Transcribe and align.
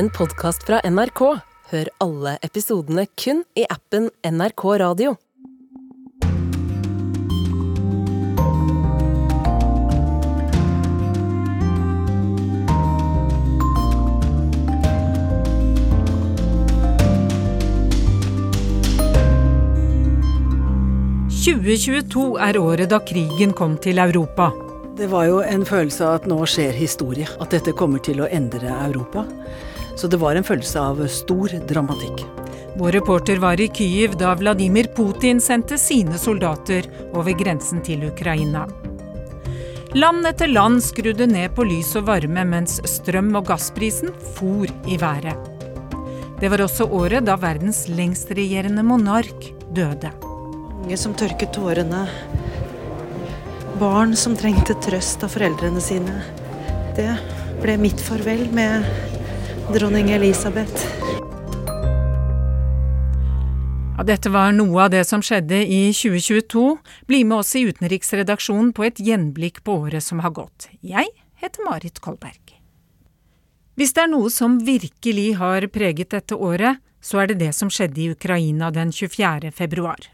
en 0.00 0.08
podkast 0.10 0.62
fra 0.64 0.78
NRK. 0.88 1.20
Hør 1.70 1.88
alle 2.00 2.30
episodene 2.46 3.02
kun 3.20 3.42
i 3.52 3.66
appen 3.68 4.06
NRK 4.24 4.62
Radio. 4.80 5.10
«2022 21.40 22.38
er 22.40 22.56
året 22.56 22.88
da 22.88 23.02
krigen 23.04 23.52
kom 23.52 23.76
til 23.84 24.00
Europa. 24.00 24.48
Det 24.96 25.10
var 25.12 25.28
jo 25.28 25.42
en 25.44 25.66
følelse 25.68 26.06
av 26.08 26.22
at 26.22 26.30
nå 26.30 26.40
skjer 26.48 26.72
historie. 26.72 27.28
At 27.40 27.52
dette 27.52 27.76
kommer 27.76 28.00
til 28.00 28.24
å 28.24 28.30
endre 28.32 28.72
Europa. 28.88 29.26
Så 30.00 30.08
det 30.08 30.16
var 30.16 30.32
en 30.32 30.44
følelse 30.44 30.80
av 30.80 31.00
stor 31.12 31.52
dramatikk. 31.68 32.22
Vår 32.80 32.94
reporter 32.96 33.36
var 33.36 33.60
i 33.60 33.66
Kyiv 33.68 34.14
da 34.16 34.30
Vladimir 34.38 34.86
Putin 34.96 35.42
sendte 35.44 35.76
sine 35.76 36.16
soldater 36.16 36.86
over 37.10 37.36
grensen 37.36 37.82
til 37.84 38.06
Ukraina. 38.08 38.62
Land 39.92 40.24
etter 40.30 40.48
land 40.48 40.80
skrudde 40.86 41.26
ned 41.28 41.52
på 41.52 41.66
lys 41.68 41.92
og 42.00 42.06
varme 42.08 42.46
mens 42.48 42.78
strøm- 42.88 43.36
og 43.36 43.50
gassprisen 43.50 44.14
for 44.38 44.72
i 44.88 44.96
været. 44.96 45.36
Det 46.40 46.48
var 46.48 46.64
også 46.64 46.88
året 46.88 47.28
da 47.28 47.36
verdens 47.36 47.84
lengstregjerende 47.92 48.86
monark 48.86 49.50
døde. 49.68 50.14
Unge 50.80 50.96
som 50.96 51.12
tørket 51.12 51.52
tårene. 51.58 52.06
Barn 53.76 54.16
som 54.16 54.32
trengte 54.32 54.80
trøst 54.80 55.28
av 55.28 55.36
foreldrene 55.36 55.84
sine. 55.84 56.22
Det 56.96 57.12
ble 57.60 57.76
mitt 57.84 58.00
farvel 58.00 58.48
med 58.56 58.88
dronning 59.74 60.10
Elisabeth. 60.10 60.86
Ja, 63.96 64.04
dette 64.04 64.30
var 64.32 64.52
noe 64.56 64.86
av 64.86 64.94
det 64.94 65.02
som 65.04 65.22
skjedde 65.22 65.58
i 65.60 65.92
2022. 65.92 66.62
Bli 67.06 67.24
med 67.24 67.42
oss 67.42 67.52
i 67.58 67.66
utenriksredaksjonen 67.68 68.72
på 68.72 68.86
et 68.88 69.02
gjenblikk 69.02 69.60
på 69.64 69.76
året 69.84 70.04
som 70.06 70.22
har 70.24 70.32
gått. 70.32 70.70
Jeg 70.80 71.12
heter 71.42 71.66
Marit 71.68 72.00
Kolberg. 72.00 72.56
Hvis 73.76 73.92
det 73.96 74.06
er 74.06 74.10
noe 74.12 74.32
som 74.32 74.58
virkelig 74.64 75.34
har 75.40 75.68
preget 75.72 76.16
dette 76.16 76.36
året, 76.36 76.80
så 77.00 77.22
er 77.22 77.30
det 77.30 77.38
det 77.44 77.52
som 77.56 77.68
skjedde 77.72 78.00
i 78.00 78.10
Ukraina 78.16 78.72
den 78.72 78.92
24. 78.92 79.52
februar. 79.52 80.10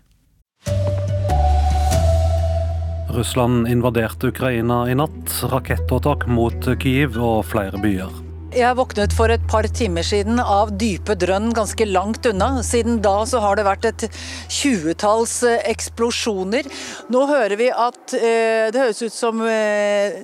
Russland 3.14 3.68
invaderte 3.70 4.34
Ukraina 4.34 4.82
i 4.90 4.98
natt. 4.98 5.40
Rakettåtak 5.46 6.26
mot 6.26 6.72
Kyiv 6.82 7.16
og 7.22 7.44
flere 7.54 7.78
byer. 7.78 8.25
Jeg 8.56 8.72
våknet 8.72 9.12
for 9.12 9.28
et 9.28 9.42
par 9.50 9.66
timer 9.68 10.06
siden 10.06 10.38
av 10.40 10.70
dype 10.80 11.12
drønn 11.20 11.50
ganske 11.52 11.84
langt 11.90 12.24
unna. 12.24 12.62
Siden 12.64 13.02
da 13.04 13.18
så 13.28 13.42
har 13.44 13.58
det 13.58 13.66
vært 13.66 13.84
et 13.90 14.04
tjuetalls 14.48 15.34
eh, 15.44 15.58
eksplosjoner. 15.68 16.64
Nå 17.12 17.26
hører 17.28 17.52
vi 17.60 17.66
at 17.68 18.14
eh, 18.16 18.70
det 18.72 18.80
høres 18.80 19.02
ut 19.04 19.12
som 19.12 19.42
eh, 19.44 20.16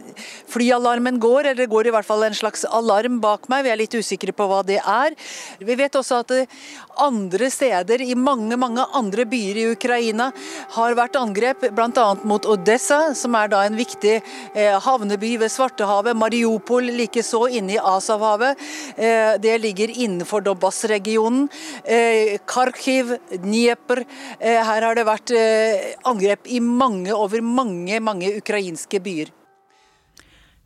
flyalarmen 0.48 1.18
går, 1.20 1.50
eller 1.50 1.60
det 1.60 1.72
går 1.74 1.90
i 1.90 1.92
hvert 1.92 2.08
fall 2.08 2.24
en 2.24 2.38
slags 2.38 2.64
alarm 2.64 3.18
bak 3.20 3.50
meg. 3.52 3.66
Vi 3.66 3.74
er 3.74 3.80
litt 3.82 3.98
usikre 4.00 4.32
på 4.32 4.48
hva 4.48 4.62
det 4.64 4.80
er. 4.80 5.12
Vi 5.60 5.76
vet 5.76 6.00
også 6.00 6.22
at 6.24 6.32
eh, 6.38 6.56
andre 7.04 7.52
steder, 7.52 8.00
i 8.00 8.16
mange 8.16 8.56
mange 8.56 8.88
andre 8.96 9.28
byer 9.28 9.60
i 9.60 9.68
Ukraina, 9.74 10.30
har 10.78 10.96
vært 10.96 11.20
angrep, 11.20 11.68
bl.a. 11.76 12.08
mot 12.24 12.48
Odessa, 12.48 13.02
som 13.12 13.36
er 13.36 13.52
da 13.52 13.62
en 13.68 13.76
viktig 13.76 14.16
eh, 14.22 14.80
havneby 14.88 15.36
ved 15.44 15.52
Svartehavet. 15.52 16.16
Mariupol 16.16 16.88
likeså 16.96 17.44
inne 17.60 17.76
i 17.76 17.80
Asav 17.92 18.21
Azovhavet. 18.22 18.58
Eh, 18.96 19.40
det 19.40 19.58
ligger 19.58 19.90
innenfor 19.90 20.40
Donbas-regionen. 20.40 21.48
Eh, 21.84 22.38
Kharkiv, 22.46 23.16
Dnieper. 23.30 24.04
Eh, 24.40 24.64
her 24.64 24.82
har 24.82 24.94
det 24.94 25.04
vært 25.04 25.32
angrep 26.04 26.46
i 26.46 26.60
mange, 26.60 27.12
over 27.12 27.40
mange, 27.40 28.00
mange 28.00 28.36
ukrainske 28.38 29.00
byer. 29.00 29.32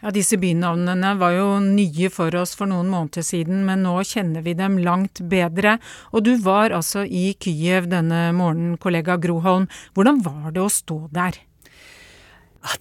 Ja, 0.03 0.11
Disse 0.11 0.37
bynavnene 0.37 1.15
var 1.19 1.33
jo 1.33 1.59
nye 1.59 2.11
for 2.11 2.35
oss 2.37 2.55
for 2.55 2.67
noen 2.67 2.91
måneder 2.93 3.25
siden, 3.25 3.65
men 3.65 3.83
nå 3.83 3.97
kjenner 4.05 4.43
vi 4.45 4.53
dem 4.55 4.77
langt 4.79 5.23
bedre. 5.25 5.79
Og 6.13 6.25
du 6.25 6.37
var 6.37 6.71
altså 6.71 7.07
i 7.09 7.35
Kyiv 7.41 7.89
denne 7.89 8.33
morgenen, 8.37 8.77
kollega 8.77 9.17
Groholm. 9.17 9.67
Hvordan 9.95 10.21
var 10.23 10.53
det 10.53 10.63
å 10.63 10.69
stå 10.71 11.09
der? 11.11 11.41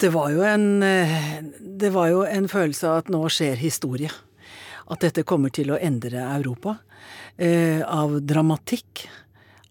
Det 0.00 0.10
var, 0.10 0.30
jo 0.34 0.42
en, 0.42 0.80
det 0.82 1.92
var 1.94 2.08
jo 2.10 2.24
en 2.26 2.48
følelse 2.50 2.88
av 2.90 3.04
at 3.04 3.10
nå 3.12 3.22
skjer 3.30 3.54
historie 3.60 4.10
at 4.86 5.04
dette 5.06 5.26
kommer 5.26 5.52
til 5.54 5.72
å 5.74 5.78
endre 5.82 6.24
Europa. 6.36 6.78
Eh, 7.36 7.82
av 7.82 8.20
dramatikk, 8.24 9.06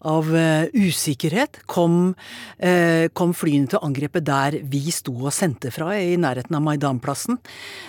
av 0.06 0.28
eh, 0.36 0.68
usikkerhet, 0.76 1.62
kom, 1.66 2.14
eh, 2.62 3.08
kom, 3.16 3.32
flyene 3.34 3.66
til 3.72 3.82
angrepet 3.82 4.26
der 4.28 4.58
vi 4.62 4.84
sto 4.94 5.14
og 5.16 5.34
sendte 5.34 5.72
fra, 5.74 5.88
i 5.98 6.14
nærheten 6.20 6.54
av 6.54 6.62
Maidan-plassen. 6.62 7.40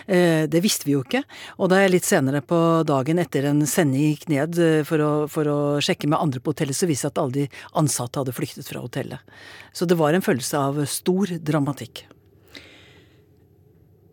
Uh, 0.08 0.48
det 0.50 0.64
visste 0.64 0.88
vi 0.88 0.96
jo 0.96 1.04
ikke. 1.04 1.22
Og 1.60 1.70
da 1.70 1.84
jeg 1.84 1.94
litt 1.94 2.08
senere 2.08 2.42
på 2.42 2.58
dagen 2.88 3.22
etter 3.22 3.52
en 3.52 3.62
sending 3.70 4.16
gikk 4.16 4.28
ned 4.34 4.58
for 4.88 5.04
å, 5.04 5.14
for 5.30 5.52
å 5.52 5.60
sjekke 5.84 6.10
med 6.10 6.18
andre 6.18 6.42
på 6.42 6.56
hotellet, 6.56 6.80
så 6.80 6.90
viste 6.90 7.12
det 7.12 7.18
at 7.18 7.24
alle 7.24 7.38
de 7.44 7.48
ansatte 7.78 8.24
hadde 8.24 8.36
flyktet 8.36 8.72
fra 8.72 8.82
hotellet. 8.82 9.38
Så 9.76 9.86
det 9.86 10.00
var 10.00 10.16
en 10.16 10.26
følelse 10.26 10.58
av 10.58 10.86
stor 10.90 11.38
dramatikk. 11.38 12.08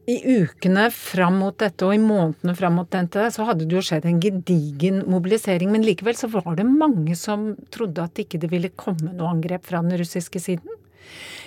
I 0.04 0.18
ukene 0.42 0.90
fram 0.92 1.38
mot 1.40 1.56
dette 1.56 1.86
og 1.86 1.94
i 1.96 2.00
månedene 2.02 2.52
fram 2.58 2.74
mot 2.76 2.88
dette, 2.92 3.30
så 3.32 3.46
hadde 3.48 3.64
det 3.64 3.78
jo 3.78 3.84
skjedd 3.84 4.04
en 4.08 4.20
gedigen 4.20 5.00
mobilisering. 5.08 5.70
Men 5.72 5.86
likevel 5.86 6.18
så 6.18 6.28
var 6.32 6.58
det 6.58 6.66
mange 6.68 7.16
som 7.16 7.54
trodde 7.72 8.04
at 8.04 8.20
ikke 8.20 8.42
det 8.42 8.50
ville 8.52 8.72
komme 8.76 9.14
noe 9.14 9.32
angrep 9.32 9.64
fra 9.64 9.80
den 9.84 9.96
russiske 10.00 10.42
siden? 10.44 10.80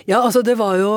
Ja, 0.08 0.22
altså 0.24 0.40
det 0.40 0.54
var 0.56 0.78
jo 0.80 0.92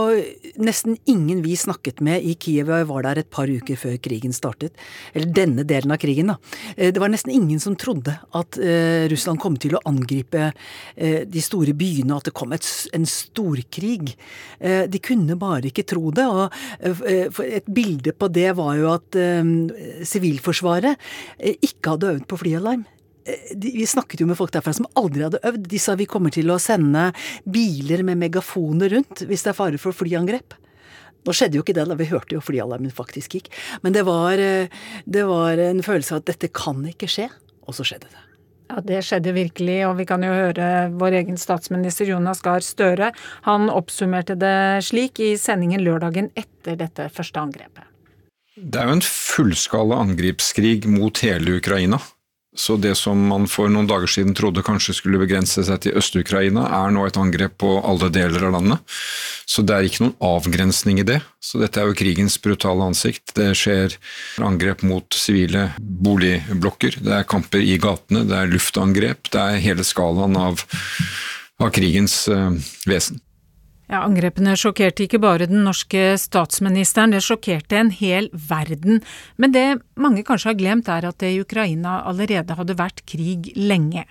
nesten 0.63 0.95
ingen 1.11 1.41
vi 1.43 1.57
snakket 1.59 1.99
med 2.07 2.23
i 2.23 2.37
Kiev. 2.39 2.69
Jeg 2.71 2.87
var 2.87 3.03
der 3.03 3.19
et 3.19 3.31
par 3.35 3.51
uker 3.51 3.75
før 3.75 3.97
krigen 3.99 4.31
startet. 4.31 4.77
Eller 5.11 5.33
denne 5.35 5.65
delen 5.67 5.91
av 5.91 5.99
krigen, 5.99 6.31
da. 6.31 6.37
Eh, 6.77 6.93
det 6.95 7.03
var 7.03 7.11
nesten 7.11 7.33
ingen 7.35 7.59
som 7.59 7.75
trodde 7.75 8.15
at 8.39 8.59
eh, 8.63 9.09
Russland 9.11 9.43
kom 9.43 9.57
til 9.59 9.75
å 9.75 9.83
angripe 9.91 10.53
eh, 10.95 11.27
de 11.27 11.43
store 11.43 11.75
byene, 11.75 12.21
at 12.21 12.31
det 12.31 12.35
kom 12.39 12.55
et, 12.55 12.69
en 12.95 13.09
storkrig. 13.11 14.15
De 14.61 15.03
kunne 15.03 15.35
bare 15.41 15.73
ikke 15.73 15.89
tro 15.91 16.13
det. 16.15 16.29
Og 16.31 17.03
et 17.11 17.67
bilde 17.67 18.15
på 18.15 18.31
det 18.31 18.53
var 18.59 18.79
jo 18.79 18.93
at 18.93 19.19
Sivilforsvaret 20.07 21.11
ikke 21.59 21.97
hadde 21.97 22.15
øvd 22.15 22.31
på 22.31 22.43
flyalarm. 22.45 22.87
Eh, 23.25 23.53
vi 23.57 23.87
snakket 23.87 24.23
jo 24.23 24.29
med 24.31 24.39
folk 24.39 24.53
derfra 24.55 24.75
som 24.77 24.89
aldri 24.99 25.27
hadde 25.27 25.43
øvd. 25.45 25.69
De 25.71 25.81
sa 25.83 25.97
vi 25.99 26.09
kommer 26.11 26.33
til 26.35 26.51
å 26.53 26.61
sende 26.63 27.11
biler 27.45 28.05
med 28.07 28.21
megafoner 28.21 28.93
rundt 28.97 29.25
hvis 29.29 29.45
det 29.47 29.53
er 29.53 29.59
fare 29.59 29.81
for 29.81 29.97
flyangrep. 29.97 30.57
Nå 31.27 31.35
skjedde 31.37 31.59
jo 31.59 31.65
ikke 31.65 31.77
det, 31.77 31.85
da 31.91 31.99
vi 31.99 32.09
hørte 32.09 32.37
jo 32.39 32.41
flyalarmen 32.45 32.95
faktisk 32.95 33.37
gikk. 33.37 33.53
Men 33.85 33.93
det 33.97 34.07
var, 34.09 34.41
eh, 34.41 34.73
det 35.05 35.27
var 35.29 35.61
en 35.61 35.85
følelse 35.85 36.17
av 36.17 36.23
at 36.23 36.33
dette 36.33 36.49
kan 36.49 36.81
ikke 36.89 37.11
skje, 37.11 37.29
og 37.69 37.77
så 37.77 37.85
skjedde 37.85 38.09
det. 38.09 38.27
Ja, 38.71 38.81
Det 38.81 39.03
skjedde 39.03 39.35
virkelig, 39.35 39.85
og 39.89 39.97
vi 39.99 40.07
kan 40.07 40.23
jo 40.23 40.31
høre 40.31 40.91
vår 40.95 41.17
egen 41.25 41.37
statsminister 41.37 42.07
Jonas 42.07 42.41
Gahr 42.41 42.61
Støre. 42.61 43.13
Han 43.43 43.69
oppsummerte 43.69 44.39
det 44.39 44.85
slik 44.87 45.19
i 45.19 45.35
sendingen 45.35 45.83
lørdagen 45.83 46.31
etter 46.37 46.77
dette 46.79 47.11
første 47.11 47.35
angrepet. 47.35 47.83
Det 48.57 48.79
er 48.79 48.87
jo 48.87 48.93
en 48.93 49.03
fullskala 49.03 49.99
angrepskrig 50.05 50.87
mot 50.87 51.19
hele 51.19 51.59
Ukraina. 51.59 51.99
Så 52.57 52.75
det 52.77 52.97
som 52.99 53.21
man 53.31 53.45
for 53.47 53.71
noen 53.71 53.87
dager 53.87 54.11
siden 54.11 54.35
trodde 54.35 54.65
kanskje 54.67 54.97
skulle 54.99 55.21
begrense 55.23 55.63
seg 55.63 55.85
til 55.85 55.95
Øst-Ukraina, 56.01 56.65
er 56.67 56.91
nå 56.91 57.05
et 57.07 57.19
angrep 57.21 57.55
på 57.63 57.77
alle 57.87 58.09
deler 58.11 58.49
av 58.49 58.57
landet. 58.57 58.97
Så 59.47 59.63
det 59.63 59.77
er 59.77 59.87
ikke 59.87 60.09
noen 60.09 60.17
avgrensning 60.33 60.99
i 60.99 61.07
det. 61.07 61.21
Så 61.39 61.63
dette 61.63 61.79
er 61.79 61.87
jo 61.87 61.99
krigens 61.99 62.41
brutale 62.43 62.91
ansikt. 62.91 63.37
Det 63.39 63.53
skjer 63.59 63.95
angrep 64.43 64.83
mot 64.83 65.07
sivile 65.15 65.69
boligblokker, 65.79 66.99
det 67.07 67.17
er 67.21 67.31
kamper 67.31 67.63
i 67.63 67.79
gatene, 67.79 68.27
det 68.27 68.39
er 68.43 68.51
luftangrep. 68.51 69.31
Det 69.31 69.47
er 69.47 69.63
hele 69.63 69.87
skalaen 69.87 70.35
av, 70.39 70.67
av 71.63 71.75
krigens 71.77 72.25
uh, 72.35 72.51
vesen. 72.91 73.23
Ja, 73.91 74.05
Angrepene 74.07 74.53
sjokkerte 74.55 75.03
ikke 75.03 75.19
bare 75.19 75.49
den 75.51 75.65
norske 75.67 76.13
statsministeren, 76.23 77.11
det 77.11 77.25
sjokkerte 77.27 77.75
en 77.75 77.89
hel 77.91 78.29
verden. 78.31 79.01
Men 79.35 79.51
det 79.51 79.65
mange 79.99 80.23
kanskje 80.27 80.53
har 80.53 80.59
glemt, 80.61 80.87
er 80.87 81.09
at 81.09 81.19
det 81.19 81.33
i 81.35 81.41
Ukraina 81.43 81.97
allerede 82.07 82.55
hadde 82.55 82.77
vært 82.79 83.03
krig 83.11 83.51
lenge. 83.59 84.05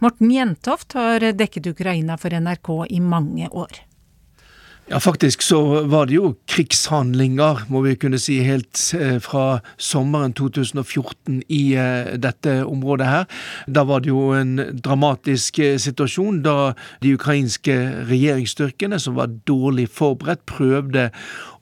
Morten 0.00 0.32
Jentoft 0.32 0.96
har 0.96 1.20
dekket 1.36 1.68
Ukraina 1.68 2.16
for 2.16 2.32
NRK 2.32 2.72
i 2.96 3.02
mange 3.04 3.50
år. 3.52 3.82
Ja, 4.86 5.00
faktisk 5.00 5.42
så 5.42 5.58
var 5.90 6.06
det 6.06 6.14
jo 6.14 6.28
krigshandlinger, 6.46 7.64
må 7.74 7.80
vi 7.82 7.96
kunne 7.98 8.20
si, 8.22 8.36
helt 8.46 8.78
eh, 8.94 9.16
fra 9.18 9.58
sommeren 9.82 10.30
2014 10.38 11.40
i 11.50 11.62
eh, 11.74 12.12
dette 12.22 12.60
området 12.62 13.08
her. 13.10 13.24
Da 13.66 13.82
var 13.82 14.04
det 14.04 14.12
jo 14.12 14.28
en 14.38 14.60
dramatisk 14.78 15.58
eh, 15.58 15.74
situasjon 15.82 16.38
da 16.46 16.76
de 17.02 17.16
ukrainske 17.18 17.74
regjeringsstyrkene, 18.12 19.00
som 19.02 19.18
var 19.18 19.34
dårlig 19.50 19.88
forberedt, 19.90 20.46
prøvde 20.46 21.08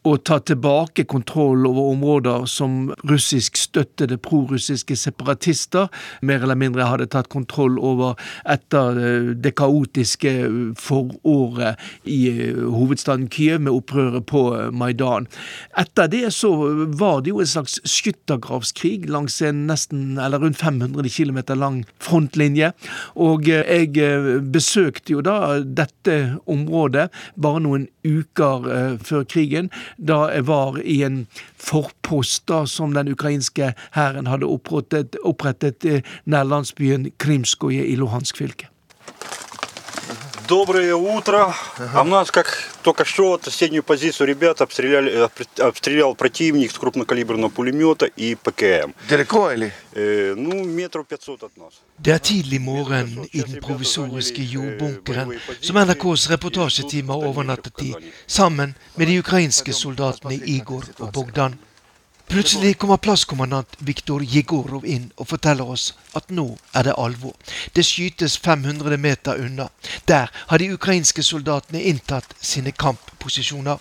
å 0.05 0.17
ta 0.21 0.37
tilbake 0.45 1.07
kontroll 1.09 1.65
over 1.69 1.95
områder 1.95 2.45
som 2.51 2.93
russisk 3.09 3.57
støttede 3.57 4.19
prorussiske 4.21 4.97
separatister 5.01 5.89
mer 6.21 6.45
eller 6.45 6.59
mindre 6.61 6.89
hadde 6.91 7.09
tatt 7.13 7.31
kontroll 7.33 7.79
over 7.81 8.19
etter 8.51 9.01
eh, 9.01 9.31
det 9.41 9.55
kaotiske 9.57 10.33
foråret 10.81 11.81
i 12.05 12.21
hovedstaden 12.61 13.31
Kyiv 13.33 13.63
med 13.65 13.73
opprøret 13.73 14.27
på 14.29 14.43
Maidan. 14.77 15.29
Etter 15.81 16.11
det 16.13 16.27
så 16.37 16.53
var 17.01 17.25
det 17.25 17.33
jo 17.33 17.41
en 17.41 17.51
slags 17.55 17.79
skyttergravskrig 17.89 19.09
langs 19.11 19.41
en 19.43 19.65
nesten, 19.71 20.19
eller 20.21 20.43
rundt 20.43 20.61
500 20.61 21.09
km 21.09 21.41
lang 21.57 21.81
frontlinje. 22.03 22.73
Og 23.17 23.49
jeg 23.49 23.95
besøkte 24.53 25.17
jo 25.17 25.25
da 25.25 25.63
dette 25.65 26.37
området 26.51 27.09
bare 27.41 27.65
noen 27.65 27.89
uker 28.05 28.69
før 29.05 29.25
krigen, 29.29 29.71
da 29.98 30.28
jeg 30.34 30.48
var 30.48 30.80
i 30.84 31.02
en 31.04 31.22
forpost 31.58 32.48
da, 32.48 32.66
som 32.66 32.94
den 32.94 33.12
ukrainske 33.14 33.74
hæren 33.96 34.28
hadde 34.28 34.50
opprettet, 34.50 35.18
opprettet 35.24 35.86
uh, 35.86 36.02
nær 36.26 36.48
landsbyen 36.48 37.12
Krimskoje 37.18 37.86
i 37.86 37.96
Luhansk 38.00 38.38
fylke. 38.38 38.70
Доброе 40.50 40.96
утро. 40.96 41.54
Ага. 41.78 42.00
А 42.00 42.02
у 42.02 42.06
нас 42.06 42.32
как 42.32 42.48
только 42.85 43.05
что 43.05 43.41
соседнюю 43.43 43.83
позицию 43.83 44.27
ребят 44.29 44.61
обстреляли, 44.61 45.29
обстрелял 45.59 46.15
противник 46.15 46.71
с 46.71 46.79
крупнокалиберного 46.79 47.51
пулемета 47.51 48.05
и 48.05 48.35
ПКМ. 48.35 48.93
Далеко 49.09 49.51
или? 49.53 49.73
Э, 49.93 50.35
ну, 50.37 50.65
метров 50.65 51.07
500 51.07 51.43
от 51.43 51.57
нас. 51.57 51.81
Det 51.99 52.11
er 52.11 52.19
tidlig 52.19 52.61
morgen 52.61 53.27
i 53.33 53.41
den 53.41 53.63
provisoriske 53.63 54.43
jordbunkeren 54.43 55.39
som 55.61 55.77
NRKs 55.77 56.31
reportasjeteam 56.31 57.09
har 57.09 57.27
overnattet 57.27 57.83
i, 57.83 57.95
sammen 58.27 58.75
med 58.95 59.07
de 59.07 59.19
ukrainske 59.19 59.73
soldatene 59.73 60.35
Igor 60.35 60.85
og 60.99 61.13
Bogdan. 61.13 61.55
Plutselig 62.29 62.79
kommer 62.79 62.97
plasskommandant 62.97 63.77
Viktor 63.79 64.23
Jegorov 64.25 64.87
inn 64.89 65.11
og 65.21 65.29
forteller 65.29 65.69
oss 65.71 65.91
at 66.19 66.31
nå 66.33 66.47
er 66.75 66.89
det 66.89 66.95
alvor. 66.99 67.35
Det 67.77 67.85
skytes 67.87 68.39
500 68.43 68.97
meter 68.99 69.39
unna. 69.45 69.69
Der 70.09 70.33
har 70.49 70.59
de 70.59 70.73
ukrainske 70.75 71.23
soldatene 71.23 71.83
inntatt 71.83 72.35
sine 72.41 72.73
kampposisjoner. 72.73 73.79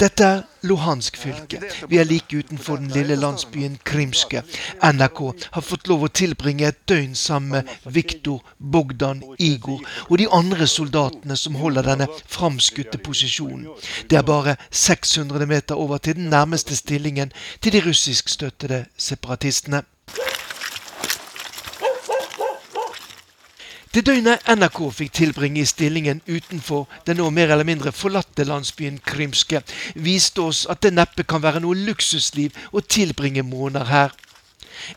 Dette 0.00 0.24
er 0.24 0.42
Luhansk 0.64 1.16
fylke. 1.20 1.60
Vi 1.88 1.98
er 2.00 2.08
like 2.08 2.36
utenfor 2.36 2.76
den 2.76 2.90
lille 2.94 3.16
landsbyen 3.20 3.78
Krimske. 3.84 4.42
NRK 4.82 5.20
har 5.52 5.64
fått 5.64 5.88
lov 5.88 6.06
å 6.06 6.12
tilbringe 6.12 6.66
et 6.68 6.80
døgn 6.88 7.14
sammen 7.14 7.64
med 7.64 7.94
Viktor, 7.94 8.40
Bogdan, 8.58 9.22
Igor 9.38 9.84
og 10.08 10.18
de 10.18 10.28
andre 10.32 10.66
soldatene 10.70 11.36
som 11.36 11.58
holder 11.60 11.90
denne 11.90 12.08
framskutte 12.26 12.98
posisjonen. 12.98 13.68
Det 14.10 14.18
er 14.18 14.28
bare 14.28 14.56
600 14.70 15.46
meter 15.46 15.80
over 15.80 15.98
til 15.98 16.16
den 16.20 16.30
nærmeste 16.32 16.76
stillingen 16.76 17.32
til 17.60 17.76
de 17.76 17.84
russiskstøttede 17.84 18.84
separatistene. 18.96 19.84
Det 23.94 24.02
døgnet 24.02 24.48
NRK 24.50 24.78
fikk 24.90 25.12
tilbringe 25.14 25.60
i 25.62 25.68
stillingen 25.70 26.18
utenfor 26.26 26.88
den 27.06 27.20
nå 27.20 27.28
mer 27.30 27.52
eller 27.54 27.68
mindre 27.68 27.92
forlatte 27.94 28.42
landsbyen 28.48 28.96
Krymske, 29.06 29.60
viste 29.94 30.42
oss 30.42 30.64
at 30.66 30.80
det 30.82 30.90
neppe 30.96 31.22
kan 31.22 31.44
være 31.44 31.62
noe 31.62 31.78
luksusliv 31.78 32.58
å 32.74 32.82
tilbringe 32.82 33.46
måneder 33.46 33.86
her. 33.92 34.16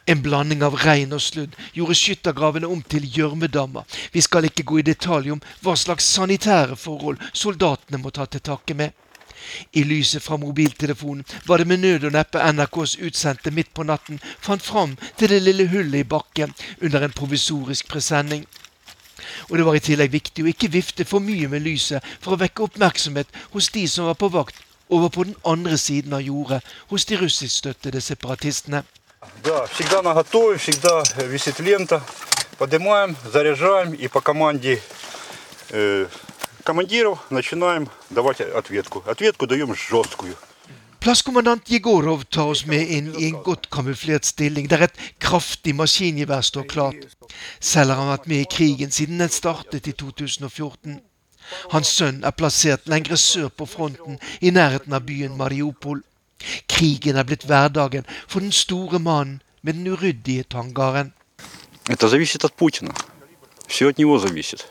En 0.09 0.25
blanding 0.25 0.65
av 0.65 0.79
regn 0.81 1.13
og 1.13 1.21
sludd 1.21 1.53
gjorde 1.77 1.99
skyttergravene 2.01 2.73
om 2.73 2.81
til 2.81 3.05
gjørmedammer. 3.05 3.85
Vi 4.17 4.25
skal 4.25 4.49
ikke 4.49 4.65
gå 4.65 4.81
i 4.81 4.87
detalj 4.89 5.35
om 5.35 5.45
hva 5.61 5.77
slags 5.77 6.09
sanitære 6.17 6.81
forhold 6.81 7.21
soldatene 7.37 8.01
må 8.01 8.09
ta 8.09 8.25
til 8.25 8.41
takke 8.49 8.73
med. 8.73 8.97
I 9.77 9.85
lyset 9.85 10.25
fra 10.25 10.41
mobiltelefonen 10.41 11.21
var 11.45 11.61
det 11.61 11.69
med 11.69 11.85
nød 11.85 12.09
og 12.09 12.17
neppe 12.17 12.41
NRKs 12.41 12.97
utsendte 12.97 13.53
midt 13.53 13.75
på 13.77 13.85
natten 13.85 14.17
fant 14.41 14.65
fram 14.65 14.97
til 15.21 15.29
det 15.29 15.43
lille 15.45 15.69
hullet 15.69 16.01
i 16.01 16.13
bakken 16.17 16.57
under 16.81 17.05
en 17.05 17.13
provisorisk 17.13 17.93
presenning. 17.93 18.47
Og 19.50 19.56
det 19.58 19.66
var 19.66 19.76
i 19.76 19.82
tillegg 19.84 20.12
viktig 20.12 20.44
å 20.44 20.50
ikke 20.50 20.70
vifte 20.72 21.06
for 21.08 21.22
mye 21.22 21.48
med 21.50 21.64
lyset 21.64 22.04
for 22.20 22.34
å 22.34 22.40
vekke 22.40 22.66
oppmerksomhet 22.66 23.30
hos 23.52 23.70
de 23.74 23.86
som 23.90 24.08
var 24.10 24.18
på 24.18 24.30
vakt 24.32 24.58
over 24.92 25.08
på 25.08 25.24
den 25.24 25.36
andre 25.48 25.78
siden 25.78 26.12
av 26.12 26.20
jordet, 26.20 26.60
hos 26.90 27.06
de 27.08 27.16
russiskstøttede 27.16 28.00
separatistene. 28.00 28.82
Да, 29.44 29.66
всегда 29.66 30.02
на 30.02 30.14
готове, 30.14 30.58
всегда 30.58 31.02
висит 31.16 31.60
лента. 31.60 32.02
Поднимаем, 32.58 33.16
заряжаем 33.32 33.94
и 33.94 34.08
по 34.08 34.20
команде 34.20 34.82
э, 35.70 36.06
командиров 36.64 37.18
начинаем 37.30 37.88
давать 38.10 38.40
ответку. 38.40 39.02
Ответку 39.06 39.46
даем 39.46 39.74
жесткую. 39.74 40.36
Plasskommandant 41.06 41.66
Jegorov 41.66 42.24
tar 42.30 42.46
oss 42.52 42.60
med 42.66 42.90
inn 42.94 43.08
i 43.18 43.24
en 43.26 43.40
godt 43.42 43.64
kamuflert 43.74 44.24
stilling 44.28 44.68
der 44.70 44.84
et 44.86 45.00
kraftig 45.18 45.74
maskingevær 45.74 46.44
står 46.46 46.66
klart. 46.70 47.08
Selv 47.58 47.90
har 47.90 47.98
han 47.98 48.12
vært 48.12 48.28
med 48.30 48.44
i 48.44 48.50
krigen 48.56 48.94
siden 48.94 49.18
den 49.18 49.32
startet 49.34 49.88
i 49.90 49.94
2014. 49.98 51.00
Hans 51.72 51.90
sønn 51.90 52.22
er 52.22 52.36
plassert 52.38 52.86
lengre 52.86 53.18
sør 53.18 53.48
på 53.50 53.66
fronten, 53.66 54.20
i 54.40 54.54
nærheten 54.54 54.94
av 54.94 55.02
byen 55.08 55.34
Mariupol. 55.36 56.04
Krigen 56.70 57.18
er 57.18 57.26
blitt 57.26 57.48
hverdagen 57.50 58.06
for 58.28 58.38
den 58.38 58.54
store 58.54 59.02
mannen 59.02 59.40
med 59.62 59.74
den 59.74 59.90
uryddige 59.90 60.46
tangaren. 60.54 61.12
Это 61.90 62.08
зависит 62.08 62.44
от 62.44 62.54
Путина. 62.54 62.94
Все 63.66 63.88
от 63.88 63.98
него 63.98 64.18
зависит. 64.18 64.66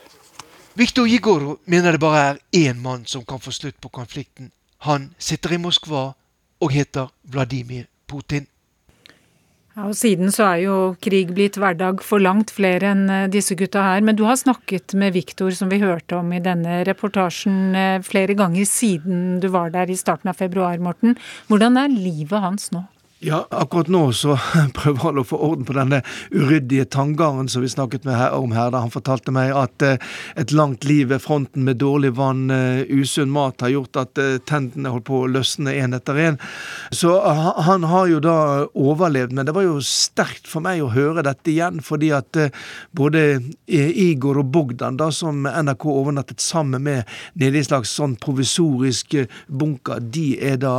Viktor 0.74 1.06
Jegorov 1.06 1.58
mener 1.66 1.92
det 1.92 2.00
bare 2.00 2.20
er 2.30 2.36
én 2.56 2.80
mann 2.80 3.06
som 3.06 3.24
kan 3.24 3.40
få 3.40 3.50
slutt 3.50 3.80
på 3.80 3.88
konflikten. 3.88 4.50
Han 4.78 5.14
sitter 5.18 5.52
i 5.52 5.56
Moskva 5.56 6.14
og 6.61 6.71
heter 6.73 7.11
Vladimir 7.31 7.87
Putin. 8.07 8.47
Ja, 9.77 9.85
og 9.91 9.93
Siden 9.93 10.31
så 10.33 10.47
er 10.47 10.61
jo 10.63 10.75
krig 11.05 11.29
blitt 11.37 11.59
hverdag 11.61 12.01
for 12.01 12.17
langt 12.23 12.49
flere 12.49 12.95
enn 12.95 13.03
eh, 13.13 13.27
disse 13.29 13.53
gutta 13.59 13.83
her. 13.85 14.01
Men 14.01 14.17
du 14.17 14.23
har 14.25 14.39
snakket 14.39 14.95
med 14.97 15.13
Viktor, 15.13 15.53
som 15.53 15.69
vi 15.69 15.77
hørte 15.83 16.17
om 16.17 16.31
i 16.33 16.41
denne 16.41 16.79
reportasjen, 16.87 17.59
eh, 17.77 18.01
flere 18.01 18.33
ganger 18.39 18.65
siden 18.65 19.37
du 19.43 19.51
var 19.53 19.69
der 19.75 19.93
i 19.93 19.99
starten 19.99 20.33
av 20.33 20.41
februar, 20.41 20.81
Morten. 20.81 21.13
Hvordan 21.51 21.77
er 21.77 21.93
livet 21.93 22.41
hans 22.41 22.71
nå? 22.73 22.87
Ja, 23.19 23.47
akkurat 23.49 23.87
nå 23.87 24.11
så 24.13 24.35
prøver 24.77 24.99
han 25.01 25.17
å 25.17 25.23
få 25.25 25.39
orden 25.41 25.65
på 25.65 25.73
denne 25.73 26.03
uryddige 26.29 26.85
tanngarden 26.93 27.47
som 27.49 27.63
vi 27.63 27.69
snakket 27.71 28.03
med 28.05 28.13
her, 28.13 28.35
om 28.37 28.51
her. 28.53 28.69
da 28.69 28.83
Han 28.83 28.93
fortalte 28.93 29.33
meg 29.33 29.55
at 29.57 29.81
eh, 29.81 29.97
et 30.37 30.53
langt 30.53 30.85
liv 30.85 31.09
ved 31.09 31.23
fronten 31.23 31.65
med 31.65 31.79
dårlig 31.81 32.11
vann, 32.19 32.51
eh, 32.53 32.83
usunn 32.93 33.33
mat, 33.33 33.63
har 33.65 33.73
gjort 33.73 33.97
at 34.03 34.21
eh, 34.21 34.37
tennene 34.45 34.91
holdt 34.93 35.07
på 35.09 35.23
å 35.23 35.31
løsne 35.33 35.73
én 35.73 35.97
etter 35.97 36.19
én. 36.27 36.37
Så 36.93 37.15
han 37.65 37.87
har 37.89 38.11
jo 38.11 38.19
da 38.21 38.37
overlevd, 38.77 39.33
men 39.33 39.49
det 39.49 39.57
var 39.57 39.65
jo 39.65 39.81
sterkt 39.81 40.45
for 40.45 40.61
meg 40.61 40.83
å 40.85 40.91
høre 40.93 41.25
dette 41.25 41.49
igjen, 41.55 41.81
fordi 41.81 42.11
at 42.13 42.37
både 42.95 43.23
Igor 43.65 44.43
og 44.43 44.51
Bogdan, 44.53 44.99
da 45.01 45.09
som 45.15 45.41
NRK 45.49 45.87
overnattet 45.89 46.43
sammen 46.43 46.85
med 46.85 47.17
nede 47.33 47.57
i 47.57 47.63
en 47.63 47.69
slags 47.71 47.95
sånn 47.97 48.13
provisorisk 48.21 49.17
bunker, 49.49 50.05
de 50.05 50.27
er 50.51 50.61
da 50.61 50.75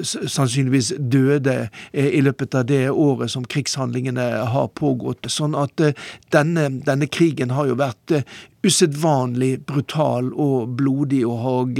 sannsynligvis 0.00 0.94
døde 0.98 1.68
i 1.92 2.20
løpet 2.24 2.54
av 2.54 2.66
det 2.66 2.90
året 2.90 3.30
som 3.30 3.44
krigshandlingene 3.44 4.24
har 4.52 4.68
pågått. 4.78 5.28
Sånn 5.30 5.56
at 5.58 5.80
eh, 5.80 5.96
denne, 6.34 6.68
denne 6.84 7.08
krigen 7.10 7.54
har 7.54 7.68
jo 7.70 7.78
vært 7.78 8.14
eh, 8.14 8.26
usedvanlig 8.64 9.58
brutal 9.68 10.30
og 10.40 10.76
blodig, 10.78 11.20
og 11.28 11.76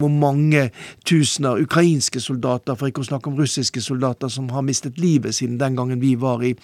hvor 0.00 0.12
mange 0.12 0.70
tusener 1.04 1.60
ukrainske 1.60 2.22
soldater, 2.24 2.78
for 2.78 2.88
ikke 2.88 3.04
å 3.04 3.10
snakke 3.10 3.28
om 3.28 3.36
russiske 3.36 3.82
soldater, 3.84 4.32
som 4.32 4.48
har 4.54 4.64
mistet 4.64 5.00
livet 5.02 5.36
siden 5.36 5.60
den 5.60 5.76
gangen 5.76 6.00
vi 6.00 6.14
var 6.16 6.40
i, 6.46 6.54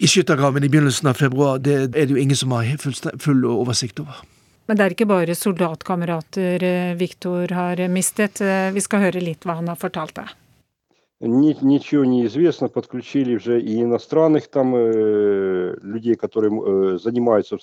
i 0.00 0.10
skyttergraven 0.10 0.66
i 0.66 0.72
begynnelsen 0.72 1.12
av 1.12 1.22
februar, 1.22 1.62
det 1.62 1.78
er 1.92 2.02
det 2.02 2.10
jo 2.10 2.18
ingen 2.18 2.38
som 2.38 2.50
har 2.56 2.66
full 2.82 3.46
oversikt 3.46 4.02
over. 4.02 4.24
Men 4.66 4.78
det 4.78 4.84
er 4.84 4.94
ikke 4.94 5.10
bare 5.10 5.34
soldatkamerater 5.34 6.62
Viktor 6.98 7.50
har 7.54 7.80
mistet. 7.90 8.42
Vi 8.74 8.82
skal 8.82 9.06
høre 9.06 9.22
litt 9.22 9.46
hva 9.46 9.56
han 9.58 9.70
har 9.70 9.78
fortalt 9.78 10.14
deg. 10.18 10.34
Ничего 11.20 12.04
не 12.04 12.24
известно, 12.26 12.68
подключили 12.68 13.36
уже 13.36 13.60
и 13.60 13.82
иностранных 13.82 14.48
там 14.48 14.74
э, 14.74 15.76
людей, 15.82 16.14
которые 16.14 16.50
э, 16.94 16.98
занимаются 16.98 17.56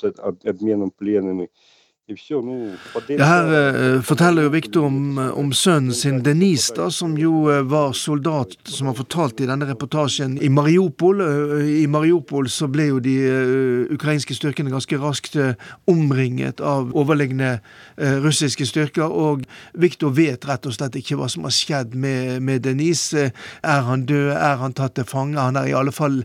обменом 0.43 0.91
пленными. 0.91 1.49
Det 2.07 3.19
her 3.19 3.49
eh, 3.51 3.97
forteller 3.99 4.45
jo 4.45 4.51
Viktor 4.53 4.85
om, 4.87 5.17
om, 5.19 5.49
sønnen 5.51 5.91
sin 5.91 6.21
Denise, 6.23 6.71
da, 6.71 6.85
som 6.87 7.17
jo 7.19 7.49
eh, 7.51 7.65
var 7.67 7.91
soldat, 7.99 8.53
som 8.63 8.87
har 8.87 8.95
fortalt 8.95 9.41
i 9.43 9.47
denne 9.49 9.67
reportasjen 9.67 10.37
i 10.39 10.47
Mariupol. 10.47 11.19
Eh, 11.25 11.65
I 11.81 11.87
Mariupol 11.91 12.47
så 12.47 12.69
ble 12.71 12.85
jo 12.93 13.01
de 13.03 13.15
uh, 13.27 13.91
ukrainske 13.91 14.37
styrkene 14.37 14.71
ganske 14.71 14.99
raskt 15.01 15.35
omringet 15.91 16.63
av 16.63 16.93
overlegne 16.95 17.57
uh, 17.57 18.15
russiske 18.23 18.69
styrker, 18.71 19.11
og 19.11 19.43
Viktor 19.75 20.15
vet 20.15 20.47
rett 20.47 20.63
og 20.63 20.77
slett 20.77 20.95
ikke 20.95 21.19
hva 21.19 21.27
som 21.27 21.43
har 21.43 21.57
skjedd 21.57 21.91
med, 21.91 22.39
med 22.39 22.63
Denise. 22.69 23.33
Er 23.67 23.83
han 23.89 24.07
død? 24.07 24.31
Er 24.31 24.63
han 24.63 24.77
tatt 24.79 24.95
til 24.95 25.09
fange? 25.11 25.35
Han 25.35 25.59
er 25.59 25.73
i 25.73 25.75
alle 25.75 25.91
fall 25.91 26.21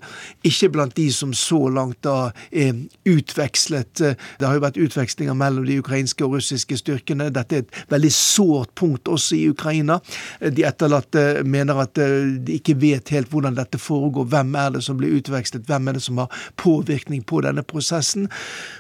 ikke 0.47 0.71
blant 0.79 0.95
de 0.95 1.11
som 1.11 1.35
så 1.35 1.65
langt 1.75 2.05
da 2.07 2.31
er 2.55 2.85
utvekslet. 3.03 3.99
Det 3.99 4.47
har 4.47 4.61
jo 4.61 4.67
vært 4.69 4.79
utvekslinger 4.87 5.35
mellom 5.35 5.67
de 5.67 5.72
de 5.73 5.81
ukrainske 5.83 6.27
og 6.27 6.37
russiske 6.37 6.79
styrkene. 6.79 7.31
Dette 7.35 7.59
er 7.59 7.65
et 7.65 7.81
veldig 7.93 8.13
sårt 8.15 8.75
punkt 8.79 9.11
også 9.11 9.39
i 9.39 9.47
Ukraina. 9.53 9.99
De 10.41 10.67
etterlatte 10.69 11.43
mener 11.49 11.83
at 11.83 11.97
de 11.97 12.59
ikke 12.59 12.77
vet 12.81 13.13
helt 13.15 13.33
hvordan 13.33 13.57
dette 13.57 13.81
foregår. 13.81 14.29
Hvem 14.33 14.55
er 14.61 14.77
det 14.77 14.85
som 14.87 15.01
blir 15.01 15.17
utvekslet, 15.19 15.67
hvem 15.69 15.89
er 15.89 15.99
det 15.99 16.05
som 16.05 16.21
har 16.23 16.43
påvirkning 16.61 17.25
på 17.27 17.43
denne 17.45 17.65
prosessen. 17.67 18.29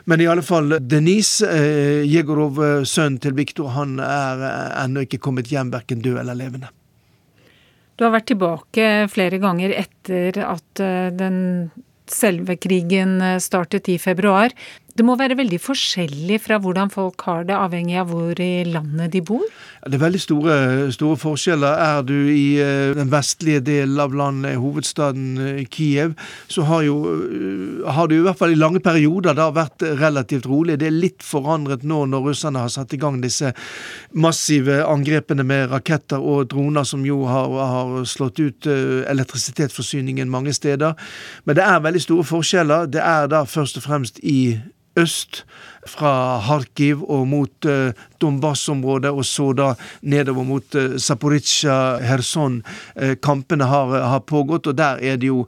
Men 0.04 0.20
i 0.20 0.28
alle 0.30 0.44
fall, 0.46 0.76
Denise 0.80 1.48
eh, 1.48 2.04
Jegorov, 2.08 2.60
sønnen 2.88 3.18
til 3.22 3.36
Viktor, 3.38 3.72
han 3.76 3.98
er 4.02 4.46
ennå 4.84 5.06
ikke 5.06 5.22
kommet 5.22 5.50
hjem, 5.52 5.72
verken 5.74 6.04
død 6.04 6.20
eller 6.22 6.38
levende. 6.38 6.72
Du 7.96 8.06
har 8.06 8.14
vært 8.14 8.30
tilbake 8.32 8.86
flere 9.12 9.38
ganger 9.42 9.74
etter 9.76 10.38
at 10.46 10.82
eh, 10.82 11.10
den 11.14 11.36
selve 12.10 12.56
krigen 12.60 13.20
eh, 13.22 13.38
startet 13.42 13.90
i 13.92 13.98
februar. 14.00 14.54
Det 14.92 15.04
må 15.08 15.14
være 15.16 15.38
veldig 15.38 15.56
forskjellig 15.62 16.36
fra 16.44 16.58
hvordan 16.60 16.90
folk 16.92 17.22
har 17.24 17.46
det, 17.48 17.54
avhengig 17.56 17.94
av 18.02 18.10
hvor 18.12 18.36
i 18.44 18.64
landet 18.68 19.14
de 19.14 19.22
bor? 19.24 19.44
Det 19.86 19.96
er 19.96 20.02
veldig 20.02 20.20
store, 20.20 20.56
store 20.92 21.16
forskjeller. 21.16 21.78
Er 21.80 22.02
du 22.04 22.16
i 22.28 22.60
eh, 22.60 22.92
den 22.98 23.08
vestlige 23.12 23.62
delen 23.64 23.96
av 24.02 24.12
landet, 24.12 24.58
hovedstaden 24.60 25.40
eh, 25.40 25.62
Kiev, 25.72 26.12
så 26.52 26.66
har, 26.68 26.84
jo, 26.84 26.98
har 27.88 28.10
det 28.10 28.18
i 28.18 28.26
hvert 28.26 28.40
fall 28.42 28.52
i 28.52 28.58
lange 28.58 28.82
perioder 28.84 29.38
da 29.38 29.48
vært 29.56 29.80
relativt 30.02 30.50
rolig. 30.50 30.76
Det 30.82 30.90
er 30.90 30.98
litt 30.98 31.24
forandret 31.24 31.88
nå 31.88 32.02
når 32.12 32.28
russerne 32.28 32.60
har 32.60 32.74
satt 32.76 32.92
i 32.92 33.00
gang 33.00 33.22
disse 33.24 33.54
massive 34.12 34.82
angrepene 34.84 35.46
med 35.48 35.72
raketter 35.72 36.20
og 36.20 36.52
droner, 36.52 36.84
som 36.84 37.08
jo 37.08 37.22
har, 37.30 37.48
har 37.48 37.96
slått 38.04 38.44
ut 38.44 38.68
elektrisitetsforsyningen 38.68 40.28
mange 40.28 40.52
steder. 40.52 41.00
Men 41.48 41.56
det 41.56 41.64
er 41.64 41.82
veldig 41.88 42.06
store 42.10 42.28
forskjeller. 42.28 42.92
Det 42.92 43.00
er 43.00 43.32
da 43.32 43.46
først 43.48 43.80
og 43.80 43.88
fremst 43.88 44.20
i 44.20 44.38
øst 44.98 45.44
fra 45.88 46.40
Kharkiv 46.46 47.02
og 47.10 47.26
mot 47.28 47.66
uh, 47.66 47.90
Donbas-området, 48.20 49.10
og 49.10 49.24
så 49.24 49.52
da 49.52 49.72
nedover 50.02 50.46
mot 50.46 50.74
uh, 50.74 50.96
Zaporizjzja, 50.98 51.98
Kherson. 52.06 52.62
Uh, 52.94 53.14
kampene 53.22 53.64
har, 53.64 53.96
har, 54.02 54.22
pågått, 54.26 54.66
og 54.66 54.78
der 54.78 55.02
er 55.02 55.16
det 55.16 55.32
jo 55.32 55.46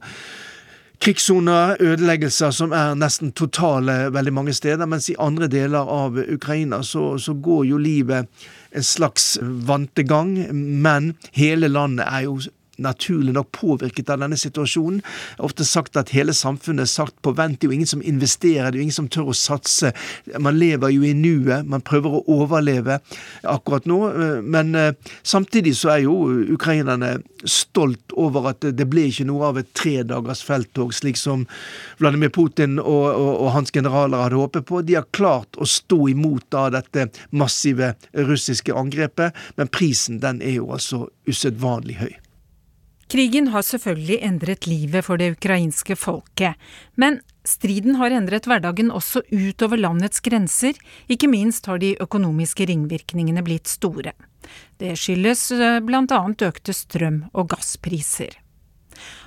krigssoner, 0.99 1.75
ødeleggelser 1.79 2.51
som 2.55 2.73
er 2.73 2.95
nesten 2.97 3.31
totale 3.35 4.09
veldig 4.15 4.33
mange 4.33 4.53
steder, 4.55 4.87
mens 4.89 5.09
i 5.11 5.17
andre 5.19 5.47
deler 5.51 5.87
av 5.91 6.17
Ukraina 6.19 6.81
så, 6.83 7.17
så 7.19 7.33
går 7.33 7.65
jo 7.69 7.79
livet 7.81 8.27
en 8.75 8.83
slags 8.83 9.35
vantegang, 9.41 10.35
men 10.55 11.13
hele 11.35 11.67
landet 11.71 12.07
er 12.07 12.25
jo 12.27 12.39
naturlig 12.81 13.35
nok 13.35 13.51
påvirket 13.55 14.09
av 14.13 14.21
denne 14.23 14.37
situasjonen. 14.39 15.01
Jeg 15.01 15.39
har 15.39 15.49
ofte 15.49 15.67
sagt 15.67 15.99
at 15.99 16.13
hele 16.15 16.35
samfunnet 16.35 16.85
er 16.85 16.91
sagt 16.91 17.17
på 17.25 17.35
vent. 17.37 17.59
Det 17.59 17.67
er 17.67 17.73
jo 17.73 17.79
ingen 17.79 17.93
som 17.93 18.03
investerer, 18.03 18.71
det 18.71 18.79
er 18.79 18.83
jo 18.83 18.87
ingen 18.87 18.99
som 18.99 19.11
tør 19.11 19.31
å 19.31 19.37
satse. 19.37 19.93
Man 20.39 20.59
lever 20.59 20.93
jo 20.95 21.05
i 21.07 21.13
nuet, 21.17 21.67
man 21.67 21.83
prøver 21.85 22.17
å 22.17 22.23
overleve 22.39 22.99
akkurat 23.43 23.87
nå. 23.89 23.99
Men 24.43 24.75
eh, 24.75 24.93
samtidig 25.23 25.75
så 25.79 25.95
er 25.95 26.03
jo 26.05 26.17
ukrainerne 26.55 27.17
stolt 27.45 28.15
over 28.17 28.49
at 28.51 28.65
det 28.75 28.87
ble 28.89 29.07
ikke 29.09 29.27
noe 29.29 29.51
av 29.51 29.59
et 29.61 29.71
tredagers 29.77 30.41
felttog, 30.45 30.93
slik 30.95 31.19
som 31.19 31.45
Vladimir 32.01 32.33
Putin 32.33 32.79
og, 32.81 33.05
og, 33.11 33.31
og, 33.33 33.49
hans 33.55 33.73
generaler 33.75 34.25
hadde 34.25 34.41
håpet 34.41 34.67
på. 34.69 34.81
De 34.85 34.97
har 34.97 35.07
klart 35.15 35.59
å 35.61 35.69
stå 35.69 36.01
imot 36.11 36.49
da 36.53 36.67
dette 36.73 37.09
massive 37.31 37.93
russiske 38.27 38.75
angrepet, 38.75 39.35
men 39.55 39.71
prisen 39.71 40.21
den 40.23 40.41
er 40.41 40.59
jo 40.59 40.71
altså 40.75 41.05
usedvanlig 41.29 41.99
høy. 42.01 42.13
Krigen 43.07 43.51
har 43.53 43.61
selvfølgelig 43.61 44.17
endret 44.25 44.65
livet 44.67 45.05
for 45.05 45.21
det 45.21 45.35
ukrainske 45.35 45.95
folket, 45.95 46.55
men 46.97 47.19
striden 47.45 47.99
har 47.99 48.13
endret 48.15 48.47
hverdagen 48.49 48.89
også 48.89 49.21
utover 49.29 49.77
landets 49.77 50.23
grenser, 50.25 50.73
ikke 51.07 51.29
minst 51.29 51.69
har 51.69 51.77
de 51.81 51.93
økonomiske 52.01 52.65
ringvirkningene 52.65 53.45
blitt 53.45 53.69
store. 53.69 54.15
Det 54.81 54.95
skyldes 54.97 55.51
bl.a. 55.53 55.77
blant 55.85 56.17
annet 56.17 56.47
økte 56.49 56.73
strøm- 56.73 57.27
og 57.33 57.53
gasspriser. 57.53 58.33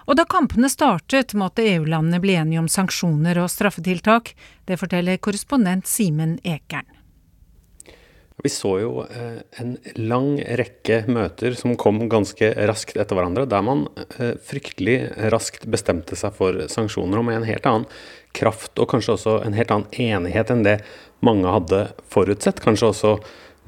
Og 0.09 0.17
da 0.19 0.25
kampene 0.25 0.71
startet, 0.73 1.37
måtte 1.39 1.63
EU-landene 1.63 2.19
bli 2.23 2.35
enige 2.41 2.63
om 2.63 2.71
sanksjoner 2.73 3.39
og 3.43 3.51
straffetiltak. 3.53 4.33
Det 4.67 4.79
forteller 4.81 5.21
korrespondent 5.23 5.87
Simen 5.87 6.39
Ekern. 6.43 6.89
Vi 8.43 8.51
så 8.55 8.77
jo 8.79 8.91
eh, 9.03 9.41
en 9.59 9.73
lang 9.99 10.37
rekke 10.61 11.01
møter 11.11 11.57
som 11.59 11.75
kom 11.81 12.05
ganske 12.11 12.53
raskt 12.71 12.95
etter 12.95 13.19
hverandre, 13.19 13.49
der 13.51 13.65
man 13.67 13.89
eh, 14.15 14.37
fryktelig 14.47 15.01
raskt 15.35 15.67
bestemte 15.67 16.15
seg 16.19 16.37
for 16.37 16.69
sanksjoner, 16.71 17.19
og 17.19 17.27
med 17.27 17.41
en 17.41 17.49
helt 17.49 17.67
annen 17.67 17.89
kraft 18.39 18.79
og 18.79 18.93
kanskje 18.93 19.17
også 19.17 19.35
en 19.43 19.59
helt 19.59 19.75
annen 19.75 19.91
enighet 19.91 20.55
enn 20.55 20.63
det 20.63 20.77
mange 21.25 21.51
hadde 21.51 21.83
forutsett. 22.15 22.63
Kanskje 22.63 22.93
også 22.93 23.13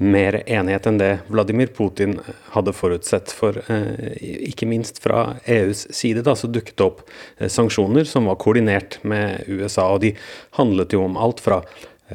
mer 0.01 0.39
enighet 0.47 0.87
enn 0.87 1.01
det 1.01 1.11
Vladimir 1.27 1.75
Putin 1.75 2.15
hadde 2.55 2.71
forutsett. 2.71 3.35
For 3.35 3.59
eh, 3.67 4.15
ikke 4.53 4.71
minst 4.71 5.03
fra 5.03 5.33
EUs 5.51 5.89
side 5.91 6.23
da, 6.23 6.37
så 6.39 6.47
dukket 6.47 6.79
det 6.79 6.87
opp 6.87 7.03
sanksjoner 7.43 8.07
som 8.07 8.31
var 8.31 8.39
koordinert 8.39 9.01
med 9.03 9.51
USA, 9.51 9.91
og 9.91 10.05
de 10.07 10.15
handlet 10.55 10.95
jo 10.95 11.03
om 11.09 11.19
alt 11.19 11.43
fra 11.43 11.59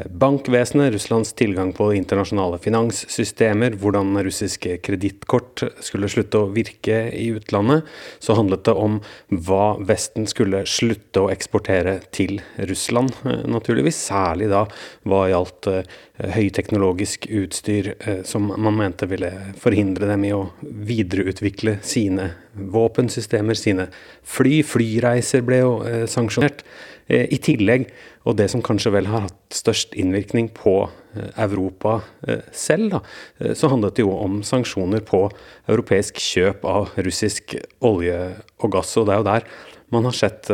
bankvesenet, 0.05 0.93
Russlands 0.93 1.33
tilgang 1.33 1.73
på 1.73 1.89
internasjonale 1.95 2.59
finanssystemer, 2.59 3.77
hvordan 3.81 4.17
russiske 4.25 4.79
kredittkort 4.85 5.63
skulle 5.85 6.11
slutte 6.11 6.43
å 6.43 6.51
virke 6.53 6.99
i 7.17 7.29
utlandet, 7.37 7.87
så 8.19 8.37
handlet 8.39 8.67
det 8.69 8.75
om 8.77 8.99
hva 9.47 9.77
Vesten 9.87 10.27
skulle 10.29 10.65
slutte 10.69 11.25
å 11.25 11.31
eksportere 11.33 11.99
til 12.15 12.41
Russland, 12.57 13.15
eh, 13.25 13.45
naturligvis. 13.49 14.01
Særlig 14.07 14.51
da 14.53 14.65
hva 15.09 15.23
gjaldt 15.31 15.71
eh, 15.73 15.95
høyteknologisk 16.37 17.29
utstyr 17.31 17.95
eh, 17.99 18.23
som 18.25 18.53
man 18.53 18.77
mente 18.77 19.09
ville 19.11 19.33
forhindre 19.61 20.11
dem 20.11 20.27
i 20.29 20.35
å 20.37 20.47
videreutvikle 20.63 21.79
sine 21.87 22.33
våpensystemer, 22.57 23.57
sine 23.59 23.89
fly. 24.25 24.63
Flyreiser 24.67 25.45
ble 25.45 25.61
jo 25.61 25.73
sanksjonert. 26.09 26.63
I 27.07 27.39
tillegg 27.39 27.87
og 28.27 28.35
det 28.41 28.49
som 28.51 28.63
kanskje 28.65 28.91
vel 28.97 29.07
har 29.07 29.29
hatt 29.29 29.55
størst 29.55 29.95
innvirkning 29.99 30.49
på 30.55 30.75
eh, 31.15 31.29
Europa 31.45 32.01
eh, 32.27 32.43
selv, 32.51 32.97
da, 32.97 33.01
eh, 33.39 33.55
så 33.55 33.71
handlet 33.71 33.99
det 33.99 34.03
jo 34.03 34.17
om 34.17 34.41
sanksjoner 34.47 35.05
på 35.07 35.23
europeisk 35.71 36.19
kjøp 36.23 36.67
av 36.67 36.91
russisk 36.99 37.55
olje 37.87 38.19
og 38.59 38.75
gass. 38.75 38.97
Og 38.99 39.07
det 39.07 39.15
er 39.15 39.23
jo 39.23 39.29
der 39.31 39.51
man 39.95 40.09
har 40.09 40.17
sett 40.19 40.49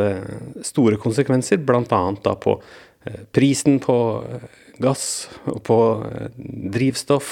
store 0.61 0.99
konsekvenser, 1.00 1.62
bl.a. 1.64 2.00
på 2.37 2.52
prisen 3.32 3.78
på 3.80 3.94
gass 4.76 5.06
og 5.49 5.62
på 5.64 5.78
drivstoff, 6.75 7.30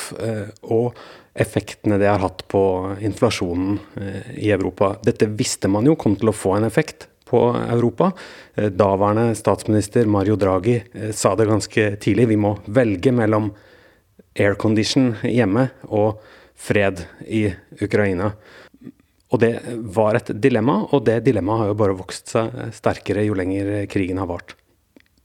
og 0.65 0.97
effektene 1.37 1.99
det 2.01 2.09
har 2.09 2.25
hatt 2.25 2.47
på 2.49 2.63
inflasjonen 3.05 3.77
i 4.33 4.49
Europa. 4.49 4.95
Dette 5.05 5.29
visste 5.29 5.69
man 5.69 5.93
jo 5.93 5.99
kom 6.01 6.17
til 6.17 6.33
å 6.33 6.37
få 6.41 6.57
en 6.57 6.65
effekt 6.71 7.10
på 7.31 7.43
Europa. 7.63 8.11
Eh, 8.55 8.69
daværende 8.75 9.35
statsminister 9.39 10.11
Mario 10.11 10.37
Draghi 10.41 10.77
eh, 10.81 11.11
sa 11.17 11.37
det 11.39 11.49
ganske 11.51 11.89
tidlig. 12.03 12.29
Vi 12.35 12.41
må 12.41 12.57
velge 12.67 13.15
mellom 13.15 13.53
aircondition 14.39 15.15
hjemme 15.23 15.69
og 15.89 16.21
fred 16.61 17.05
i 17.27 17.47
Ukraina. 17.81 18.33
Og 19.31 19.39
det 19.41 19.53
var 19.95 20.19
et 20.19 20.33
dilemma, 20.43 20.81
og 20.91 21.05
det 21.07 21.21
dilemmaet 21.27 21.63
har 21.63 21.71
jo 21.71 21.79
bare 21.79 21.99
vokst 21.99 22.35
seg 22.35 22.73
sterkere 22.75 23.23
jo 23.29 23.37
lenger 23.39 23.87
krigen 23.91 24.19
har 24.19 24.29
vart. 24.31 24.57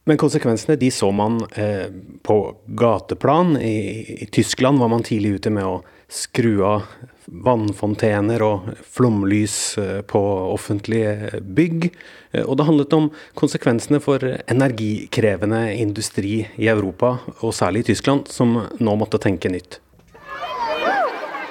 Men 0.05 0.19
konsekvensene 0.21 0.77
de 0.77 0.91
så 0.93 1.09
man 1.11 1.39
eh, 1.57 1.87
på 2.21 2.37
gateplan. 2.77 3.57
I, 3.57 3.77
I, 4.21 4.25
Tyskland 4.25 4.79
var 4.79 4.91
man 4.93 5.03
tidlig 5.03 5.39
ute 5.39 5.53
med 5.53 5.65
å 5.65 5.79
skru 6.11 6.61
av 6.61 6.85
vannfontener 7.25 8.43
og 8.45 8.67
flomlys 8.95 9.77
eh, 9.81 10.01
på 10.07 10.21
offentlige 10.51 11.41
bygg. 11.41 11.89
Eh, 12.31 12.43
og 12.43 12.59
det 12.59 12.67
handlet 12.67 12.97
om 12.97 13.09
konsekvensene 13.37 14.01
for 14.03 14.23
energikrevende 14.23 15.63
industri 15.79 16.43
i 16.55 16.69
Europa, 16.71 17.17
og 17.41 17.55
særlig 17.55 17.85
i 17.85 17.89
Tyskland, 17.93 18.29
som 18.31 18.59
nå 18.79 18.99
måtte 18.99 19.21
tenke 19.21 19.51
nytt. 19.51 19.81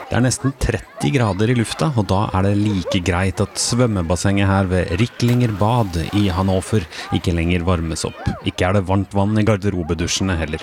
Det 0.05 0.21
er 0.21 0.23
nesten 0.23 0.53
30 0.63 1.11
grader 1.17 1.51
i 1.51 1.57
lufta, 1.59 1.89
og 1.99 2.07
da 2.13 2.27
er 2.37 2.47
det 2.47 2.59
like 2.61 3.01
greit 3.03 3.41
at 3.43 3.59
svømmebassenget 3.59 4.47
her 4.47 4.69
ved 4.71 4.93
Riklinger 5.01 5.57
bad 5.59 5.97
i 6.15 6.29
Hannover 6.31 6.87
ikke 7.17 7.35
lenger 7.35 7.65
varmes 7.67 8.05
opp. 8.07 8.21
Ikke 8.47 8.69
er 8.69 8.79
det 8.79 8.87
varmt 8.87 9.17
vann 9.17 9.35
i 9.41 9.47
garderobedusjene 9.49 10.39
heller. 10.39 10.63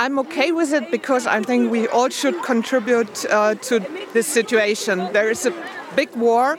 I'm 0.00 0.18
okay 0.20 0.50
with 0.50 0.72
it 0.72 0.90
because 0.90 1.26
I 1.26 1.42
think 1.44 1.70
we 1.70 1.86
all 1.88 2.08
should 2.08 2.42
contribute 2.42 3.26
uh, 3.28 3.54
to 3.68 3.80
this 4.14 4.26
situation. 4.26 5.12
There 5.12 5.28
is 5.30 5.44
a 5.44 5.52
big 5.94 6.08
war. 6.16 6.56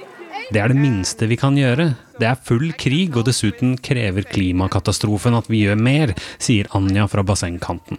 Det 0.54 0.62
er 0.62 0.68
det 0.70 0.78
minste 0.78 1.26
vi 1.26 1.40
kan 1.42 1.58
gjøre. 1.58 1.96
Det 2.20 2.28
er 2.28 2.38
full 2.38 2.70
krig, 2.78 3.18
og 3.18 3.26
dessuten 3.26 3.80
krever 3.82 4.28
klimakatastrofen 4.30 5.34
at 5.40 5.50
vi 5.50 5.64
gjør 5.66 5.82
mer, 5.82 6.14
sier 6.38 6.70
Anja 6.78 7.08
fra 7.10 7.26
bassengkanten. 7.26 7.98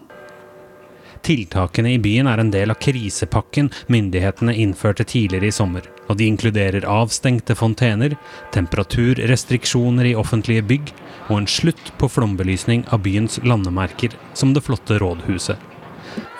Tiltakene 1.22 1.92
i 1.94 2.00
byen 2.02 2.26
er 2.26 2.40
en 2.42 2.50
del 2.50 2.72
av 2.74 2.80
krisepakken 2.82 3.68
myndighetene 3.92 4.56
innførte 4.58 5.06
tidligere 5.06 5.52
i 5.52 5.54
sommer, 5.54 5.86
og 6.10 6.18
de 6.18 6.26
inkluderer 6.26 6.86
avstengte 6.90 7.54
fontener, 7.54 8.16
temperaturrestriksjoner 8.54 10.10
i 10.10 10.16
offentlige 10.18 10.66
bygg 10.66 10.90
og 11.28 11.36
en 11.38 11.50
slutt 11.50 11.92
på 12.00 12.10
flombelysning 12.10 12.82
av 12.90 13.04
byens 13.06 13.38
landemerker, 13.46 14.16
som 14.34 14.50
det 14.56 14.64
flotte 14.66 14.98
rådhuset. 14.98 15.70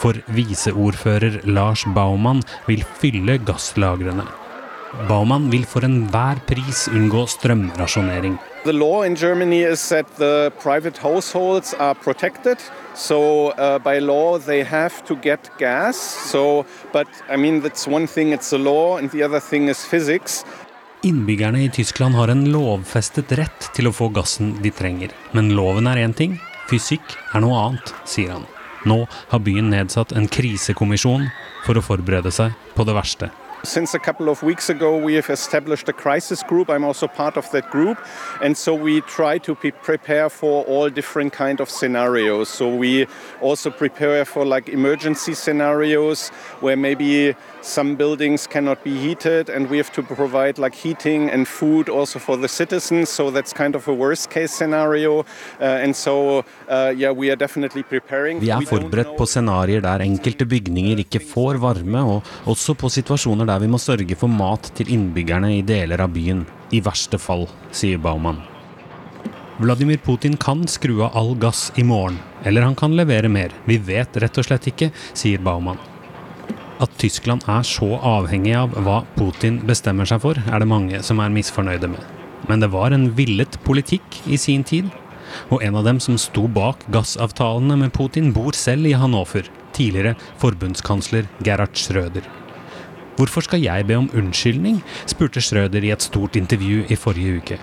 For 0.03 0.19
viseordfører 0.35 1.45
Lars 1.47 1.87
Baumann 1.95 2.43
vil 2.67 2.83
fylle 2.99 3.39
gasslagrene. 3.47 4.27
Baumann 5.09 5.47
vil 5.53 5.63
for 5.65 5.87
enhver 5.87 6.43
pris 6.49 6.89
unngå 6.91 7.23
strømrasjonering. 7.31 8.35
The 8.65 8.73
law 8.73 9.03
in 9.03 9.17
Germany 9.17 9.63
is 9.63 9.89
that 9.89 10.07
the 10.19 10.53
private 10.61 10.97
households 10.97 11.75
are 11.75 11.95
protected. 11.95 12.59
So 12.95 13.49
uh, 13.51 13.81
by 13.81 13.99
law 13.99 14.39
they 14.39 14.63
have 14.63 15.05
to 15.07 15.17
get 15.17 15.51
gas. 15.59 15.97
So, 16.31 16.65
but 16.93 17.09
I 17.29 17.37
mean 17.37 17.61
that's 17.61 17.89
one 17.89 18.07
thing. 18.07 18.33
It's 18.33 18.51
the 18.51 18.59
law, 18.59 18.99
and 18.99 19.11
the 19.11 19.25
other 19.25 19.41
thing 19.41 19.69
is 19.69 19.85
physics. 19.85 20.45
Innbyggerne 21.03 21.65
i 21.65 21.71
Tyskland 21.75 22.15
har 22.15 22.29
en 22.29 22.45
lovfestet 22.53 23.33
rett 23.35 23.67
til 23.75 23.91
å 23.91 23.93
få 23.93 24.13
gassen 24.15 24.55
de 24.63 24.71
trenger. 24.71 25.11
Men 25.35 25.51
loven 25.59 25.91
er 25.91 26.05
én 26.05 26.15
ting, 26.15 26.39
fysikk 26.71 27.17
er 27.35 27.43
noe 27.43 27.59
annet, 27.67 27.95
sier 28.07 28.37
han. 28.37 28.47
Nå 28.87 29.09
har 29.11 29.43
byen 29.43 29.75
nedsatt 29.75 30.15
en 30.15 30.31
krisekommisjon 30.31 31.27
for 31.67 31.75
å 31.75 31.83
forberede 31.83 32.31
seg 32.31 32.55
på 32.79 32.87
det 32.87 32.95
verste. 32.95 33.35
Since 33.65 33.95
a 33.95 34.01
couple 34.01 34.29
of 34.29 34.43
weeks 34.43 34.69
ago, 34.71 34.97
we 34.97 35.15
have 35.15 35.31
established 35.31 35.89
a 35.89 35.93
crisis 35.93 36.43
group. 36.43 36.69
I'm 36.69 36.83
also 36.83 37.07
part 37.07 37.37
of 37.37 37.49
that 37.53 37.71
group, 37.71 37.97
and 38.43 38.59
so 38.59 38.75
we 38.75 39.03
try 39.03 39.39
to 39.39 39.55
be 39.55 39.71
prepare 39.71 40.29
for 40.29 40.65
all 40.65 40.91
different 40.91 41.33
kind 41.33 41.61
of 41.61 41.71
scenarios. 41.71 42.49
So 42.49 42.75
we 42.75 43.07
also 43.41 43.71
prepare 43.71 44.25
for 44.25 44.45
like 44.45 44.69
emergency 44.69 45.35
scenarios 45.35 46.31
where 46.59 46.77
maybe 46.77 47.37
some 47.63 47.97
buildings 47.97 48.47
cannot 48.47 48.83
be 48.85 48.95
heated, 48.97 49.49
and 49.49 49.71
we 49.71 49.77
have 49.79 49.93
to 49.93 50.03
provide 50.03 50.59
like 50.59 50.75
heating 50.75 51.31
and 51.31 51.49
food 51.49 51.89
also 51.89 52.19
for 52.19 52.37
the 52.37 52.49
citizens. 52.49 53.09
So 53.09 53.31
that's 53.31 53.53
kind 53.53 53.75
of 53.75 53.89
a 53.89 53.95
worst 53.95 54.31
case 54.31 54.53
scenario, 54.53 55.21
uh, 55.61 55.83
and 55.85 55.97
so 55.97 56.45
uh, 56.69 56.93
yeah, 56.97 57.11
we 57.11 57.31
are 57.31 57.37
definitely 57.37 57.83
preparing. 57.83 58.41
Vi 58.41 58.51
er 58.51 58.67
forberedt 58.67 59.17
på 59.19 59.27
scenarier 59.27 59.81
der 59.81 60.03
enkelte 60.05 60.47
bygninger 60.47 61.05
ikke 61.07 61.21
får 61.21 61.61
varme, 61.63 62.03
og 62.03 62.51
også 62.51 62.75
på 62.75 62.91
situasjoner 62.91 63.47
der 63.47 63.63
vi 63.63 63.71
må 63.71 63.79
sørge 63.79 64.17
for 64.19 64.29
mat 64.29 64.73
til 64.77 64.91
innbyggerne 64.93 65.55
i 65.59 65.63
deler 65.63 66.03
av 66.03 66.13
byen. 66.15 66.47
I 66.73 66.81
verste 66.81 67.19
fall, 67.21 67.47
sier 67.71 68.01
Baumann. 68.01 68.41
Vladimir 69.63 70.01
Putin 70.03 70.37
kan 70.41 70.65
skru 70.67 71.03
av 71.05 71.17
all 71.17 71.35
gass 71.39 71.71
i 71.77 71.85
morgen, 71.87 72.19
eller 72.43 72.65
han 72.67 72.75
kan 72.75 72.97
levere 72.97 73.29
mer. 73.29 73.53
Vi 73.69 73.77
vet 73.79 74.17
rett 74.17 74.41
og 74.41 74.49
slett 74.49 74.67
ikke, 74.73 74.91
sier 75.15 75.39
Baumann. 75.39 75.79
At 76.83 76.91
Tyskland 76.99 77.45
er 77.47 77.63
så 77.67 77.95
avhengig 78.03 78.57
av 78.59 78.73
hva 78.83 79.03
Putin 79.15 79.61
bestemmer 79.69 80.09
seg 80.09 80.23
for, 80.25 80.39
er 80.39 80.63
det 80.63 80.71
mange 80.71 81.03
som 81.07 81.21
er 81.23 81.31
misfornøyde 81.31 81.93
med. 81.93 82.03
Men 82.49 82.63
det 82.65 82.73
var 82.73 82.91
en 82.91 83.13
villet 83.15 83.59
politikk 83.63 84.19
i 84.27 84.39
sin 84.41 84.65
tid. 84.67 84.89
Og 85.55 85.63
en 85.63 85.79
av 85.79 85.87
dem 85.87 86.01
som 86.03 86.19
sto 86.19 86.49
bak 86.51 86.83
gassavtalene 86.93 87.79
med 87.85 87.93
Putin, 87.95 88.33
bor 88.35 88.57
selv 88.59 88.91
i 88.91 88.97
Hannover. 88.99 89.47
Tidligere 89.73 90.17
forbundskansler 90.43 91.31
Gerhard 91.47 91.79
Schrøder. 91.79 92.27
Hvorfor 93.17 93.47
skal 93.47 93.63
jeg 93.63 93.87
be 93.87 93.97
om 94.01 94.11
unnskyldning? 94.19 94.83
spurte 95.07 95.41
Schrøder 95.45 95.85
i 95.85 95.93
et 95.95 96.03
stort 96.03 96.37
intervju 96.37 96.83
i 96.91 96.99
forrige 96.99 97.39
uke. 97.39 97.61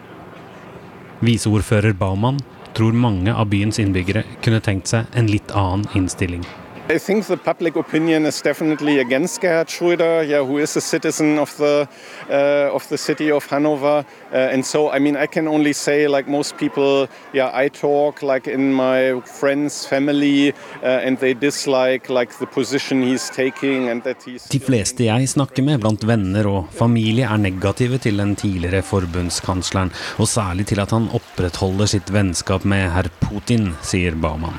Viseordfører 1.26 1.98
Baumann 2.00 2.40
tror 2.78 2.96
mange 2.96 3.34
av 3.36 3.50
byens 3.52 3.82
innbyggere 3.84 4.24
kunne 4.46 4.64
tenkt 4.64 4.94
seg 4.94 5.12
en 5.20 5.28
litt 5.28 5.52
annen 5.52 5.90
innstilling. 6.00 6.46
I 6.92 6.98
think 6.98 7.28
the 7.28 7.38
public 7.38 7.76
opinion 7.76 8.26
is 8.26 8.42
definitely 8.42 8.98
against 8.98 9.42
Gerhard 9.42 9.68
Schröder, 9.68 10.28
yeah, 10.28 10.44
who 10.44 10.58
is 10.58 10.76
a 10.76 10.82
citizen 10.82 11.38
of 11.38 11.56
the 11.58 11.88
uh, 12.32 12.74
of 12.74 12.90
the 12.90 12.98
city 12.98 13.32
of 13.32 13.46
Hanover, 13.46 14.04
uh, 14.34 14.54
and 14.54 14.66
so 14.66 14.90
I 14.90 14.98
mean 14.98 15.16
I 15.16 15.28
can 15.28 15.48
only 15.48 15.74
say 15.74 16.08
like 16.08 16.28
most 16.28 16.58
people, 16.58 17.08
yeah, 17.32 17.52
I 17.54 17.70
talk 17.70 18.24
like 18.24 18.48
in 18.48 18.74
my 18.74 19.22
friends' 19.22 19.86
family, 19.86 20.52
uh, 20.82 21.06
and 21.06 21.20
they 21.20 21.36
dislike 21.36 22.10
like 22.10 22.40
the 22.40 22.48
position 22.48 23.04
he's 23.04 23.30
taking, 23.30 23.90
and 23.90 24.02
that 24.02 24.24
he's. 24.26 24.50
De 24.50 24.60
fleste 24.60 25.06
jeg 25.06 25.30
snakker 25.30 25.62
med 25.64 25.86
blant 25.86 26.08
venner 26.08 26.50
og 26.50 26.74
familie 26.74 27.30
er 27.30 27.38
negative 27.38 28.02
til 28.02 28.18
den 28.18 28.34
tidligere 28.36 28.82
forbundskansleren, 28.82 29.94
og 30.18 30.28
særlig 30.28 30.66
til 30.74 30.82
at 30.82 30.98
han 30.98 31.06
opprettholder 31.14 31.86
sitt 31.86 32.10
vennskap 32.10 32.66
med 32.66 32.90
herr 32.98 33.14
Putin, 33.22 33.76
sier 33.86 34.18
Baumann. 34.18 34.58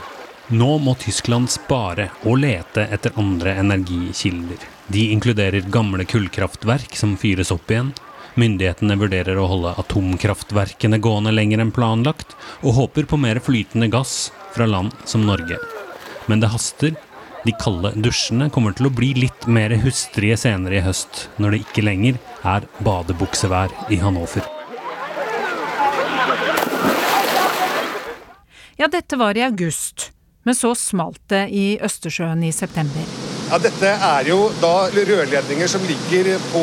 Nå 0.51 0.79
må 0.83 0.97
Tyskland 0.99 1.47
spare 1.47 2.09
og 2.27 2.41
lete 2.43 2.83
etter 2.91 3.15
andre 3.23 3.53
energikilder. 3.61 4.65
De 4.91 5.05
inkluderer 5.15 5.69
gamle 5.71 6.03
kullkraftverk 6.11 6.97
som 6.99 7.13
fyres 7.15 7.53
opp 7.55 7.71
igjen. 7.71 7.93
Myndighetene 8.35 8.97
vurderer 8.99 9.39
å 9.39 9.47
holde 9.47 9.77
atomkraftverkene 9.79 10.99
gående 10.99 11.31
lenger 11.37 11.63
enn 11.63 11.71
planlagt, 11.75 12.35
og 12.67 12.75
håper 12.81 13.07
på 13.07 13.21
mer 13.23 13.39
flytende 13.39 13.87
gass 13.95 14.33
fra 14.51 14.67
land 14.67 14.91
som 15.07 15.23
Norge. 15.29 15.61
Men 16.27 16.43
det 16.43 16.51
haster. 16.51 16.99
De 17.47 17.55
kalde 17.57 17.95
dusjene 18.03 18.51
kommer 18.53 18.75
til 18.75 18.91
å 18.91 18.93
bli 18.93 19.15
litt 19.23 19.47
mer 19.47 19.73
hustrige 19.87 20.37
senere 20.37 20.81
i 20.81 20.85
høst, 20.85 21.29
når 21.39 21.55
det 21.55 21.63
ikke 21.63 21.87
lenger 21.87 22.19
er 22.43 22.67
badebuksevær 22.83 23.71
i 23.89 24.03
Hannover. 24.03 24.45
Ja, 28.77 28.91
dette 28.91 29.17
var 29.17 29.39
i 29.39 29.47
august. 29.47 30.11
Men 30.43 30.57
så 30.57 30.75
smalt 30.75 31.21
det 31.29 31.47
i 31.53 31.67
Østersjøen 31.85 32.43
i 32.49 32.53
september. 32.53 33.05
Ja, 33.51 33.59
Dette 33.59 33.89
er 33.91 34.29
jo 34.31 34.45
da 34.63 34.87
rørledninger 34.95 35.69
som 35.69 35.83
ligger 35.83 36.29
på, 36.53 36.63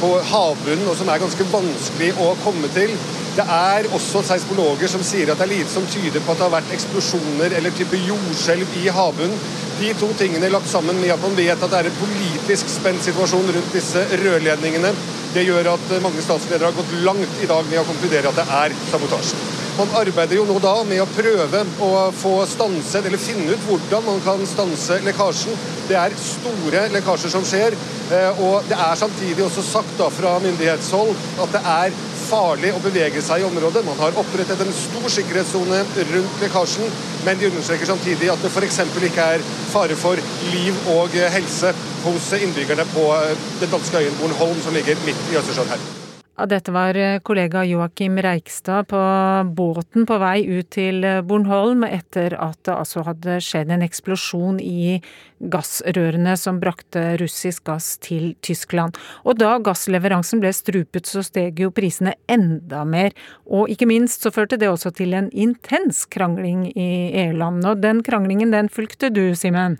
på 0.00 0.10
havbunnen 0.32 0.88
og 0.90 0.96
som 0.98 1.08
er 1.12 1.22
ganske 1.22 1.46
vanskelig 1.52 2.10
å 2.20 2.32
komme 2.42 2.70
til. 2.74 2.90
Det 3.34 3.46
er 3.50 3.88
også 3.94 4.22
seismologer 4.26 4.90
som 4.90 5.02
sier 5.06 5.30
at 5.30 5.40
det 5.40 5.46
er 5.46 5.52
lite 5.54 5.72
som 5.72 5.86
tyder 5.90 6.22
på 6.22 6.34
at 6.34 6.40
det 6.42 6.46
har 6.46 6.54
vært 6.56 6.74
eksplosjoner 6.74 7.54
eller 7.58 7.74
type 7.78 8.02
jordskjelv 8.02 8.76
i 8.82 8.84
havbunnen. 8.98 9.40
De 9.78 9.90
to 9.98 10.10
tingene 10.18 10.52
lagt 10.52 10.70
sammen 10.70 11.00
med 11.00 11.14
at 11.14 11.22
man 11.22 11.34
vet 11.38 11.54
at 11.58 11.70
det 11.72 11.80
er 11.80 11.90
en 11.90 11.98
politisk 12.02 12.70
spent 12.70 13.02
situasjon 13.06 13.50
rundt 13.56 13.74
disse 13.74 14.04
rørledningene, 14.22 14.94
det 15.34 15.48
gjør 15.48 15.72
at 15.72 15.98
mange 16.02 16.22
statsledere 16.22 16.70
har 16.70 16.78
gått 16.78 16.94
langt 17.06 17.42
i 17.42 17.50
dag 17.50 17.66
med 17.70 17.82
å 17.82 17.88
konkludere 17.88 18.30
at 18.30 18.38
det 18.38 18.46
er 18.62 18.80
sabotasje. 18.92 19.53
Man 19.74 19.90
arbeider 19.98 20.38
jo 20.38 20.44
nå 20.46 20.54
da 20.62 20.72
med 20.86 21.00
å 21.02 21.06
prøve 21.16 21.60
å 21.82 21.88
få 22.14 22.34
stanset, 22.46 23.08
eller 23.08 23.18
finne 23.18 23.56
ut 23.56 23.64
hvordan 23.66 24.04
man 24.06 24.20
kan 24.22 24.44
stanse 24.46 25.00
lekkasjen. 25.02 25.56
Det 25.88 25.96
er 25.98 26.14
store 26.22 26.84
lekkasjer 26.94 27.32
som 27.32 27.46
skjer, 27.48 27.74
og 28.44 28.68
det 28.68 28.78
er 28.78 29.00
samtidig 29.00 29.42
også 29.42 29.64
sagt 29.66 29.96
da 29.98 30.06
fra 30.14 30.36
myndighetshold 30.44 31.10
at 31.42 31.56
det 31.56 31.62
er 31.72 31.96
farlig 32.24 32.70
å 32.76 32.84
bevege 32.84 33.24
seg 33.26 33.42
i 33.42 33.48
området. 33.48 33.82
Man 33.88 33.98
har 33.98 34.14
opprettet 34.22 34.62
en 34.62 34.72
stor 34.78 35.10
sikkerhetssone 35.16 35.82
rundt 36.12 36.46
lekkasjen, 36.46 36.94
men 37.26 37.42
de 37.42 37.50
understreker 37.50 37.90
samtidig 37.90 38.30
at 38.30 38.46
det 38.46 38.54
f.eks. 38.54 38.80
ikke 39.10 39.26
er 39.34 39.44
fare 39.74 39.98
for 39.98 40.22
liv 40.54 40.88
og 40.94 41.18
helse 41.34 41.74
hos 42.06 42.30
innbyggerne 42.38 42.86
på 42.94 43.10
den 43.58 43.74
danske 43.74 44.06
øyen 44.06 44.22
Bornholm, 44.22 44.62
som 44.62 44.78
ligger 44.78 45.02
midt 45.02 45.30
i 45.34 45.42
Østersjøen 45.42 45.74
her. 45.74 46.03
Dette 46.34 46.72
var 46.74 46.96
kollega 47.22 47.62
Joakim 47.64 48.16
Reikstad 48.18 48.88
på 48.90 49.00
båten 49.54 50.02
på 50.02 50.16
vei 50.18 50.42
ut 50.42 50.66
til 50.74 51.06
Bornholm 51.22 51.84
etter 51.86 52.34
at 52.34 52.58
det 52.66 52.74
altså 52.74 53.04
hadde 53.06 53.36
skjedd 53.38 53.70
en 53.70 53.84
eksplosjon 53.86 54.58
i 54.58 54.98
gassrørene 55.38 56.34
som 56.40 56.58
brakte 56.58 57.04
russisk 57.22 57.68
gass 57.70 57.92
til 58.02 58.32
Tyskland. 58.42 58.98
Og 59.22 59.38
da 59.38 59.54
gassleveransen 59.62 60.42
ble 60.42 60.50
strupet, 60.56 61.06
så 61.06 61.22
steg 61.22 61.62
jo 61.62 61.70
prisene 61.70 62.16
enda 62.26 62.82
mer. 62.82 63.14
Og 63.46 63.70
ikke 63.70 63.86
minst 63.86 64.26
så 64.26 64.34
førte 64.34 64.58
det 64.58 64.72
også 64.72 64.90
til 64.98 65.14
en 65.14 65.30
intens 65.30 66.02
krangling 66.10 66.66
i 66.74 67.14
EU-landene. 67.28 67.76
Og 67.76 67.82
den 67.86 68.02
kranglingen, 68.02 68.50
den 68.50 68.72
fulgte 68.74 69.14
du, 69.14 69.28
Simen? 69.38 69.78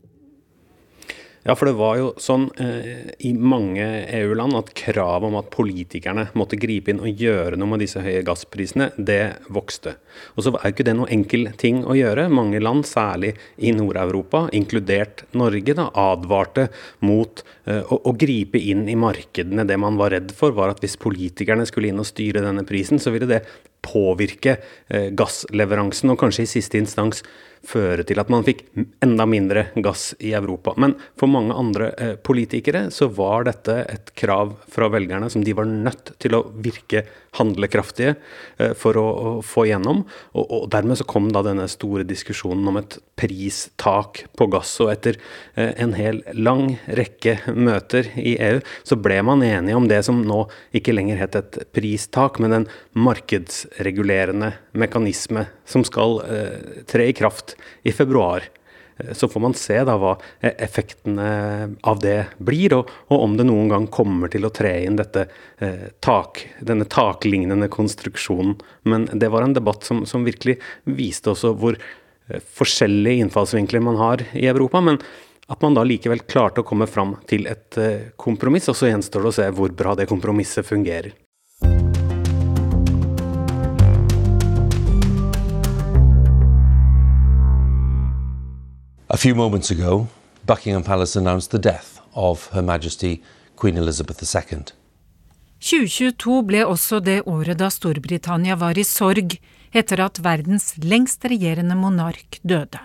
Ja, 1.44 1.52
for 1.52 1.68
det 1.68 1.76
var 1.76 1.98
jo 2.00 2.06
sånn 2.16 2.46
eh, 2.56 3.10
i 3.28 3.34
mange 3.36 3.84
EU-land 4.16 4.56
at 4.56 4.70
kravet 4.78 5.28
om 5.28 5.34
at 5.36 5.50
politikerne 5.52 6.30
måtte 6.40 6.56
gripe 6.56 6.88
inn 6.88 7.02
og 7.04 7.20
gjøre 7.20 7.58
noe 7.60 7.68
med 7.68 7.82
disse 7.84 8.00
høye 8.00 8.22
gassprisene, 8.24 8.86
det 8.96 9.36
vokste. 9.52 9.98
Og 10.34 10.46
så 10.46 10.54
er 10.54 10.70
jo 10.70 10.72
ikke 10.72 10.86
det 10.88 10.96
noe 10.96 11.10
enkel 11.12 11.50
ting 11.60 11.82
å 11.84 11.98
gjøre. 11.98 12.30
Mange 12.32 12.62
land, 12.64 12.88
særlig 12.88 13.34
i 13.60 13.74
Nord-Europa, 13.76 14.46
inkludert 14.56 15.26
Norge, 15.36 15.76
da, 15.76 15.90
advarte 15.92 16.70
mot 17.04 17.44
eh, 17.68 17.82
å, 17.84 18.00
å, 18.00 18.16
gripe 18.16 18.64
inn 18.72 18.88
i 18.88 18.96
markedene. 18.96 19.68
Det 19.68 19.76
man 19.84 20.00
var 20.00 20.16
redd 20.16 20.32
for, 20.32 20.56
var 20.56 20.72
at 20.72 20.80
hvis 20.80 20.96
politikerne 20.96 21.68
skulle 21.68 21.92
inn 21.92 22.00
og 22.00 22.08
styre 22.08 22.44
denne 22.46 22.64
prisen, 22.64 22.96
så 22.96 23.12
ville 23.12 23.28
det 23.28 23.44
påvirke 23.84 24.62
eh, 24.88 25.10
gassleveransen, 25.12 26.08
og 26.14 26.24
kanskje 26.24 26.48
i 26.48 26.54
siste 26.56 26.80
instans 26.80 27.20
føre 27.68 28.04
til 28.06 28.20
at 28.20 28.30
man 28.32 28.44
fikk 28.46 28.64
enda 29.04 29.26
mindre 29.28 29.68
gass 29.82 30.12
i 30.20 30.34
Europa. 30.36 30.74
Men 30.80 30.96
for 31.20 31.30
mange 31.30 31.56
andre 31.56 31.90
eh, 31.98 32.14
politikere 32.16 32.86
så 32.94 33.08
var 33.12 33.48
dette 33.48 33.80
et 33.88 34.14
krav 34.18 34.56
fra 34.70 34.90
velgerne 34.92 35.30
som 35.32 35.44
de 35.44 35.56
var 35.56 35.68
nødt 35.68 36.14
til 36.22 36.38
å 36.38 36.44
virke 36.54 37.04
handlekraftige 37.38 38.14
eh, 38.58 38.72
for 38.78 38.98
å, 39.00 39.04
å, 39.04 39.32
få 39.44 39.66
gjennom. 39.68 40.04
Og, 40.34 40.44
og, 40.44 40.68
dermed 40.74 40.98
så 41.00 41.06
kom 41.08 41.30
da 41.34 41.42
denne 41.46 41.66
store 41.70 42.06
diskusjonen 42.06 42.68
om 42.70 42.78
et 42.80 42.98
pristak 43.18 44.24
på 44.38 44.48
gass. 44.52 44.76
Og 44.84 44.92
etter 44.94 45.18
eh, 45.54 45.72
en 45.82 45.94
hel 45.98 46.22
lang 46.36 46.76
rekke 46.86 47.38
møter 47.54 48.10
i 48.20 48.36
EU 48.38 48.60
så 48.86 48.98
ble 49.00 49.20
man 49.26 49.44
enige 49.46 49.78
om 49.78 49.88
det 49.90 50.02
som 50.06 50.22
nå 50.26 50.44
ikke 50.76 50.94
lenger 50.94 51.20
het 51.22 51.38
et 51.40 51.60
pristak, 51.74 52.40
men 52.42 52.60
en 52.60 52.68
markedsregulerende 52.94 54.54
mekanisme 54.78 55.48
som 55.68 55.84
skal 55.86 56.20
eh, 56.28 56.82
tre 56.90 57.08
i 57.10 57.16
kraft 57.16 57.53
i 57.82 57.92
februar 57.92 58.48
så 59.12 59.28
får 59.28 59.40
man 59.40 59.54
se 59.58 59.76
da 59.84 59.96
hva 59.98 60.12
effektene 60.40 61.26
av 61.82 61.98
det 62.02 62.18
blir, 62.38 62.76
og, 62.76 62.92
og 63.10 63.24
om 63.26 63.34
det 63.38 63.46
noen 63.48 63.72
gang 63.72 63.88
kommer 63.90 64.30
til 64.30 64.46
å 64.46 64.52
tre 64.54 64.76
inn 64.86 64.98
dette 65.00 65.26
eh, 65.58 65.90
tak, 66.04 66.44
denne 66.62 66.86
taklignende 66.86 67.68
konstruksjonen. 67.72 68.54
Men 68.86 69.08
det 69.12 69.32
var 69.34 69.46
en 69.46 69.56
debatt 69.56 69.86
som, 69.86 70.04
som 70.06 70.26
virkelig 70.26 70.60
viste 70.86 71.32
også 71.34 71.54
hvor 71.58 71.78
eh, 71.78 72.44
forskjellige 72.60 73.26
innfallsvinkler 73.26 73.82
man 73.82 73.98
har 73.98 74.26
i 74.32 74.46
Europa. 74.50 74.80
men 74.84 75.02
at 75.44 75.60
man 75.60 75.74
da 75.76 75.82
likevel 75.84 76.22
klarte 76.24 76.62
å 76.62 76.64
komme 76.64 76.86
fram 76.88 77.18
til 77.28 77.44
et 77.50 77.76
eh, 77.76 78.06
kompromiss, 78.16 78.70
og 78.72 78.78
så 78.78 78.88
gjenstår 78.88 79.26
det 79.26 79.28
å 79.28 79.36
se 79.42 79.50
hvor 79.58 79.74
bra 79.76 79.92
det 79.98 80.08
kompromisset 80.08 80.64
fungerer. 80.64 81.12
A 89.14 89.16
few 89.16 89.34
moments 89.36 89.70
ago, 89.70 90.08
Buckingham 90.44 90.82
Palace 90.82 91.14
announced 91.14 91.52
the 91.52 91.58
death 91.58 92.00
of 92.16 92.48
Her 92.52 92.62
Majesty 92.62 93.22
Queen 93.54 93.76
Elizabeth 93.76 94.18
II. 94.20 94.64
2022 95.60 96.42
ble 96.42 96.64
også 96.66 96.98
det 96.98 97.22
året 97.30 97.60
da 97.60 97.68
Storbritannia 97.70 98.56
var 98.58 98.74
i 98.74 98.82
sorg 98.82 99.36
etter 99.70 100.02
at 100.02 100.18
verdens 100.18 100.74
lengst 100.82 101.22
regjerende 101.30 101.78
monark 101.78 102.40
døde. 102.42 102.82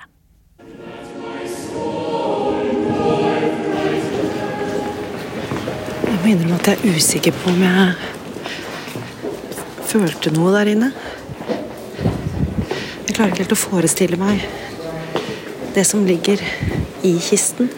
Jeg 6.05 6.17
må 6.21 6.29
innrømme 6.35 6.61
at 6.61 6.67
jeg 6.69 6.77
er 6.77 6.93
usikker 6.93 7.33
på 7.41 7.49
om 7.55 7.61
jeg 7.65 7.93
følte 9.95 10.37
noe 10.37 10.53
der 10.59 10.75
inne. 10.77 10.93
Jeg 11.49 13.17
klarer 13.17 13.31
ikke 13.33 13.47
helt 13.47 13.57
å 13.57 13.63
forestille 13.65 14.25
meg 14.29 14.45
det 15.73 15.85
som 15.85 16.05
ligger 16.05 16.41
i 17.05 17.13
kisten, 17.21 17.69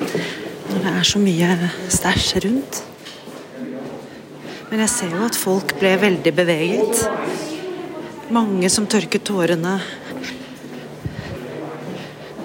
når 0.69 0.80
det 0.84 0.93
er 0.93 1.08
så 1.08 1.19
mye 1.21 1.71
stæsj 1.91 2.39
rundt. 2.45 2.82
Men 4.71 4.84
jeg 4.86 4.91
ser 4.93 5.15
jo 5.17 5.25
at 5.27 5.36
folk 5.36 5.73
ble 5.82 5.91
veldig 5.99 6.32
beveget. 6.36 7.01
Mange 8.32 8.69
som 8.71 8.88
tørket 8.88 9.25
tårene. 9.27 9.75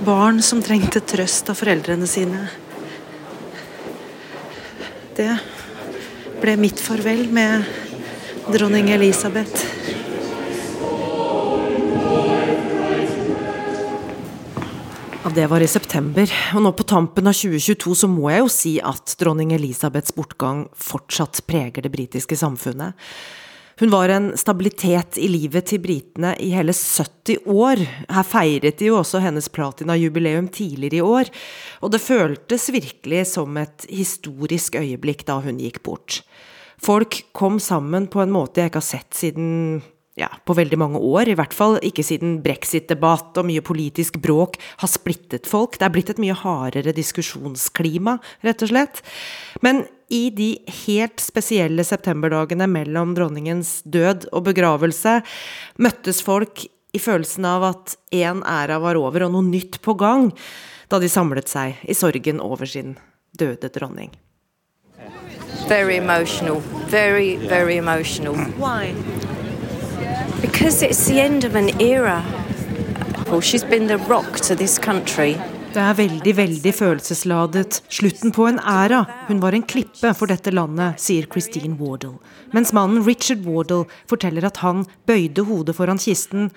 Barn 0.06 0.42
som 0.42 0.62
trengte 0.62 1.04
trøst 1.06 1.52
av 1.52 1.58
foreldrene 1.60 2.08
sine. 2.10 2.48
Det 5.16 5.30
ble 6.42 6.56
mitt 6.60 6.82
farvel 6.82 7.28
med 7.32 7.62
dronning 8.50 8.90
Elisabeth. 8.94 9.95
Det 15.36 15.46
var 15.50 15.60
i 15.60 15.66
september, 15.68 16.30
og 16.56 16.62
nå 16.64 16.70
på 16.72 16.84
tampen 16.88 17.28
av 17.28 17.34
2022 17.36 17.94
så 18.00 18.08
må 18.08 18.30
jeg 18.32 18.40
jo 18.40 18.52
si 18.52 18.70
at 18.80 19.12
dronning 19.20 19.50
Elisabeths 19.52 20.14
bortgang 20.16 20.62
fortsatt 20.80 21.42
preger 21.44 21.84
det 21.84 21.90
britiske 21.92 22.38
samfunnet. 22.40 22.96
Hun 23.76 23.92
var 23.92 24.08
en 24.08 24.30
stabilitet 24.40 25.18
i 25.20 25.28
livet 25.28 25.68
til 25.68 25.82
britene 25.84 26.30
i 26.40 26.48
hele 26.56 26.72
70 26.72 27.50
år. 27.52 27.82
Her 28.08 28.24
feiret 28.24 28.80
de 28.80 28.88
jo 28.88 28.96
også 29.02 29.20
hennes 29.20 29.50
platinajubileum 29.52 30.48
tidligere 30.48 31.02
i 31.02 31.04
år, 31.04 31.32
og 31.84 31.92
det 31.92 32.00
føltes 32.00 32.70
virkelig 32.72 33.26
som 33.34 33.60
et 33.60 33.84
historisk 33.92 34.80
øyeblikk 34.80 35.26
da 35.28 35.42
hun 35.44 35.60
gikk 35.60 35.82
bort. 35.84 36.22
Folk 36.80 37.26
kom 37.36 37.60
sammen 37.60 38.08
på 38.08 38.24
en 38.24 38.32
måte 38.32 38.62
jeg 38.62 38.72
ikke 38.72 38.80
har 38.80 38.88
sett 38.88 39.20
siden 39.20 39.84
ja, 40.16 40.30
på 40.48 40.54
veldig 40.56 40.78
mange 40.80 41.00
år, 41.00 41.28
i 41.28 41.36
hvert 41.36 41.52
fall 41.52 41.76
ikke 41.84 42.04
siden 42.06 42.38
brexit-debatt 42.44 43.36
og 43.36 43.48
mye 43.50 43.64
politisk 43.64 44.16
bråk 44.24 44.56
har 44.80 44.88
splittet 44.88 45.48
folk. 45.48 45.76
Det 45.76 45.84
er 45.84 45.92
blitt 45.92 46.12
et 46.14 46.22
mye 46.22 46.36
hardere 46.40 46.94
diskusjonsklima, 46.96 48.16
rett 48.46 48.64
og 48.64 48.72
slett. 48.72 49.02
Men 49.64 49.84
i 50.08 50.30
de 50.32 50.54
helt 50.86 51.20
spesielle 51.20 51.84
septemberdagene 51.84 52.68
mellom 52.70 53.12
dronningens 53.18 53.82
død 53.84 54.30
og 54.32 54.46
begravelse 54.48 55.18
møttes 55.84 56.22
folk 56.24 56.64
i 56.96 57.02
følelsen 57.02 57.44
av 57.44 57.68
at 57.74 57.96
én 58.14 58.40
æra 58.48 58.80
var 58.80 58.96
over 58.96 59.26
og 59.26 59.34
noe 59.36 59.44
nytt 59.44 59.82
på 59.84 59.98
gang, 60.00 60.30
da 60.88 61.02
de 61.02 61.12
samlet 61.12 61.50
seg 61.50 61.82
i 61.84 61.96
sorgen 61.98 62.40
over 62.40 62.64
sin 62.64 62.96
døde 63.36 63.68
dronning. 63.74 64.14
Very 65.68 65.96
emotional. 65.98 66.62
Very, 66.88 67.36
very 67.36 67.76
emotional. 67.76 68.36
Why? 68.56 68.94
Because 70.46 70.82
it's 70.82 71.06
the 71.08 71.20
end 71.20 71.44
of 71.44 71.56
an 71.56 71.80
era. 71.80 72.22
Well, 73.28 73.40
she's 73.40 73.64
been 73.64 73.88
the 73.88 73.98
rock 73.98 74.38
to 74.40 74.54
this 74.54 74.78
country. 74.78 75.34
Det 75.72 75.82
er 75.82 75.94
veldig, 75.98 76.32
veldig 76.36 76.72
følelsesladet. 76.74 77.82
Slutten 77.88 78.30
på 78.32 78.46
en 78.46 78.60
æra. 78.62 79.04
Hun 79.26 79.40
var 79.42 79.52
en 79.52 79.66
klippe 79.66 80.12
for 80.14 80.30
dette 80.30 80.54
landet, 80.54 81.02
sier 81.02 81.26
Christine 81.26 81.74
Wardle. 81.80 82.20
Mens 82.54 82.72
mannen 82.72 83.02
Richard 83.04 83.42
Wardle 83.44 83.84
forteller 84.08 84.46
at 84.46 84.62
han 84.62 84.86
bøyde 85.06 85.44
hodet 85.50 85.76
foran 85.76 85.98
kisten, 85.98 86.52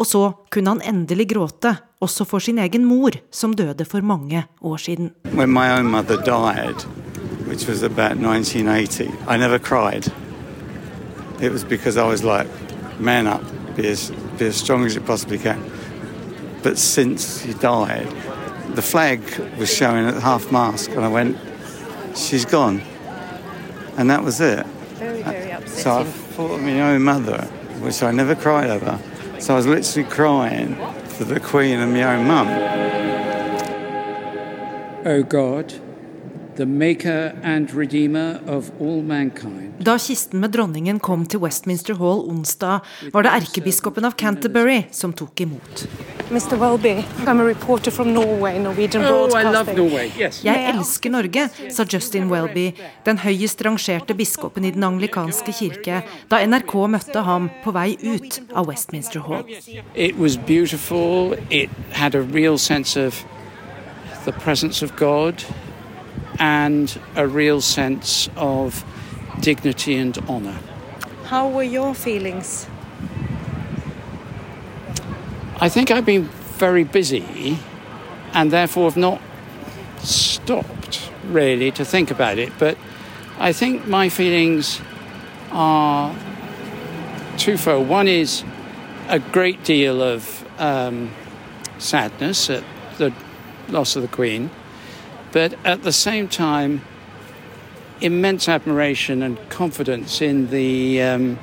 og 0.00 0.08
så 0.08 0.32
kunne 0.50 0.72
han 0.72 0.82
endelig 0.82 1.28
gråte, 1.36 1.76
også 2.00 2.24
for 2.24 2.40
sin 2.40 2.58
egen 2.58 2.88
mor, 2.88 3.20
som 3.30 3.52
døde 3.54 3.84
for 3.84 4.00
mange 4.00 4.46
år 4.62 4.76
siden. 4.80 5.12
When 5.34 5.52
my 5.52 5.68
own 5.76 5.86
mother 5.92 6.16
died, 6.16 6.88
which 7.46 7.68
was 7.68 7.82
about 7.82 8.16
1980, 8.16 9.12
I 9.28 9.36
never 9.36 9.58
cried. 9.58 10.08
It 11.40 11.52
was 11.52 11.64
because 11.64 12.00
I 12.00 12.08
was 12.08 12.24
like, 12.24 12.48
man 12.98 13.26
up, 13.26 13.42
be 13.76 13.88
as, 13.88 14.10
be 14.38 14.46
as 14.46 14.56
strong 14.56 14.84
as 14.84 14.94
you 14.94 15.00
possibly 15.00 15.38
can. 15.38 15.62
But 16.62 16.78
since 16.78 17.42
he 17.42 17.54
died, 17.54 18.08
the 18.74 18.82
flag 18.82 19.20
was 19.58 19.72
showing 19.72 20.06
at 20.06 20.22
half 20.22 20.50
mast, 20.50 20.88
and 20.88 21.04
I 21.04 21.08
went, 21.08 21.38
she's 22.16 22.44
gone. 22.44 22.82
And 23.96 24.10
that 24.10 24.22
was 24.22 24.40
it. 24.40 24.66
Very, 24.66 25.22
very 25.22 25.50
upsetting. 25.50 25.82
So 25.82 25.98
I 25.98 26.04
thought 26.04 26.54
of 26.56 26.62
my 26.62 26.80
own 26.80 27.02
mother, 27.02 27.42
which 27.80 28.02
I 28.02 28.10
never 28.10 28.34
cried 28.34 28.70
over. 28.70 28.98
So 29.38 29.54
I 29.54 29.56
was 29.56 29.66
literally 29.66 30.08
crying 30.08 30.76
for 31.06 31.24
the 31.24 31.40
Queen 31.40 31.78
and 31.78 31.92
my 31.92 32.02
own 32.02 32.26
mum. 32.26 32.48
Oh 35.06 35.22
God, 35.22 35.72
Da 39.78 39.98
kisten 39.98 40.40
med 40.40 40.50
dronningen 40.50 40.98
kom 41.00 41.26
til 41.28 41.40
Westminster 41.42 41.94
Hall 42.00 42.22
onsdag, 42.30 42.80
var 43.12 43.26
det 43.26 43.32
erkebiskopen 43.42 44.04
av 44.08 44.14
Canterbury 44.16 44.86
som 44.90 45.12
tok 45.12 45.40
imot. 45.44 45.84
Welby, 46.30 47.04
I'm 47.26 47.40
a 47.40 47.44
reporter 47.44 47.90
from 47.90 48.14
Norway, 48.14 48.56
Oh, 48.58 48.72
I 48.72 48.88
Broadcasting. 48.88 49.52
love 49.52 49.74
Norway, 49.76 50.10
yes. 50.18 50.40
Jeg 50.44 50.72
elsker 50.74 51.10
Norge, 51.10 51.48
sa 51.70 51.84
Justin 51.92 52.30
Welby, 52.30 52.72
den 53.04 53.18
høyest 53.18 53.62
rangerte 53.62 54.14
biskopen 54.14 54.64
i 54.64 54.70
den 54.70 54.82
anglikanske 54.84 55.52
kirke, 55.52 56.02
da 56.30 56.40
NRK 56.46 56.74
møtte 56.88 57.22
ham 57.22 57.50
på 57.62 57.70
vei 57.76 57.96
ut 58.02 58.40
av 58.54 58.66
Westminster 58.66 59.20
Hall. 59.20 59.44
It 59.94 60.16
was 60.18 60.36
beautiful. 60.36 61.36
It 61.50 61.70
had 61.92 62.14
a 62.14 62.22
real 62.22 62.58
sense 62.58 62.96
of 62.96 63.24
the 64.24 64.32
presence 64.32 64.82
of 64.82 64.96
God 64.96 65.44
and 66.38 66.98
a 67.14 67.26
real 67.26 67.60
sense 67.60 68.28
of 68.36 68.84
dignity 69.40 69.96
and 69.96 70.16
honor. 70.28 70.58
How 71.24 71.48
were 71.48 71.62
your 71.62 71.94
feelings? 71.94 72.66
I 75.58 75.68
think 75.68 75.90
I've 75.90 76.04
been 76.04 76.24
very 76.58 76.84
busy 76.84 77.58
and 78.32 78.50
therefore 78.50 78.84
have 78.84 78.96
not 78.96 79.20
stopped 79.98 81.10
really 81.24 81.70
to 81.72 81.84
think 81.84 82.10
about 82.10 82.38
it. 82.38 82.52
But 82.58 82.76
I 83.38 83.52
think 83.52 83.86
my 83.86 84.08
feelings 84.08 84.80
are 85.50 86.14
twofold. 87.38 87.88
One 87.88 88.08
is 88.08 88.44
a 89.08 89.18
great 89.18 89.64
deal 89.64 90.02
of 90.02 90.44
um, 90.60 91.10
sadness 91.78 92.50
at 92.50 92.64
the 92.98 93.12
loss 93.68 93.96
of 93.96 94.02
the 94.02 94.08
Queen, 94.08 94.50
but 95.36 95.52
at 95.64 95.82
the 95.82 95.92
same 95.92 96.28
time, 96.28 96.80
immense 98.00 98.48
admiration 98.48 99.22
and 99.22 99.36
confidence 99.50 100.22
in 100.22 100.48
the 100.48 101.02
um, 101.02 101.38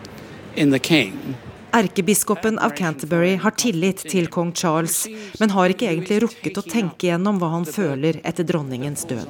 in 0.55 0.71
the 0.71 0.79
King. 0.79 1.35
Erkebiskopen 1.71 2.59
av 2.59 2.69
Canterbury 2.69 3.35
har 3.35 3.51
tillit 3.51 3.97
til 4.09 4.27
kong 4.27 4.53
Charles, 4.53 5.07
men 5.39 5.49
har 5.49 5.69
ikke 5.69 5.91
egentlig 5.91 6.23
rukket 6.25 6.57
å 6.57 6.65
tenke 6.65 7.11
gjennom 7.11 7.37
hva 7.41 7.51
han 7.53 7.69
føler 7.69 8.17
etter 8.25 8.49
dronningens 8.49 9.05
død. 9.09 9.29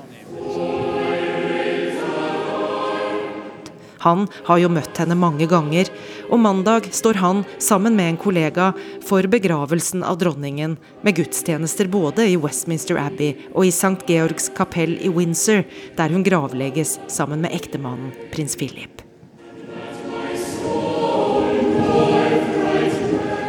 Han 4.04 4.26
har 4.48 4.60
jo 4.60 4.72
møtt 4.72 5.00
henne 5.00 5.16
mange 5.16 5.48
ganger, 5.48 5.88
og 6.28 6.42
mandag 6.44 6.90
står 6.92 7.20
han 7.22 7.44
sammen 7.62 7.96
med 7.96 8.12
en 8.12 8.20
kollega 8.20 8.72
for 9.06 9.24
begravelsen 9.32 10.04
av 10.04 10.20
dronningen, 10.20 10.76
med 11.04 11.16
gudstjenester 11.20 11.88
både 11.92 12.28
i 12.34 12.36
Westminster 12.40 13.00
Abbey 13.00 13.38
og 13.54 13.64
i 13.68 13.72
St. 13.72 13.96
Georgs 14.10 14.50
kapell 14.58 14.98
i 15.00 15.12
Windsor, 15.14 15.64
der 15.96 16.12
hun 16.12 16.26
gravlegges 16.28 16.98
sammen 17.08 17.46
med 17.46 17.56
ektemannen 17.56 18.12
prins 18.34 18.58
Philip. 18.60 19.04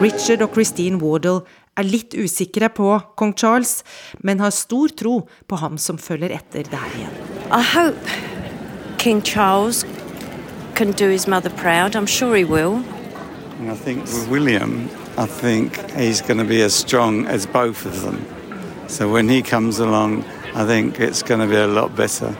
Richard 0.05 0.43
og 0.45 0.55
Christine 0.55 0.99
Wardle 1.01 1.43
er 1.79 1.87
litt 1.87 2.14
usikre 2.14 2.69
på 2.71 2.93
kong 3.19 3.35
Charles, 3.38 3.83
men 4.23 4.43
har 4.43 4.55
stor 4.55 4.93
tro 4.95 5.21
på 5.51 5.59
ham 5.59 5.79
som 5.81 5.99
følger 5.99 6.35
etter 6.37 6.67
der 6.71 6.97
igjen. 6.99 7.21
I 7.51 7.62
hope 7.75 8.19
King 8.99 9.23
Charles 9.23 9.83
can 10.75 10.93
do 10.93 11.09
his 11.09 11.27
mother 11.27 11.51
proud. 11.51 11.97
I'm 11.97 12.07
sure 12.07 12.37
he 12.37 12.45
will. 12.45 12.83
And 13.59 13.71
I 13.71 13.77
think 13.77 14.03
with 14.03 14.29
William, 14.29 14.89
I 15.17 15.27
think 15.27 15.77
he's 15.93 16.21
going 16.21 16.39
to 16.39 16.45
be 16.45 16.63
as 16.63 16.75
strong 16.75 17.27
as 17.27 17.47
both 17.47 17.87
of 17.87 18.03
them. 18.03 18.19
So 18.89 19.13
when 19.13 19.29
he 19.29 19.43
comes 19.43 19.79
along, 19.79 20.25
I 20.55 20.67
think 20.67 21.01
it's 21.01 21.23
going 21.23 21.41
to 21.41 21.47
be 21.47 21.57
a 21.57 21.67
lot 21.67 21.97
better. 21.97 22.37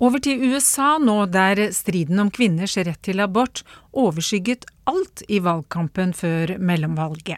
Over 0.00 0.18
til 0.18 0.44
USA 0.48 0.98
nå, 0.98 1.26
der 1.26 1.72
striden 1.76 2.18
om 2.18 2.30
kvinners 2.30 2.76
rett 2.76 3.02
til 3.04 3.20
abort 3.20 3.60
overskygget 3.92 4.64
alt 4.88 5.22
i 5.28 5.40
valgkampen 5.44 6.14
før 6.16 6.56
mellomvalget. 6.58 7.36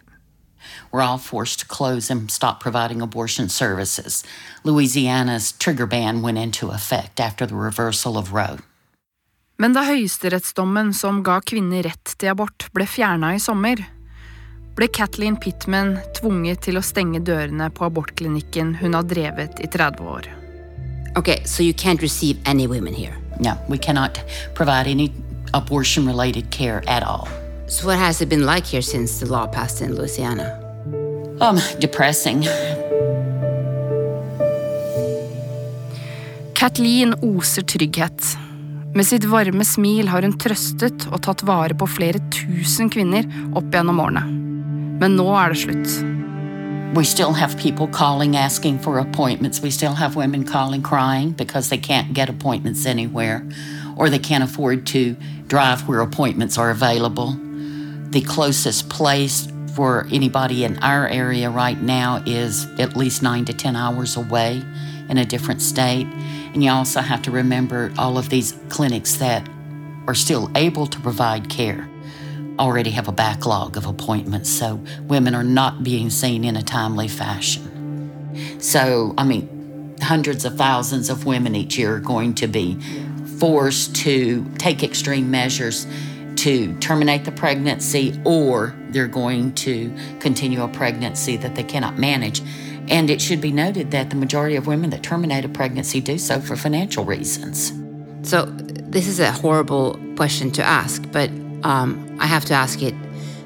We're 0.93 1.03
all 1.03 1.19
forced 1.19 1.59
to 1.61 1.67
close 1.67 2.09
and 2.09 2.31
stop 2.31 2.61
providing 2.61 3.03
abortion 3.03 3.49
services. 3.49 4.23
Louisiana's 4.65 5.53
trigger 5.53 5.87
ban 5.87 6.23
went 6.23 6.39
into 6.39 6.71
effect 6.71 7.19
after 7.19 7.47
the 7.47 7.57
reversal 7.57 8.17
of 8.17 8.33
Roe. 8.33 8.59
Men 9.63 9.77
da 9.77 9.85
høyesterettsdommen 9.87 10.89
som 10.91 11.21
ga 11.23 11.37
kvinner 11.47 11.85
rett 11.87 12.17
til 12.19 12.33
abort, 12.33 12.65
ble 12.75 12.83
fjerna 12.83 13.29
i 13.37 13.39
sommer, 13.39 13.79
ble 14.75 14.89
Kathleen 14.91 15.37
Pittman 15.39 15.93
tvunget 16.19 16.65
til 16.67 16.81
å 16.81 16.83
stenge 16.83 17.21
dørene 17.23 17.69
på 17.71 17.87
abortklinikken 17.87 18.73
hun 18.81 18.99
har 18.99 19.07
drevet 19.07 19.63
i 19.63 19.71
30 19.71 20.11
år. 20.17 20.27
Okay, 21.15 21.45
so 21.47 21.63
you 21.63 21.73
can't 21.73 22.03
receive 22.03 22.41
any 22.45 22.67
women 22.67 22.93
here? 22.93 23.15
No, 23.39 23.55
we 23.69 23.79
cannot 23.79 24.19
provide 24.57 24.89
any 24.89 25.13
abortion 25.55 26.09
related 26.09 26.51
care 26.51 26.83
at 26.89 27.05
all. 27.05 27.29
So, 27.69 27.87
what 27.87 27.99
has 27.99 28.21
it 28.21 28.29
been 28.29 28.45
like 28.45 28.67
here 28.67 28.83
since 28.83 29.21
the 29.21 29.27
law 29.27 29.47
passed 29.47 29.81
in 29.81 29.95
Louisiana? 29.95 30.59
Um, 31.41 31.61
depressing. 31.79 32.43
Kathleen 36.55 37.15
oser 37.23 37.63
trygghet. 37.63 38.52
Med 38.95 39.07
sitt 39.07 39.25
varme 39.25 39.65
smil 39.65 40.09
har 40.13 40.21
hun 40.21 40.35
trøstet 40.37 41.07
og 41.09 41.23
tatt 41.25 41.41
vare 41.49 41.73
på 41.73 41.87
flere 41.89 42.21
tusen 42.35 42.91
kvinner 42.93 43.25
opp 43.57 43.71
gjennom 43.73 44.03
årene. 44.05 44.25
Men 45.01 45.17
nå 45.17 45.25
er 45.33 45.55
det 45.55 45.63
slutt. 45.63 45.95
We 46.93 47.05
still 47.09 47.33
have 47.33 47.57
people 47.57 47.87
calling 47.87 48.37
asking 48.37 48.79
for 48.79 48.99
appointments. 48.99 49.63
We 49.63 49.71
still 49.71 49.95
have 49.95 50.15
women 50.15 50.45
calling 50.45 50.83
crying 50.83 51.33
because 51.33 51.71
they 51.71 51.79
can't 51.79 52.13
get 52.13 52.29
appointments 52.29 52.85
anywhere 52.85 53.41
or 53.97 54.11
they 54.11 54.19
can't 54.19 54.45
afford 54.45 54.85
to 54.89 55.17
drive 55.49 55.89
where 55.89 56.01
appointments 56.01 56.59
are 56.59 56.71
available. 56.71 57.35
The 58.11 58.21
closest 58.21 58.91
place 58.91 59.49
for 59.75 60.07
anybody 60.13 60.65
in 60.65 60.77
our 60.83 61.09
area 61.09 61.49
right 61.49 61.81
now 61.81 62.23
is 62.27 62.67
at 62.79 62.95
least 62.95 63.23
nine 63.23 63.47
to 63.47 63.55
10 63.55 63.75
hours 63.75 64.19
away 64.19 64.63
in 65.09 65.17
a 65.17 65.25
different 65.25 65.63
state. 65.63 66.07
And 66.53 66.63
you 66.63 66.71
also 66.71 67.01
have 67.01 67.23
to 67.23 67.31
remember 67.31 67.93
all 67.99 68.19
of 68.19 68.29
these 68.29 68.55
clinics 68.69 69.17
that 69.17 69.49
are 70.07 70.15
still 70.15 70.51
able 70.55 70.87
to 70.87 71.01
provide 71.01 71.49
care 71.49 71.89
already 72.59 72.91
have 72.91 73.09
a 73.09 73.13
backlog 73.13 73.77
of 73.77 73.87
appointments, 73.87 74.51
so 74.51 74.81
women 75.05 75.35
are 75.35 75.45
not 75.45 75.83
being 75.83 76.11
seen 76.11 76.45
in 76.45 76.57
a 76.57 76.63
timely 76.63 77.09
fashion. 77.09 78.61
So, 78.61 79.15
I 79.17 79.25
mean, 79.25 79.97
hundreds 80.01 80.45
of 80.45 80.57
thousands 80.57 81.09
of 81.11 81.25
women 81.25 81.55
each 81.55 81.79
year 81.79 81.97
are 81.97 82.01
going 82.01 82.35
to 82.35 82.47
be 82.47 82.79
forced 83.39 83.97
to 83.97 84.45
take 84.59 84.83
extreme 84.83 85.31
measures 85.31 85.87
to 86.37 86.77
terminate 86.79 87.25
the 87.25 87.33
pregnancy 87.33 88.21
or 88.25 88.75
they're 88.91 89.07
going 89.07 89.53
to 89.55 89.95
continue 90.21 90.63
a 90.63 90.69
pregnancy 90.69 91.37
that 91.37 91.55
they 91.55 91.65
cannot 91.65 91.99
manage. 91.99 92.43
And 92.93 93.09
it 93.09 93.23
should 93.23 93.41
be 93.41 93.51
noted 93.51 93.91
that 93.93 94.11
the 94.11 94.17
majority 94.17 94.55
of 94.55 94.67
women 94.67 94.91
that 94.91 95.03
terminate 95.03 95.47
a 95.47 95.49
pregnancy 95.49 96.01
do 96.01 96.19
so 96.19 96.41
for 96.41 96.57
financial 96.57 97.07
reasons. 97.07 97.73
So, 98.23 98.45
this 98.45 99.09
is 99.09 99.19
a 99.19 99.33
horrible 99.33 99.99
question 100.15 100.51
to 100.53 100.63
ask, 100.63 101.03
but 101.11 101.31
um, 101.65 102.19
I 102.21 102.27
have 102.27 102.45
to 102.47 102.55
ask 102.55 102.83
it. 102.83 102.95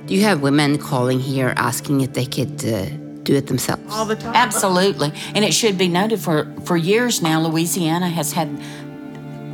Do 0.06 0.14
you 0.14 0.22
have 0.22 0.40
women 0.42 0.78
calling 0.78 1.20
here 1.20 1.54
asking 1.56 2.00
if 2.00 2.12
they 2.12 2.26
could 2.26 2.64
uh, 2.64 2.86
do 3.22 3.34
it 3.36 3.46
themselves? 3.46 3.82
All 3.90 4.04
the 4.04 4.16
time. 4.16 4.34
Absolutely. 4.34 5.12
And 5.34 5.44
it 5.44 5.54
should 5.54 5.78
be 5.78 5.88
noted 5.88 6.20
for, 6.20 6.52
for 6.64 6.76
years 6.76 7.22
now, 7.22 7.40
Louisiana 7.40 8.08
has 8.08 8.32
had 8.32 8.48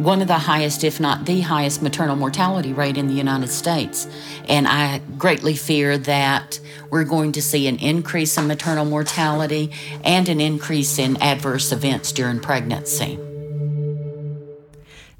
one 0.02 0.20
of 0.20 0.28
the 0.28 0.38
highest, 0.38 0.84
if 0.84 1.00
not 1.00 1.26
the 1.26 1.40
highest, 1.40 1.82
maternal 1.82 2.16
mortality 2.16 2.72
rate 2.72 2.96
in 2.96 3.08
the 3.08 3.14
United 3.14 3.50
States. 3.50 4.08
And 4.48 4.66
I 4.66 5.00
greatly 5.18 5.54
fear 5.54 5.98
that 5.98 6.60
we're 6.90 7.04
going 7.04 7.32
to 7.32 7.42
see 7.42 7.68
an 7.68 7.76
increase 7.78 8.36
in 8.36 8.46
maternal 8.46 8.84
mortality 8.84 9.70
and 10.04 10.28
an 10.28 10.40
increase 10.40 10.98
in 10.98 11.16
adverse 11.22 11.72
events 11.72 12.12
during 12.12 12.40
pregnancy. 12.40 13.18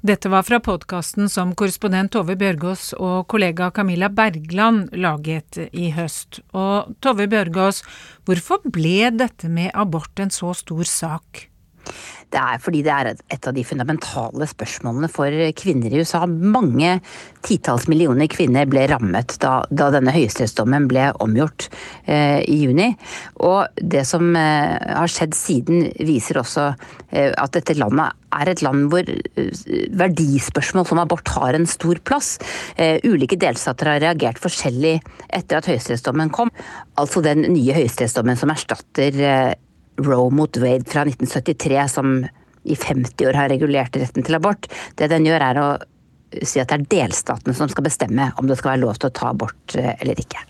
Dette 0.05 0.29
var 0.29 0.43
fra 0.43 0.59
podkasten 0.59 1.29
som 1.31 1.53
korrespondent 1.55 2.11
Tove 2.11 2.35
Bjørgaas 2.35 2.89
og 2.97 3.23
kollega 3.31 3.69
Camilla 3.71 4.09
Bergland 4.11 4.89
laget 4.99 5.55
i 5.71 5.93
høst. 5.95 6.41
Og 6.51 6.91
Tove 6.99 7.29
Bjørgaas, 7.31 7.79
hvorfor 8.27 8.59
ble 8.67 9.13
dette 9.15 9.47
med 9.47 9.71
abort 9.71 10.19
en 10.19 10.33
så 10.33 10.51
stor 10.59 10.83
sak? 10.83 11.45
Det 12.33 12.41
er 12.41 12.61
fordi 12.61 12.81
det 12.85 12.93
er 12.93 13.11
et 13.13 13.47
av 13.47 13.53
de 13.53 13.63
fundamentale 13.67 14.47
spørsmålene 14.49 15.09
for 15.11 15.35
kvinner 15.59 15.93
i 15.93 16.01
USA. 16.01 16.23
Mange 16.25 16.95
titalls 17.45 17.85
millioner 17.91 18.29
kvinner 18.31 18.65
ble 18.69 18.87
rammet 18.89 19.35
da, 19.43 19.59
da 19.69 19.91
denne 19.93 20.13
høyesterettsdommen 20.15 20.87
ble 20.89 21.11
omgjort 21.23 21.67
eh, 22.09 22.41
i 22.49 22.57
juni. 22.63 22.89
Og 23.45 23.69
det 23.77 24.05
som 24.09 24.33
eh, 24.39 24.79
har 24.81 25.11
skjedd 25.11 25.37
siden 25.37 25.87
viser 26.01 26.41
også 26.41 26.71
eh, 27.11 27.29
at 27.29 27.53
dette 27.53 27.77
landet 27.77 28.17
er 28.33 28.49
et 28.49 28.63
land 28.65 28.87
hvor 28.89 29.05
eh, 29.05 29.51
verdispørsmål 30.01 30.87
som 30.89 31.03
abort 31.03 31.29
har 31.35 31.57
en 31.57 31.69
stor 31.69 32.01
plass. 32.07 32.37
Eh, 32.77 32.97
ulike 33.05 33.37
delstater 33.37 33.91
har 33.91 34.01
reagert 34.07 34.41
forskjellig 34.41 34.95
etter 35.29 35.59
at 35.59 35.69
høyesterettsdommen 35.69 36.33
kom. 36.33 36.49
Altså 36.97 37.21
den 37.25 37.45
nye 37.53 37.77
høyesterettsdommen 37.77 38.39
som 38.39 38.53
erstatter 38.53 39.21
eh, 39.21 39.53
Roe 40.01 40.31
mot 40.33 40.57
Wade 40.57 40.89
fra 40.89 41.05
1973, 41.05 41.87
som 41.91 42.15
i 42.63 42.75
50 42.75 43.27
år 43.27 43.37
har 43.37 43.51
regulert 43.51 43.97
retten 43.99 44.25
til 44.25 44.37
abort. 44.37 44.69
Det 44.97 45.09
den 45.11 45.27
gjør, 45.27 45.43
er 45.51 45.59
å 45.61 45.67
si 46.41 46.61
at 46.61 46.71
det 46.71 46.79
er 46.79 46.89
delstatene 46.95 47.53
som 47.57 47.69
skal 47.69 47.85
bestemme 47.85 48.31
om 48.41 48.49
det 48.49 48.57
skal 48.57 48.73
være 48.73 48.83
lov 48.85 48.97
til 48.97 49.11
å 49.11 49.15
ta 49.19 49.29
abort 49.33 49.75
eh, 49.77 49.93
eller 49.99 50.19
ikke. 50.23 50.41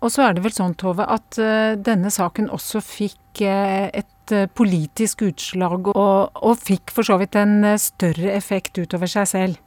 Og 0.00 0.08
så 0.10 0.24
er 0.24 0.34
det 0.34 0.42
vel 0.46 0.54
sånn, 0.56 0.74
Tove, 0.80 1.04
at 1.04 1.36
uh, 1.36 1.76
denne 1.76 2.08
saken 2.10 2.48
også 2.50 2.80
fikk 2.80 3.42
uh, 3.44 3.90
et 3.92 4.32
politisk 4.56 5.24
utslag, 5.26 5.90
og, 5.90 6.38
og 6.38 6.60
fikk 6.62 6.92
for 6.94 7.04
så 7.04 7.16
vidt 7.20 7.34
en 7.36 7.66
større 7.82 8.30
effekt 8.36 8.78
utover 8.78 9.10
seg 9.10 9.26
selv. 9.26 9.58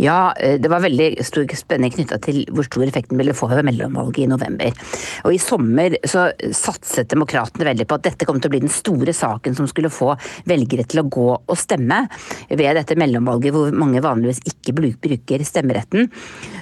Ja, 0.00 0.32
eh, 0.38 0.58
det 0.60 0.70
var 0.70 0.82
veldig 0.84 1.24
stor 1.26 1.48
spenning 1.56 1.92
knytta 1.94 2.18
til 2.22 2.42
hvor 2.50 2.66
stor 2.66 2.86
effekten 2.86 3.18
ville 3.20 3.34
få 3.36 3.50
ved 3.50 3.66
mellomvalget 3.68 4.24
i 4.24 4.28
november. 4.30 4.76
Og 5.24 5.34
i 5.34 5.40
sommer 5.42 5.96
så 6.08 6.28
satset 6.56 7.10
demokratene 7.12 7.68
veldig 7.70 7.86
på 7.88 7.98
at 7.98 8.06
dette 8.08 8.28
kom 8.28 8.40
til 8.40 8.50
å 8.50 8.54
bli 8.54 8.62
den 8.64 8.72
store 8.72 9.14
saken 9.16 9.56
som 9.58 9.68
skulle 9.70 9.92
få 9.92 10.12
velgere 10.48 10.86
til 10.88 11.02
å 11.02 11.08
gå 11.10 11.28
og 11.34 11.58
stemme 11.58 12.02
ved 12.48 12.76
dette 12.78 12.96
mellomvalget 13.00 13.54
hvor 13.54 13.74
mange 13.76 14.02
vanligvis 14.04 14.42
ikke 14.48 14.76
bruker 14.76 15.44
stemmeretten. 15.46 16.10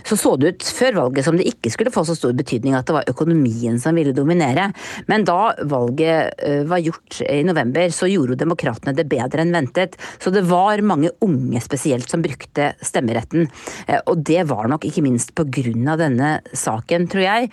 Så 0.08 0.18
så 0.18 0.34
det 0.40 0.54
ut 0.54 0.68
før 0.78 0.98
valget 1.02 1.26
som 1.26 1.36
det 1.38 1.48
ikke 1.50 1.72
skulle 1.72 1.92
få 1.94 2.04
så 2.08 2.16
stor 2.16 2.34
betydning 2.36 2.76
at 2.76 2.88
det 2.88 2.96
var 2.96 3.10
økonomien 3.10 3.78
som 3.82 3.96
ville 3.98 4.14
dominere. 4.16 4.70
Men 5.10 5.26
da 5.28 5.54
valget 5.68 6.38
eh, 6.42 6.64
var 6.68 6.82
gjort 6.82 7.20
i 7.28 7.42
november, 7.46 7.90
så 7.94 8.08
gjorde 8.10 8.38
demokratene 8.40 8.96
det 8.96 9.08
bedre 9.10 9.44
enn 9.44 9.54
ventet. 9.54 9.98
Så 10.22 10.32
det 10.34 10.46
var 10.48 10.80
mange 10.86 11.12
unge 11.24 11.60
spesielt 11.64 12.08
som 12.10 12.24
brukte 12.24 12.72
stemmeretten 12.80 13.07
stemmeretten. 13.08 13.48
Eh, 13.86 14.00
og 14.06 14.22
det 14.24 14.44
var 14.48 14.68
nok 14.68 14.84
ikke 14.84 15.02
minst 15.02 15.34
pga. 15.34 15.96
denne 15.96 16.40
saken, 16.52 17.08
tror 17.08 17.22
jeg. 17.22 17.50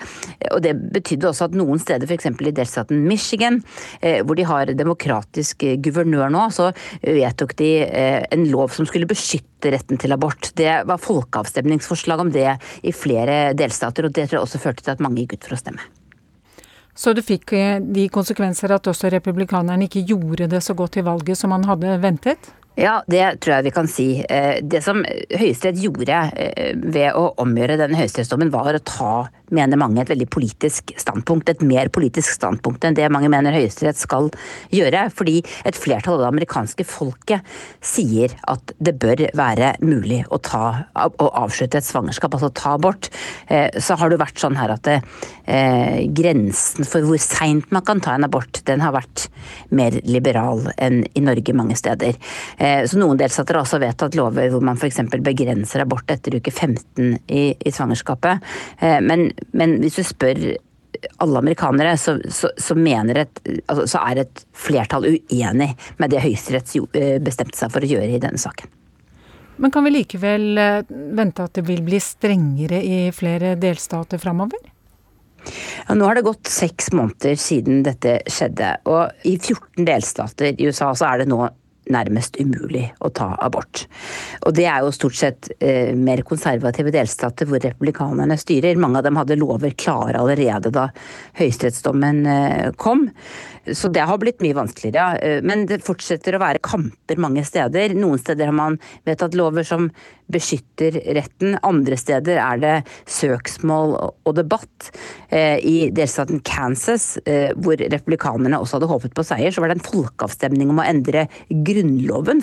Og 0.52 0.62
det 0.62 0.76
betydde 0.94 1.30
også 1.30 1.46
at 1.46 1.56
noen 1.56 1.80
steder, 1.80 2.06
f.eks. 2.08 2.26
i 2.26 2.52
delstaten 2.52 3.08
Michigan, 3.08 3.62
eh, 4.02 4.24
hvor 4.24 4.36
de 4.36 4.44
har 4.44 4.66
demokratisk 4.66 5.64
guvernør 5.82 6.30
nå, 6.30 6.50
så 6.52 6.72
vedtok 7.02 7.56
de 7.58 7.86
eh, 7.86 8.26
en 8.32 8.46
lov 8.50 8.70
som 8.70 8.86
skulle 8.86 9.08
beskytte 9.08 9.72
retten 9.72 9.98
til 9.98 10.12
abort. 10.14 10.52
Det 10.56 10.86
var 10.86 11.02
folkeavstemningsforslag 11.02 12.20
om 12.20 12.32
det 12.32 12.58
i 12.84 12.92
flere 12.92 13.54
delstater, 13.54 14.06
og 14.06 14.14
det 14.14 14.30
tror 14.30 14.40
jeg 14.40 14.48
også 14.48 14.62
førte 14.62 14.84
til 14.84 14.96
at 14.96 15.04
mange 15.04 15.24
gikk 15.24 15.38
ut 15.38 15.48
for 15.48 15.56
å 15.56 15.62
stemme. 15.62 15.88
Så 16.96 17.12
det 17.12 17.26
fikk 17.28 17.52
de 17.92 18.06
konsekvenser 18.08 18.72
at 18.72 18.88
også 18.88 19.10
republikanerne 19.12 19.90
ikke 19.90 20.06
gjorde 20.08 20.48
det 20.48 20.62
så 20.64 20.74
godt 20.74 20.96
i 20.96 21.04
valget 21.04 21.36
som 21.36 21.52
man 21.52 21.66
hadde 21.68 21.98
ventet? 22.00 22.54
Ja, 22.76 23.00
det 23.08 23.24
tror 23.40 23.56
jeg 23.56 23.66
vi 23.70 23.72
kan 23.72 23.88
si. 23.88 24.08
Eh, 24.28 24.60
det 24.60 24.82
som 24.84 25.00
Høyesterett 25.06 25.80
gjorde 25.80 26.18
eh, 26.36 26.74
ved 26.76 27.16
å 27.16 27.30
omgjøre 27.40 27.78
denne 27.80 27.96
høyesterettsdommen, 28.02 28.52
var 28.52 28.76
å 28.76 28.84
ta, 28.84 29.14
mener 29.56 29.80
mange, 29.80 30.02
et 30.02 30.12
veldig 30.12 30.28
politisk 30.34 30.92
standpunkt. 31.00 31.54
Et 31.54 31.64
mer 31.64 31.88
politisk 31.94 32.36
standpunkt 32.36 32.84
enn 32.84 32.98
det 32.98 33.08
mange 33.14 33.30
mener 33.32 33.56
Høyesterett 33.56 34.00
skal 34.00 34.28
gjøre. 34.76 35.06
Fordi 35.16 35.38
et 35.64 35.80
flertall 35.80 36.18
av 36.18 36.26
det 36.26 36.32
amerikanske 36.34 36.88
folket 36.90 37.48
sier 37.80 38.36
at 38.52 38.76
det 38.84 38.98
bør 39.00 39.24
være 39.40 39.76
mulig 39.86 40.26
å, 40.28 40.42
ta, 40.44 40.90
å 40.92 41.30
avslutte 41.46 41.80
et 41.80 41.88
svangerskap, 41.88 42.36
altså 42.36 42.52
ta 42.52 42.76
abort. 42.76 43.08
Eh, 43.48 43.72
så 43.80 43.96
har 44.02 44.12
det 44.12 44.20
vært 44.20 44.44
sånn 44.44 44.60
her 44.60 44.76
at 44.76 44.84
det, 44.86 45.00
grensen 46.16 46.88
for 46.90 47.06
hvor 47.06 47.20
seint 47.22 47.70
man 47.74 47.84
kan 47.86 48.00
ta 48.02 48.16
en 48.18 48.26
abort, 48.26 48.58
den 48.66 48.82
har 48.82 48.96
vært 48.96 49.28
mer 49.70 49.94
liberal 50.04 50.64
enn 50.82 51.04
i 51.14 51.22
Norge 51.22 51.54
mange 51.54 51.78
steder. 51.78 52.18
Eh, 52.66 52.86
så 52.88 53.00
Noen 53.00 53.20
delstater 53.20 53.58
har 53.58 53.66
også 53.66 53.80
vedtatt 53.82 54.16
lover 54.18 54.50
hvor 54.54 54.64
man 54.66 54.80
f.eks. 54.80 55.02
begrenser 55.22 55.84
abort 55.84 56.10
etter 56.12 56.38
uke 56.40 56.54
15 56.54 57.18
i, 57.28 57.44
i 57.54 57.74
svangerskapet. 57.74 58.46
Eh, 58.80 59.02
men, 59.04 59.28
men, 59.54 59.78
hvis 59.84 60.00
du 60.00 60.06
spør 60.08 60.46
alle 61.22 61.42
amerikanere, 61.44 61.98
så, 62.00 62.16
så, 62.32 62.50
så, 62.58 62.78
et, 62.80 63.42
altså, 63.68 63.86
så 63.92 64.04
er 64.08 64.24
et 64.24 64.46
flertall 64.56 65.06
uenig 65.12 65.74
med 66.00 66.14
det 66.14 66.24
Høyesterett 66.24 66.72
eh, 66.96 67.18
bestemte 67.22 67.60
seg 67.60 67.74
for 67.74 67.84
å 67.84 67.92
gjøre 67.92 68.16
i 68.16 68.22
denne 68.24 68.42
saken. 68.42 68.72
Men 69.62 69.72
kan 69.72 69.86
vi 69.86 69.94
likevel 69.94 70.58
vente 71.16 71.44
at 71.46 71.54
det 71.56 71.64
vil 71.64 71.84
bli 71.84 72.00
strengere 72.04 72.82
i 72.84 72.98
flere 73.16 73.54
delstater 73.56 74.20
framover? 74.20 74.60
Ja, 75.86 75.96
nå 75.96 76.08
har 76.10 76.18
det 76.18 76.26
gått 76.26 76.50
seks 76.52 76.90
måneder 76.96 77.38
siden 77.40 77.84
dette 77.86 78.18
skjedde, 78.32 78.74
og 78.90 79.28
i 79.28 79.38
14 79.38 79.86
delstater 79.88 80.50
i 80.52 80.68
USA 80.68 80.90
så 80.98 81.08
er 81.12 81.22
det 81.22 81.30
nå 81.32 81.46
nærmest 81.92 82.40
umulig 82.42 82.88
å 83.04 83.12
ta 83.14 83.32
abort. 83.44 83.86
Og 84.46 84.56
det 84.58 84.68
er 84.70 84.86
jo 84.86 84.94
stort 84.96 85.18
sett 85.20 85.50
eh, 85.60 85.94
mer 85.98 86.24
konservative 86.28 86.94
delstater 86.94 87.50
hvor 87.50 87.62
republikanerne 87.64 88.38
styrer. 88.40 88.80
Mange 88.82 89.02
av 89.02 89.08
dem 89.08 89.20
hadde 89.20 89.40
lover 89.40 89.76
klare 89.78 90.22
allerede 90.22 90.74
da 90.74 90.88
høyesterettsdommen 91.40 92.24
eh, 92.26 92.72
kom. 92.82 93.08
Så 93.66 93.90
det 93.90 94.04
har 94.06 94.20
blitt 94.22 94.44
mye 94.46 94.54
vanskeligere. 94.54 94.96
Ja. 94.96 95.40
men 95.42 95.64
det 95.66 95.80
fortsetter 95.82 96.36
å 96.38 96.42
være 96.44 96.62
kamper 96.62 97.18
mange 97.18 97.42
steder. 97.48 97.96
Noen 97.98 98.22
steder 98.22 98.52
har 98.52 98.56
man 98.56 98.78
vedtatt 99.08 99.34
lover 99.38 99.66
som 99.66 99.90
beskytter 100.32 100.98
retten. 101.18 101.58
Andre 101.66 101.98
steder 102.00 102.40
er 102.42 102.62
det 102.62 102.76
søksmål 103.10 103.96
og 103.98 104.36
debatt. 104.38 104.90
Eh, 105.30 105.58
I 105.62 105.76
delstaten 105.96 106.42
Kansas, 106.46 107.18
eh, 107.26 107.54
hvor 107.56 107.78
republikanerne 107.78 108.60
også 108.60 108.80
hadde 108.80 108.92
håpet 108.92 109.18
på 109.18 109.26
seier, 109.26 109.54
så 109.54 109.62
var 109.62 109.74
det 109.74 109.80
en 109.80 109.90
folkeavstemning 109.90 110.70
om 110.70 110.82
å 110.82 110.88
endre 110.88 111.28
grunnloven 111.50 111.75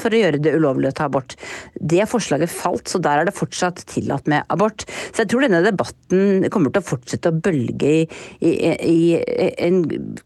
for 0.02 0.14
å 0.14 0.22
gjøre 0.22 0.40
det 0.42 0.54
ulovlig 0.56 0.92
å 0.92 0.96
ta 0.96 1.10
abort. 1.10 1.36
Det 1.76 2.08
forslaget 2.08 2.52
falt, 2.52 2.88
så 2.88 3.00
der 3.02 3.22
er 3.22 3.28
det 3.28 3.36
fortsatt 3.36 3.84
tillatt 3.90 4.28
med 4.30 4.48
abort. 4.52 4.86
Så 5.12 5.24
jeg 5.24 5.32
tror 5.32 5.46
denne 5.46 5.62
debatten 5.64 6.48
kommer 6.52 6.72
til 6.72 6.82
å 6.82 6.90
fortsette 6.92 7.30
å 7.30 7.40
bølge 7.42 7.92
i, 7.92 8.02
i, 8.40 8.52
i, 8.88 8.98
en, 9.62 9.82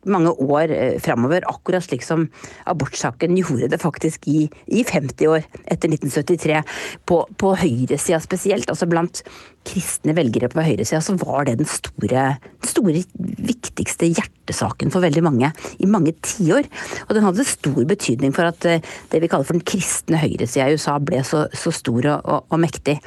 mange 0.07 0.33
år 0.43 0.77
Eh, 0.77 1.01
framover, 1.01 1.45
akkurat 1.49 1.85
slik 1.85 2.05
som 2.05 2.27
abortsaken 2.69 3.37
gjorde 3.41 3.71
det 3.73 3.81
faktisk 3.81 4.27
i, 4.29 4.47
i 4.67 4.85
50 4.85 5.31
år 5.31 5.47
etter 5.65 5.91
1973. 5.93 6.63
På, 7.09 7.23
på 7.41 7.55
høyresida 7.57 8.21
spesielt, 8.23 8.71
altså 8.71 8.89
blant 8.91 9.23
kristne 9.67 10.15
velgere 10.17 10.49
på 10.53 10.63
høyresida, 10.65 11.01
så 11.03 11.17
var 11.21 11.47
det 11.49 11.59
den 11.61 11.69
store, 11.69 12.27
store, 12.67 13.03
viktigste 13.47 14.09
hjertesaken 14.11 14.93
for 14.95 15.05
veldig 15.05 15.23
mange 15.27 15.51
i 15.83 15.89
mange 15.91 16.15
tiår. 16.25 16.69
Og 17.07 17.15
den 17.17 17.27
hadde 17.27 17.47
stor 17.49 17.81
betydning 17.89 18.35
for 18.37 18.49
at 18.49 18.69
eh, 18.69 18.85
det 19.13 19.23
vi 19.23 19.31
kaller 19.31 19.49
for 19.49 19.59
den 19.59 19.67
kristne 19.67 20.21
høyresida 20.23 20.69
i 20.71 20.79
USA 20.79 20.97
ble 21.03 21.23
så, 21.27 21.47
så 21.57 21.73
stor 21.75 22.11
og, 22.15 22.25
og, 22.25 22.47
og 22.55 22.63
mektig. 22.63 22.99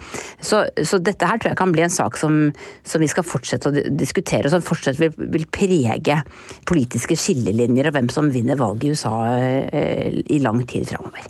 Så, 0.42 0.66
så, 0.84 1.02
dette 1.04 1.28
her 1.28 1.40
tror 1.40 1.54
jeg 1.54 1.62
kan 1.62 1.74
bli 1.76 1.86
en 1.86 1.94
sak 1.94 2.20
som, 2.20 2.40
som 2.88 3.04
vi 3.04 3.10
skal 3.12 3.28
fortsette 3.28 3.72
å 3.72 3.88
diskutere, 3.90 4.48
og 4.48 4.56
som 4.56 4.66
fortsatt 4.66 5.00
vil, 5.02 5.14
vil, 5.18 5.48
prege 5.50 6.22
politiske 6.70 7.18
skillelinjer 7.20 7.90
og 7.90 7.98
hvem 7.98 8.10
som 8.14 8.30
vinner 8.34 8.60
valget 8.60 8.90
i 8.90 8.96
USA 8.96 9.16
eh, 9.40 10.22
i 10.30 10.42
lang 10.44 10.64
tid 10.70 10.88
framover. 10.92 11.28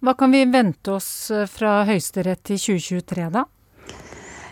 Hva 0.00 0.14
kan 0.16 0.32
vi 0.32 0.46
vente 0.48 0.94
oss 0.94 1.30
eh, 1.34 1.48
fra 1.50 1.82
Høyesterett 1.88 2.54
i 2.54 2.56
2023, 2.60 3.26
da? 3.34 3.44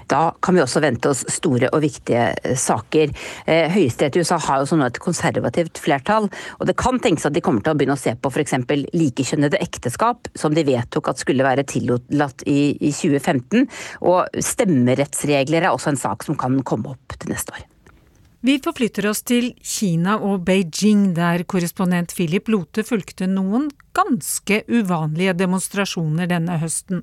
Da 0.08 0.22
kan 0.44 0.56
vi 0.56 0.62
også 0.62 0.82
vente 0.82 1.10
oss 1.12 1.24
store 1.32 1.70
og 1.74 1.82
viktige 1.84 2.30
eh, 2.32 2.56
saker. 2.58 3.12
Eh, 3.46 3.68
Høyesterett 3.74 4.16
i 4.16 4.24
USA 4.24 4.38
har 4.48 4.62
jo 4.62 4.70
sånn 4.70 4.84
et 4.86 5.00
konservativt 5.02 5.80
flertall, 5.82 6.30
og 6.58 6.68
det 6.68 6.76
kan 6.80 7.00
tenkes 7.02 7.28
at 7.28 7.36
de 7.36 7.44
kommer 7.44 7.64
til 7.64 7.74
å 7.74 7.78
begynne 7.78 7.98
å 7.98 8.00
se 8.00 8.14
på 8.16 8.32
f.eks. 8.32 8.56
likekjønnede 8.96 9.60
ekteskap, 9.64 10.30
som 10.38 10.56
de 10.56 10.64
vedtok 10.68 11.12
at 11.12 11.20
skulle 11.20 11.46
være 11.46 11.66
tillatt 11.68 12.46
i, 12.48 12.76
i 12.80 12.92
2015. 12.92 13.68
Og 14.08 14.40
stemmerettsregler 14.52 15.66
er 15.66 15.74
også 15.74 15.92
en 15.92 16.00
sak 16.00 16.24
som 16.26 16.38
kan 16.40 16.56
komme 16.64 16.94
opp 16.96 17.18
til 17.18 17.34
neste 17.34 17.56
år. 17.56 17.66
Vi 18.46 18.54
forflytter 18.62 19.08
oss 19.10 19.24
til 19.26 19.50
Kina 19.66 20.14
og 20.22 20.44
Beijing, 20.46 21.08
der 21.16 21.42
korrespondent 21.42 22.14
Philip 22.14 22.46
Lote 22.52 22.84
fulgte 22.86 23.26
noen 23.26 23.66
ganske 23.98 24.60
uvanlige 24.70 25.34
demonstrasjoner 25.40 26.30
denne 26.30 26.60
høsten. 26.62 27.02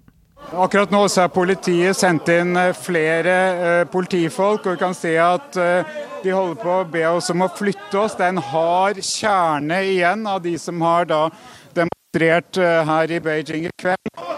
Akkurat 0.54 0.92
nå 0.94 1.02
så 1.10 1.24
er 1.26 1.34
politiet 1.34 1.98
sendt 1.98 2.30
inn 2.30 2.54
eh, 2.60 2.76
flere 2.78 3.34
uh, 3.58 3.88
politifolk, 3.90 4.68
og 4.68 4.76
vi 4.76 4.82
kan 4.84 4.94
se 4.98 5.16
at 5.18 5.58
uh, 5.58 5.98
de 6.22 6.34
holder 6.36 6.60
på 6.62 6.76
å 6.76 6.86
be 6.92 7.02
oss 7.10 7.32
om 7.34 7.46
å 7.46 7.50
flytte 7.50 7.98
oss. 8.04 8.18
Det 8.18 8.28
er 8.28 8.36
en 8.36 8.46
hard 8.52 9.02
kjerne 9.02 9.82
igjen 9.90 10.26
av 10.30 10.44
de 10.46 10.54
som 10.62 10.86
har 10.86 11.10
da 11.10 11.24
demonstrert 11.74 12.62
her 12.62 13.12
i 13.12 13.20
Beijing 13.20 13.68
i 13.68 13.74
kveld. 13.82 14.35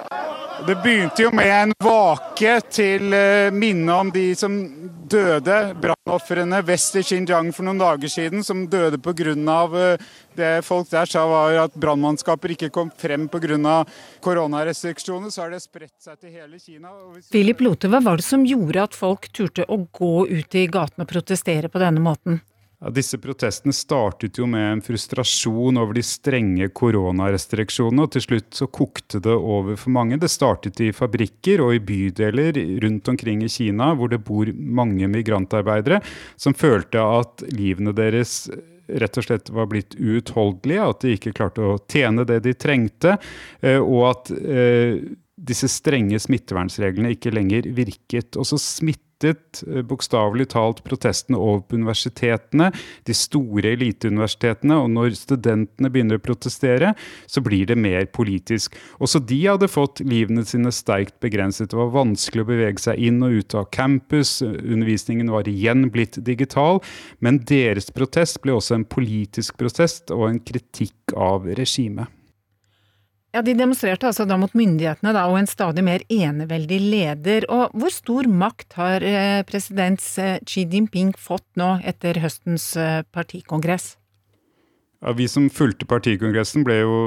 Det 0.66 0.76
begynte 0.84 1.22
jo 1.22 1.30
med 1.36 1.48
en 1.52 1.74
vake 1.84 2.54
til 2.74 3.14
minne 3.54 3.94
om 3.94 4.10
de 4.14 4.32
som 4.36 4.56
døde, 5.08 5.58
brannofrene 5.82 6.64
vest 6.66 6.98
i 6.98 7.04
Xinjiang 7.06 7.52
for 7.56 7.68
noen 7.68 7.82
dager 7.82 8.12
siden, 8.12 8.44
som 8.44 8.66
døde 8.72 8.98
pga. 8.98 9.36
det 10.36 10.66
folk 10.66 10.90
der 10.90 11.06
sa 11.06 11.26
var 11.28 11.58
at 11.64 11.78
brannmannskaper 11.78 12.56
ikke 12.56 12.70
kom 12.70 12.90
frem 12.90 13.28
pga. 13.28 13.86
koronarestriksjoner. 14.22 15.30
Så 15.30 15.42
har 15.42 15.52
det 15.52 15.62
spredt 15.62 15.96
seg 16.02 16.20
til 16.20 16.32
hele 16.32 16.60
Kina. 16.60 16.90
Philip 17.32 17.62
Lote, 17.62 17.88
hva 17.88 18.02
var 18.02 18.18
det 18.18 18.26
som 18.26 18.46
gjorde 18.46 18.84
at 18.84 18.96
folk 18.96 19.30
turte 19.30 19.66
å 19.68 19.86
gå 19.92 20.28
ut 20.28 20.56
i 20.56 20.68
gatene 20.68 21.06
og 21.06 21.12
protestere 21.12 21.70
på 21.70 21.80
denne 21.80 22.02
måten? 22.02 22.42
Ja, 22.78 22.92
disse 22.94 23.18
protestene 23.18 23.74
startet 23.74 24.38
jo 24.38 24.46
med 24.46 24.62
en 24.70 24.82
frustrasjon 24.86 25.80
over 25.82 25.98
de 25.98 26.04
strenge 26.06 26.68
koronarestriksjonene, 26.78 28.06
og 28.06 28.12
til 28.14 28.22
slutt 28.28 28.60
så 28.60 28.68
kokte 28.70 29.18
det 29.26 29.34
over 29.34 29.80
for 29.82 29.96
mange. 29.96 30.20
Det 30.22 30.30
startet 30.30 30.84
i 30.86 30.92
fabrikker 30.94 31.64
og 31.66 31.74
i 31.74 31.82
bydeler 31.82 32.60
rundt 32.84 33.10
omkring 33.10 33.42
i 33.42 33.50
Kina, 33.50 33.90
hvor 33.98 34.14
det 34.14 34.22
bor 34.28 34.52
mange 34.54 35.10
migrantarbeidere, 35.10 36.04
som 36.38 36.54
følte 36.54 37.02
at 37.02 37.48
livene 37.50 37.96
deres 37.98 38.44
rett 38.88 39.18
og 39.20 39.26
slett 39.26 39.50
var 39.50 39.68
blitt 39.74 39.98
uutholdelige, 39.98 40.86
at 40.86 41.02
de 41.02 41.16
ikke 41.18 41.34
klarte 41.36 41.66
å 41.66 41.80
tjene 41.90 42.28
det 42.30 42.44
de 42.46 42.54
trengte, 42.56 43.18
eh, 43.60 43.82
og 43.82 44.06
at 44.12 44.32
eh, 44.38 45.02
disse 45.38 45.70
strenge 45.70 46.22
smittevernreglene 46.22 47.18
ikke 47.18 47.34
lenger 47.34 47.68
virket. 47.78 48.38
Og 48.38 48.48
så 48.48 48.62
smitt 48.62 49.02
rettet 49.18 49.64
eh, 49.68 49.82
bokstavelig 49.82 50.50
talt 50.50 50.84
protestene 50.84 51.38
over 51.38 51.62
på 51.62 51.76
universitetene, 51.76 52.72
de 53.06 53.14
store 53.14 53.74
eliteuniversitetene. 53.74 54.78
Og 54.78 54.90
når 54.90 55.16
studentene 55.18 55.90
begynner 55.90 56.18
å 56.18 56.24
protestere, 56.24 56.94
så 57.28 57.42
blir 57.42 57.68
det 57.68 57.78
mer 57.78 58.06
politisk. 58.06 58.76
Også 59.00 59.20
de 59.20 59.40
hadde 59.46 59.68
fått 59.68 60.02
livene 60.06 60.46
sine 60.46 60.72
sterkt 60.72 61.20
begrenset. 61.22 61.72
Det 61.72 61.78
var 61.78 61.94
vanskelig 61.96 62.44
å 62.44 62.52
bevege 62.52 62.82
seg 62.82 63.00
inn 63.00 63.22
og 63.24 63.40
ut 63.42 63.56
av 63.56 63.70
campus. 63.72 64.42
Undervisningen 64.42 65.32
var 65.32 65.48
igjen 65.48 65.90
blitt 65.92 66.20
digital. 66.24 66.82
Men 67.20 67.42
deres 67.48 67.92
protest 67.92 68.42
ble 68.44 68.58
også 68.58 68.78
en 68.78 68.88
politisk 68.88 69.58
protest 69.58 70.12
og 70.14 70.30
en 70.30 70.44
kritikk 70.44 71.16
av 71.18 71.48
regimet. 71.58 72.17
Ja, 73.38 73.44
De 73.46 73.54
demonstrerte 73.54 74.08
altså 74.10 74.26
da 74.26 74.34
mot 74.42 74.56
myndighetene 74.58 75.12
da, 75.14 75.28
og 75.30 75.38
en 75.38 75.46
stadig 75.46 75.84
mer 75.86 76.02
eneveldig 76.10 76.80
leder. 76.82 77.46
Og 77.54 77.76
hvor 77.78 77.94
stor 77.94 78.26
makt 78.26 78.74
har 78.80 79.04
eh, 79.06 79.44
president 79.46 80.02
eh, 80.18 80.40
Xi 80.42 80.64
Jinping 80.66 81.12
fått 81.22 81.46
nå 81.62 81.76
etter 81.86 82.18
høstens 82.24 82.72
eh, 82.82 83.04
partikongress? 83.14 83.92
Ja, 85.06 85.14
Vi 85.14 85.28
som 85.30 85.52
fulgte 85.54 85.86
partikongressen 85.86 86.66
ble 86.66 86.80
jo 86.82 86.98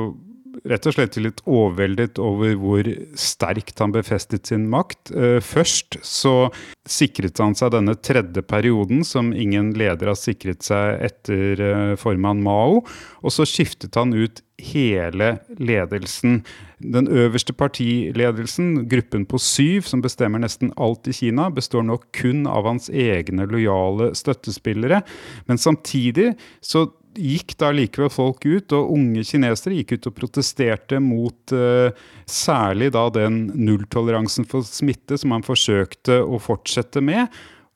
rett 0.68 0.86
og 0.88 0.96
slett 0.96 1.16
litt 1.20 1.40
overveldet 1.48 2.20
over 2.22 2.56
hvor 2.60 2.90
sterkt 3.18 3.80
han 3.80 3.94
befestet 3.94 4.50
sin 4.50 4.68
makt. 4.72 5.12
Først 5.44 6.00
så 6.06 6.50
sikret 6.88 7.40
han 7.40 7.56
seg 7.58 7.72
denne 7.74 7.96
tredje 7.96 8.42
perioden 8.44 9.04
som 9.06 9.32
ingen 9.32 9.72
leder 9.78 10.12
har 10.12 10.18
sikret 10.18 10.66
seg 10.66 11.00
etter 11.06 11.96
formann 12.00 12.42
Mao. 12.44 12.82
Og 13.24 13.34
så 13.34 13.46
skiftet 13.48 13.96
han 13.98 14.14
ut 14.16 14.42
hele 14.60 15.38
ledelsen. 15.56 16.42
Den 16.80 17.08
øverste 17.08 17.54
partiledelsen, 17.56 18.86
gruppen 18.88 19.24
på 19.28 19.40
syv, 19.40 19.88
som 19.88 20.04
bestemmer 20.04 20.42
nesten 20.42 20.72
alt 20.76 21.08
i 21.08 21.16
Kina, 21.16 21.48
består 21.52 21.84
nå 21.86 21.96
kun 22.16 22.46
av 22.48 22.68
hans 22.68 22.90
egne 22.92 23.48
lojale 23.48 24.12
støttespillere. 24.16 25.00
Men 25.48 25.60
samtidig 25.60 26.34
så 26.64 26.90
gikk 27.18 27.56
da 27.60 27.70
likevel 27.74 28.10
folk 28.12 28.44
ut, 28.46 28.72
og 28.76 28.92
unge 28.94 29.24
kinesere 29.26 29.78
gikk 29.78 29.96
ut 29.96 30.10
og 30.10 30.16
protesterte 30.16 31.00
mot 31.02 31.54
uh, 31.54 31.90
særlig 32.28 32.92
da 32.94 33.06
den 33.14 33.46
nulltoleransen 33.54 34.46
for 34.48 34.66
smitte 34.66 35.18
som 35.20 35.34
man 35.34 35.46
forsøkte 35.46 36.20
å 36.22 36.40
fortsette 36.42 37.02
med. 37.04 37.26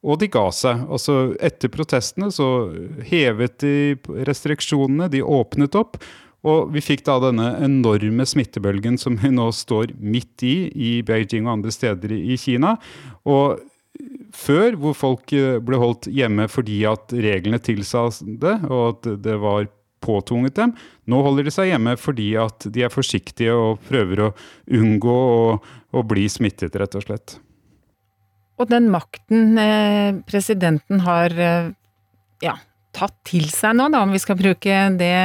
Og 0.05 0.21
de 0.21 0.29
ga 0.29 0.45
seg. 0.53 0.85
Altså 0.93 1.33
Etter 1.43 1.73
protestene 1.73 2.29
så 2.35 2.69
hevet 3.09 3.57
de 3.65 3.97
restriksjonene, 4.29 5.09
de 5.13 5.25
åpnet 5.25 5.79
opp. 5.81 5.97
Og 6.45 6.69
vi 6.75 6.83
fikk 6.85 7.07
da 7.07 7.17
denne 7.23 7.55
enorme 7.65 8.27
smittebølgen 8.29 8.99
som 9.01 9.17
vi 9.17 9.31
nå 9.33 9.49
står 9.57 9.95
midt 9.97 10.45
i, 10.45 10.57
i 10.77 10.91
Beijing 11.07 11.49
og 11.49 11.55
andre 11.57 11.73
steder 11.73 12.13
i 12.13 12.37
Kina. 12.41 12.75
Og 13.25 13.63
før, 14.35 14.77
hvor 14.81 14.97
folk 14.97 15.33
eh, 15.37 15.61
ble 15.63 15.79
holdt 15.81 16.11
hjemme 16.13 16.49
fordi 16.51 16.83
at 16.89 17.15
reglene 17.15 17.61
tilsa 17.63 18.09
det, 18.25 18.59
og 18.69 18.85
at 18.91 19.09
det 19.25 19.39
var 19.43 19.69
påtvunget 20.05 20.59
dem. 20.59 20.75
Nå 21.09 21.23
holder 21.25 21.47
de 21.47 21.55
seg 21.55 21.71
hjemme 21.71 21.95
fordi 22.01 22.35
at 22.41 22.67
de 22.75 22.85
er 22.85 22.93
forsiktige 22.93 23.55
og 23.57 23.81
prøver 23.89 24.27
å 24.27 24.35
unngå 24.77 25.15
å, 25.15 25.57
å 25.95 26.05
bli 26.05 26.27
smittet, 26.29 26.77
rett 26.77 26.99
og 26.99 27.07
slett. 27.07 27.39
Og 28.61 28.69
den 28.71 28.91
makten 28.93 29.59
eh, 29.59 30.21
presidenten 30.29 31.03
har 31.07 31.33
eh, 31.33 31.73
ja, 32.45 32.59
tatt 32.95 33.17
til 33.27 33.49
seg 33.51 33.75
nå, 33.79 33.89
da, 33.91 34.05
om 34.05 34.13
vi 34.15 34.23
skal 34.23 34.39
bruke 34.39 34.77
det 34.99 35.17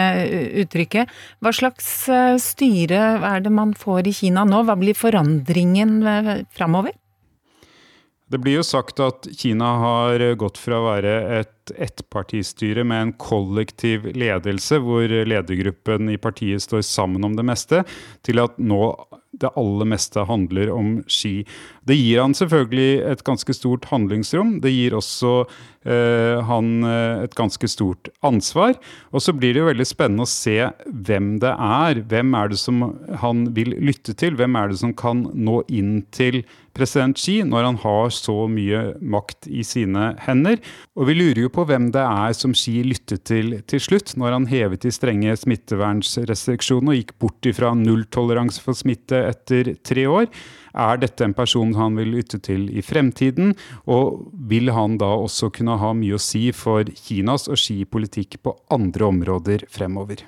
uttrykket. 0.64 1.12
Hva 1.44 1.54
slags 1.54 1.92
styre 2.42 3.04
er 3.20 3.44
det 3.46 3.54
man 3.54 3.76
får 3.78 4.10
i 4.10 4.16
Kina 4.24 4.48
nå? 4.48 4.64
Hva 4.66 4.80
blir 4.80 4.98
forandringen 4.98 6.00
framover? 6.56 6.96
Det 8.30 8.38
blir 8.38 8.60
jo 8.60 8.66
sagt 8.66 9.00
at 9.02 9.26
Kina 9.34 9.72
har 9.82 10.22
gått 10.38 10.60
fra 10.62 10.78
å 10.78 10.90
være 10.92 11.14
et 11.40 11.72
ettpartistyre 11.82 12.84
med 12.86 13.02
en 13.02 13.14
kollektiv 13.18 14.06
ledelse, 14.14 14.78
hvor 14.86 15.10
ledergruppen 15.10 16.12
i 16.14 16.20
partiet 16.22 16.62
står 16.62 16.86
sammen 16.86 17.26
om 17.26 17.38
det 17.38 17.46
meste, 17.50 17.82
til 18.26 18.42
at 18.44 18.58
nå 18.62 18.94
det 19.40 19.50
aller 19.58 19.90
meste 19.90 20.24
handler 20.30 20.72
om 20.74 21.00
ski. 21.10 21.42
Det 21.90 21.98
gir 21.98 22.22
han 22.22 22.36
selvfølgelig 22.38 23.02
et 23.10 23.26
ganske 23.26 23.56
stort 23.58 23.88
handlingsrom. 23.90 24.60
Det 24.62 24.70
gir 24.70 24.94
også 24.98 25.34
eh, 25.90 26.38
han 26.46 26.86
eh, 26.86 27.24
et 27.26 27.34
ganske 27.38 27.70
stort 27.72 28.12
ansvar. 28.26 28.76
Og 29.10 29.24
så 29.26 29.34
blir 29.34 29.56
det 29.56 29.64
jo 29.64 29.70
veldig 29.72 29.88
spennende 29.90 30.28
å 30.28 30.30
se 30.30 30.58
hvem 30.86 31.38
det 31.42 31.56
er. 31.56 32.04
Hvem 32.12 32.36
er 32.38 32.52
det 32.52 32.60
som 32.62 32.84
han 33.24 33.48
vil 33.58 33.74
lytte 33.82 34.14
til? 34.14 34.38
Hvem 34.38 34.60
er 34.60 34.70
det 34.70 34.82
som 34.84 34.94
kan 34.94 35.26
nå 35.34 35.64
inn 35.74 36.04
til 36.14 36.44
president 36.78 37.18
Xi 37.20 37.40
når 37.48 37.66
han 37.66 37.80
har 37.82 38.14
så 38.14 38.36
mye 38.52 38.84
makt 39.02 39.50
i 39.50 39.66
sine 39.66 40.14
hender? 40.28 40.62
Og 40.94 41.10
vi 41.10 41.18
lurer 41.18 41.42
jo 41.48 41.54
på 41.58 41.66
hvem 41.70 41.90
det 41.96 42.06
er 42.06 42.38
som 42.38 42.54
Xi 42.54 42.84
lyttet 42.86 43.26
til 43.30 43.58
til 43.70 43.82
slutt, 43.82 44.14
når 44.20 44.38
han 44.38 44.50
hevet 44.52 44.86
de 44.86 44.94
strenge 44.94 45.34
smittevernrestriksjonene 45.42 46.94
og 46.94 47.02
gikk 47.02 47.18
bort 47.24 47.50
ifra 47.50 47.74
nulltoleranse 47.78 48.62
for 48.62 48.78
smitte 48.78 49.26
etter 49.34 49.74
tre 49.82 50.06
år. 50.10 50.30
Er 50.74 51.00
dette 51.02 51.26
en 51.26 51.36
person 51.38 51.74
han 51.78 51.98
vil 52.00 52.14
lytte 52.18 52.40
til 52.46 52.68
i 52.70 52.84
fremtiden, 52.86 53.56
og 53.90 54.32
vil 54.50 54.72
han 54.76 54.98
da 55.02 55.12
også 55.26 55.52
kunne 55.56 55.80
ha 55.82 55.94
mye 55.98 56.18
å 56.18 56.22
si 56.24 56.50
for 56.56 56.90
Kinas 56.90 57.50
og 57.50 57.60
skipolitikk 57.60 58.42
på 58.44 58.58
andre 58.74 59.10
områder 59.10 59.66
fremover? 59.70 60.26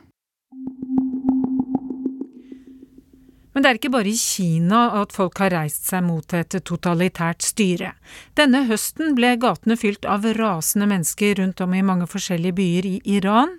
Men 3.52 3.66
det 3.66 3.70
er 3.70 3.78
ikke 3.82 3.92
bare 3.92 4.12
i 4.12 4.18
Kina 4.18 4.82
at 5.02 5.12
folk 5.12 5.42
har 5.44 5.52
reist 5.52 5.90
seg 5.90 6.06
mot 6.08 6.34
et 6.38 6.56
totalitært 6.66 7.44
styre. 7.44 7.92
Denne 8.40 8.64
høsten 8.70 9.12
ble 9.18 9.34
gatene 9.42 9.76
fylt 9.80 10.08
av 10.08 10.24
rasende 10.38 10.88
mennesker 10.88 11.36
rundt 11.42 11.60
om 11.64 11.76
i 11.76 11.84
mange 11.84 12.08
forskjellige 12.10 12.58
byer 12.58 12.88
i 12.88 12.96
Iran, 13.18 13.58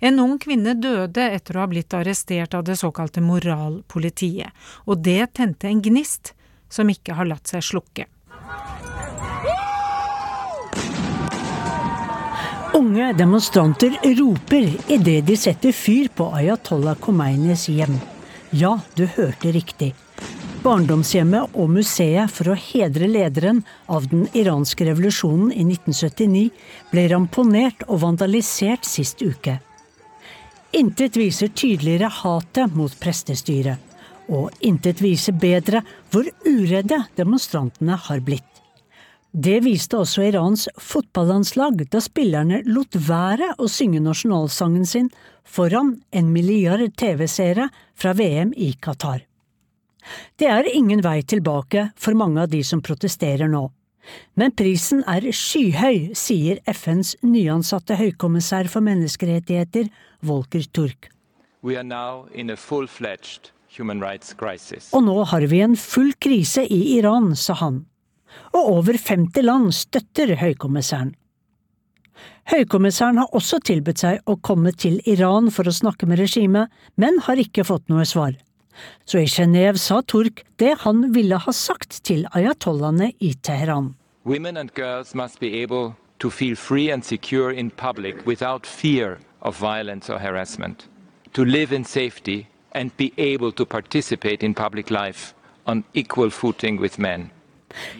en 0.00 0.20
ung 0.20 0.38
kvinne 0.40 0.74
døde 0.80 1.24
etter 1.36 1.56
å 1.56 1.64
ha 1.64 1.70
blitt 1.70 1.94
arrestert 1.96 2.56
av 2.56 2.64
det 2.64 2.78
såkalte 2.80 3.22
moralpolitiet, 3.24 4.50
og 4.88 5.04
det 5.04 5.34
tente 5.36 5.68
en 5.68 5.82
gnist 5.84 6.34
som 6.70 6.88
ikke 6.90 7.16
har 7.18 7.28
latt 7.28 7.50
seg 7.50 7.64
slukke. 7.66 8.06
Unge 12.80 13.12
demonstranter 13.18 13.96
roper 14.16 14.68
idet 14.88 15.24
de 15.26 15.34
setter 15.36 15.74
fyr 15.74 16.06
på 16.14 16.28
Ayatollah 16.38 16.96
Khomeinis 17.02 17.66
hjem. 17.68 17.98
Ja, 18.56 18.78
du 18.94 19.04
hørte 19.10 19.50
riktig. 19.52 19.90
Barndomshjemmet 20.60 21.56
og 21.56 21.70
museet 21.72 22.30
for 22.32 22.52
å 22.52 22.56
hedre 22.58 23.08
lederen 23.08 23.62
av 23.88 24.06
den 24.10 24.26
iranske 24.36 24.86
revolusjonen 24.86 25.50
i 25.54 25.64
1979 25.64 26.50
ble 26.92 27.06
ramponert 27.10 27.86
og 27.88 28.02
vandalisert 28.04 28.84
sist 28.88 29.24
uke. 29.24 29.58
Intet 30.72 31.16
viser 31.16 31.48
tydeligere 31.48 32.10
hatet 32.20 32.74
mot 32.74 32.92
prestestyret. 33.00 33.78
Og 34.30 34.50
intet 34.62 35.00
viser 35.02 35.34
bedre 35.34 35.82
hvor 36.12 36.28
uredde 36.46 37.00
demonstrantene 37.18 37.96
har 37.98 38.20
blitt. 38.22 38.46
Det 39.30 39.60
viste 39.62 39.98
også 39.98 40.24
Irans 40.26 40.66
fotballandslag 40.78 41.84
da 41.90 42.00
spillerne 42.02 42.62
lot 42.66 42.96
være 43.06 43.52
å 43.58 43.68
synge 43.70 44.02
nasjonalsangen 44.02 44.86
sin 44.86 45.10
foran 45.46 45.96
en 46.10 46.30
milliard 46.34 46.82
TV-seere 46.98 47.68
fra 47.94 48.14
VM 48.14 48.54
i 48.56 48.72
Qatar. 48.74 49.22
Det 50.38 50.48
er 50.50 50.70
ingen 50.74 51.02
vei 51.02 51.20
tilbake 51.22 51.90
for 51.98 52.18
mange 52.18 52.42
av 52.42 52.50
de 52.50 52.62
som 52.66 52.82
protesterer 52.82 53.50
nå. 53.50 53.68
Men 54.38 54.54
prisen 54.56 55.02
er 55.10 55.26
skyhøy, 55.34 56.10
sier 56.16 56.60
FNs 56.70 57.16
nyansatte 57.22 57.98
høykommissær 58.00 58.70
for 58.72 58.84
menneskerettigheter, 58.86 59.90
Volker 60.24 60.66
Turk. 60.72 61.10
Og 64.90 65.02
nå 65.06 65.16
har 65.32 65.46
vi 65.52 65.60
en 65.62 65.76
full 65.76 66.12
krise 66.18 66.64
i 66.64 66.80
Iran, 66.96 67.34
sa 67.36 67.54
han. 67.60 67.84
Og 68.54 68.76
over 68.78 68.98
50 68.98 69.44
land 69.44 69.72
støtter 69.76 70.36
høykommissæren. 70.40 71.14
Høykommissæren 72.50 73.20
har 73.20 73.34
også 73.36 73.60
tilbudt 73.62 74.02
seg 74.02 74.20
å 74.28 74.36
komme 74.42 74.72
til 74.72 74.98
Iran 75.08 75.50
for 75.54 75.68
å 75.68 75.74
snakke 75.74 76.08
med 76.10 76.18
regimet, 76.20 76.72
men 76.96 77.20
har 77.26 77.38
ikke 77.40 77.66
fått 77.68 77.86
noe 77.92 78.06
svar. 78.08 78.34
Så 79.04 79.20
i 79.20 79.28
Genéve 79.28 79.78
sa 79.78 80.00
Turk 80.02 80.42
det 80.58 80.74
han 80.84 81.10
ville 81.14 81.38
ha 81.44 81.52
sagt 81.54 82.00
til 82.06 82.24
ayatollahene 82.36 83.12
i 83.20 83.34
Teheran. 83.34 83.92
Women 84.24 84.58
and 84.58 84.74
girls 84.74 85.14
must 85.14 85.40
be 85.40 85.62
able 85.62 85.96
to 86.18 86.30
feel 86.30 86.54
free 86.54 86.90
and 86.90 87.02
secure 87.02 87.50
in 87.50 87.70
public 87.70 88.26
without 88.26 88.66
fear 88.66 89.18
of 89.40 89.56
violence 89.56 90.10
or 90.10 90.18
harassment, 90.18 90.88
to 91.32 91.44
live 91.44 91.72
in 91.72 91.84
safety 91.84 92.46
and 92.72 92.94
be 92.98 93.14
able 93.16 93.50
to 93.52 93.64
participate 93.64 94.42
in 94.42 94.54
public 94.54 94.90
life 94.90 95.34
on 95.66 95.84
equal 95.94 96.30
footing 96.30 96.78
with 96.78 96.98
men. 96.98 97.30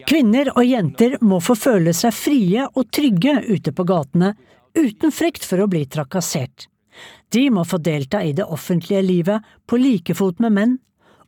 Kvinner 0.06 0.50
og 0.56 0.66
jenter 0.66 1.16
må 1.24 1.38
få 1.40 1.54
føle 1.56 1.94
seg 1.96 2.12
frie 2.12 2.66
og 2.68 2.90
trygge 2.92 3.38
ute 3.48 3.72
på 3.72 3.86
gatene, 3.88 4.34
uten 4.76 5.14
frykt 5.14 5.46
for 5.46 5.62
å 5.62 5.70
bli 5.70 5.86
trakassert. 5.86 6.66
De 7.32 7.48
må 7.48 7.64
få 7.64 7.78
delta 7.78 8.20
i 8.20 8.34
det 8.36 8.44
offentlige 8.44 9.00
livet 9.06 9.52
på 9.64 9.80
like 9.80 10.14
fot 10.18 10.42
med 10.42 10.52
menn, 10.52 10.78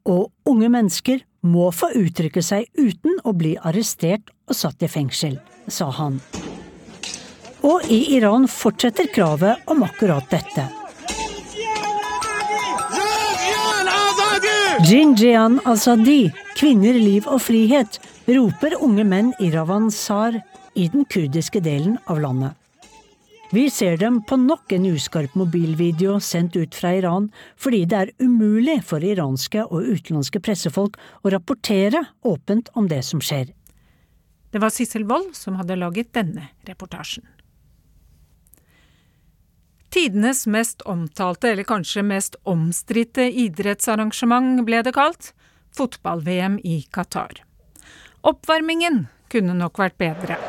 og 0.04 0.32
unge 0.44 0.68
mennesker 0.68 1.22
må 1.42 1.70
få 1.74 1.90
uttrykke 1.98 2.42
seg 2.44 2.68
uten 2.78 3.18
å 3.26 3.34
bli 3.34 3.56
arrestert 3.58 4.30
og 4.48 4.56
satt 4.56 4.82
i 4.82 4.90
fengsel, 4.90 5.38
sa 5.66 5.90
han. 5.98 6.20
Og 7.62 7.86
i 7.90 8.16
Iran 8.16 8.48
fortsetter 8.50 9.10
kravet 9.14 9.68
om 9.70 9.84
akkurat 9.86 10.26
dette. 10.30 10.66
Jinjian 14.82 15.60
Azadi, 15.68 16.32
kvinner, 16.58 16.96
liv 16.98 17.28
og 17.30 17.38
frihet, 17.44 18.00
roper 18.26 18.74
unge 18.82 19.04
menn 19.06 19.30
i 19.38 19.50
Ravansar 19.52 20.40
i 20.74 20.88
den 20.90 21.06
kurdiske 21.06 21.62
delen 21.62 22.00
av 22.10 22.18
landet. 22.24 22.61
Vi 23.52 23.70
ser 23.70 23.96
dem 23.96 24.22
på 24.24 24.36
nok 24.40 24.72
en 24.72 24.86
uskarp 24.86 25.34
mobilvideo 25.36 26.14
sendt 26.24 26.54
ut 26.56 26.72
fra 26.74 26.94
Iran 26.96 27.26
fordi 27.60 27.82
det 27.84 27.98
er 27.98 28.12
umulig 28.24 28.78
for 28.88 29.04
iranske 29.04 29.66
og 29.66 29.90
utenlandske 29.92 30.40
pressefolk 30.40 30.96
å 31.20 31.32
rapportere 31.34 32.00
åpent 32.24 32.70
om 32.72 32.88
det 32.88 33.02
som 33.04 33.20
skjer. 33.20 33.50
Det 34.52 34.62
var 34.62 34.72
Sissel 34.72 35.04
Wold 35.04 35.34
som 35.36 35.60
hadde 35.60 35.76
laget 35.76 36.14
denne 36.16 36.46
reportasjen. 36.64 37.26
Tidenes 39.92 40.46
mest 40.48 40.80
omtalte, 40.88 41.52
eller 41.52 41.68
kanskje 41.68 42.00
mest 42.08 42.40
omstridte 42.48 43.28
idrettsarrangement 43.28 44.64
ble 44.64 44.80
det 44.80 44.96
kalt, 44.96 45.34
fotball-VM 45.76 46.56
i 46.64 46.80
Qatar. 46.88 47.44
Oppvarmingen 48.24 49.10
kunne 49.28 49.60
nok 49.60 49.84
vært 49.84 50.00
bedre. 50.00 50.40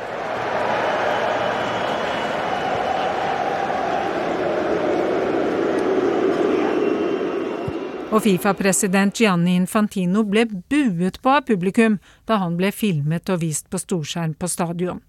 Og 8.14 8.22
Fifa-president 8.22 9.18
Gianni 9.18 9.56
Infantino 9.58 10.22
ble 10.30 10.44
buet 10.46 11.16
på 11.24 11.32
av 11.34 11.48
publikum 11.48 11.96
da 12.30 12.38
han 12.44 12.60
ble 12.60 12.70
filmet 12.70 13.32
og 13.34 13.40
vist 13.42 13.72
på 13.74 13.80
storskjerm 13.82 14.36
på 14.38 14.50
stadion. 14.52 15.00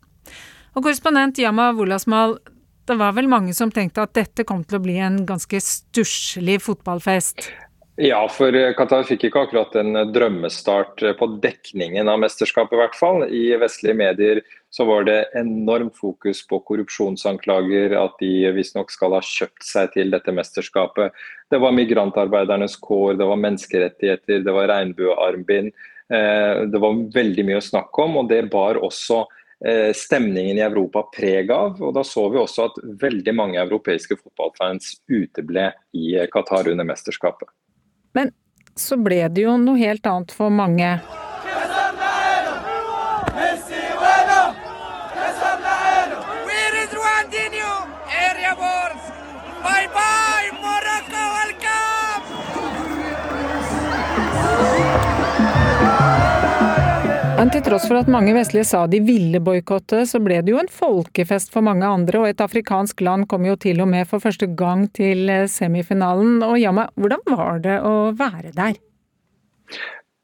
Og 0.72 0.86
korrespondent 0.86 1.38
Yama 1.42 1.72
Wolasmal, 1.76 2.38
Det 2.86 2.98
var 3.00 3.14
vel 3.16 3.28
mange 3.28 3.54
som 3.56 3.70
tenkte 3.72 4.02
at 4.04 4.12
dette 4.12 4.44
kom 4.44 4.60
til 4.64 4.76
å 4.76 4.82
bli 4.84 4.98
en 5.00 5.22
ganske 5.24 5.56
stusslig 5.56 6.58
fotballfest? 6.60 7.46
Ja, 7.96 8.18
for 8.28 8.52
Qatar 8.76 9.06
fikk 9.08 9.24
ikke 9.28 9.46
akkurat 9.46 9.76
en 9.80 9.96
drømmestart 10.12 11.00
på 11.16 11.28
dekningen 11.40 12.10
av 12.12 12.20
mesterskapet, 12.20 12.76
i 12.76 12.82
hvert 12.82 12.98
fall. 12.98 13.24
I 13.24 13.56
vestlige 13.56 13.96
medier 13.96 14.42
så 14.74 14.84
var 14.84 15.04
det 15.06 15.28
enormt 15.38 15.94
fokus 15.96 16.40
på 16.50 16.58
korrupsjonsanklager, 16.66 17.92
at 17.94 18.16
de 18.18 18.50
visstnok 18.56 18.90
skal 18.90 19.14
ha 19.14 19.20
kjøpt 19.22 19.62
seg 19.62 19.92
til 19.94 20.10
dette 20.10 20.34
mesterskapet. 20.34 21.14
Det 21.46 21.60
var 21.62 21.76
migrantarbeidernes 21.76 22.74
kår, 22.82 23.14
det 23.20 23.28
var 23.30 23.38
menneskerettigheter, 23.38 24.42
det 24.42 24.54
var 24.56 24.66
regnbuearmbind. 24.72 25.70
Eh, 26.10 26.64
det 26.74 26.82
var 26.82 26.98
veldig 27.14 27.46
mye 27.46 27.60
å 27.60 27.68
snakke 27.68 28.02
om, 28.02 28.18
og 28.24 28.32
det 28.34 28.40
bar 28.50 28.82
også 28.82 29.20
eh, 29.62 29.92
stemningen 29.94 30.58
i 30.58 30.66
Europa 30.66 31.04
preg 31.14 31.54
av. 31.54 31.78
og 31.78 31.94
Da 31.94 32.02
så 32.02 32.26
vi 32.34 32.42
også 32.42 32.66
at 32.72 32.80
veldig 33.06 33.38
mange 33.38 33.62
europeiske 33.62 34.18
fotballfans 34.24 34.96
uteble 35.06 35.70
i 35.94 36.16
Qatar 36.34 36.72
under 36.74 36.90
mesterskapet. 36.90 37.46
Men 38.18 38.34
så 38.74 38.98
ble 38.98 39.22
det 39.30 39.46
jo 39.46 39.54
noe 39.54 39.78
helt 39.78 40.10
annet 40.10 40.34
for 40.34 40.50
mange. 40.50 40.96
Tross 57.64 57.86
for 57.88 57.96
at 57.96 58.10
mange 58.12 58.34
vestlige 58.36 58.66
sa 58.68 58.82
de 58.90 58.98
ville 59.04 59.40
boikotte, 59.40 60.02
så 60.08 60.20
ble 60.22 60.40
det 60.44 60.52
jo 60.52 60.60
en 60.60 60.70
folkefest 60.70 61.52
for 61.54 61.64
mange 61.64 61.86
andre, 61.88 62.20
og 62.20 62.28
et 62.28 62.42
afrikansk 62.44 63.00
land 63.06 63.28
kom 63.30 63.46
jo 63.48 63.56
til 63.60 63.80
og 63.80 63.88
med 63.88 64.08
for 64.10 64.20
første 64.20 64.50
gang 64.58 64.84
til 64.96 65.30
eh, 65.32 65.46
semifinalen. 65.50 66.42
Og 66.44 66.58
Yama, 66.60 66.88
hvordan 67.00 67.22
var 67.30 67.62
det 67.64 67.78
å 67.80 67.94
være 68.18 68.52
der? 68.56 68.76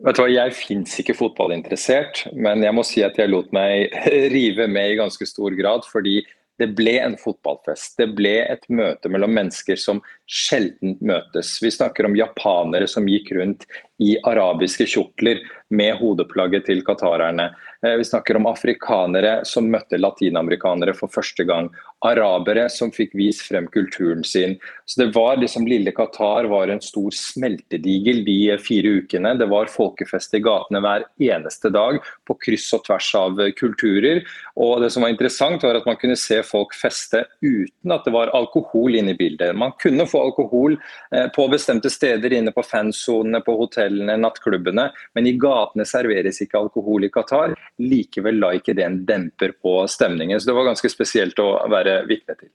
Vet 0.01 0.17
du 0.17 0.23
hva, 0.23 0.29
Jeg 0.33 0.57
fins 0.57 0.99
ikke 1.01 1.17
fotballinteressert, 1.17 2.27
men 2.37 2.65
jeg 2.65 2.77
må 2.77 2.85
si 2.85 3.05
at 3.05 3.17
jeg 3.21 3.33
lot 3.33 3.49
meg 3.57 3.97
rive 4.37 4.69
med 4.69 4.93
i 4.93 5.01
ganske 5.01 5.29
stor 5.29 5.57
grad. 5.57 5.89
fordi 5.89 6.21
det 6.61 6.75
ble 6.77 6.99
en 7.01 7.17
fotballfest. 7.17 7.95
Det 7.97 8.11
ble 8.13 8.35
et 8.45 8.67
møte 8.69 9.09
mellom 9.09 9.33
mennesker 9.33 9.79
som 9.81 10.03
sjelden 10.29 10.99
møtes. 11.01 11.55
Vi 11.65 11.73
snakker 11.73 12.05
om 12.05 12.19
japanere 12.19 12.89
som 12.91 13.09
gikk 13.09 13.33
rundt 13.39 13.65
i 14.01 14.17
arabiske 14.25 14.87
kjortler 14.89 15.43
med 15.77 15.99
hodeplagget 16.01 16.67
til 16.71 16.83
qatarerne. 16.87 17.51
Eh, 17.85 17.97
vi 18.01 18.07
snakker 18.09 18.39
om 18.41 18.49
afrikanere 18.51 19.41
som 19.49 19.69
møtte 19.71 20.01
latinamerikanere 20.01 20.97
for 20.97 21.13
første 21.13 21.45
gang. 21.49 21.69
Arabere 22.07 22.65
som 22.73 22.93
fikk 22.95 23.13
vist 23.19 23.43
frem 23.49 23.67
kulturen 23.73 24.25
sin. 24.25 24.57
Så 24.89 25.03
det 25.03 25.11
var 25.15 25.37
liksom 25.37 25.67
Lille 25.69 25.93
Qatar 25.93 26.49
var 26.51 26.73
en 26.73 26.81
stor 26.81 27.13
smeltedigel 27.15 28.23
de 28.25 28.39
fire 28.63 28.95
ukene. 29.01 29.35
Det 29.39 29.49
var 29.51 29.71
folkefest 29.71 30.35
i 30.35 30.43
gatene 30.45 30.81
hver 30.81 31.05
eneste 31.21 31.71
dag 31.75 32.01
på 32.27 32.37
kryss 32.41 32.71
og 32.77 32.87
tvers 32.87 33.11
av 33.21 33.43
kulturer. 33.59 34.23
Og 34.57 34.81
det 34.83 34.91
som 34.95 35.05
var 35.05 35.13
interessant 35.13 35.63
var 35.63 35.77
at 35.77 35.87
Man 35.91 35.99
kunne 35.99 36.17
se 36.17 36.37
folk 36.47 36.71
feste 36.79 37.25
uten 37.43 37.93
at 37.93 38.05
det 38.07 38.13
var 38.15 38.31
alkohol 38.37 38.95
inne 38.95 39.11
i 39.11 39.19
bildet. 39.19 39.57
Man 39.59 39.73
kunne 39.83 40.07
få 40.07 40.21
alkohol 40.29 40.77
eh, 41.13 41.27
på 41.35 41.49
bestemte 41.51 41.91
steder 41.91 42.33
inne 42.37 42.53
på 42.55 42.63
fansonene, 42.63 43.41
på 43.43 43.57
hotellene, 43.59 44.15
nattklubbene, 44.21 44.87
men 45.19 45.27
i 45.27 45.35
gatene 45.41 45.87
serveres 45.89 46.39
ikke 46.45 46.61
alkohol 46.61 47.09
i 47.09 47.11
Qatar 47.11 47.57
likevel 47.83 48.39
la 48.39 48.53
ikke 48.55 48.77
det 48.79 48.87
en 48.87 49.01
demper 49.09 49.57
på 49.63 49.75
stemningen. 49.91 50.39
Så 50.39 50.51
det 50.51 50.57
var 50.59 50.69
ganske 50.71 50.93
spesielt 50.93 51.43
å 51.43 51.51
være 51.73 51.90
vitne 52.09 52.37
til. 52.39 52.51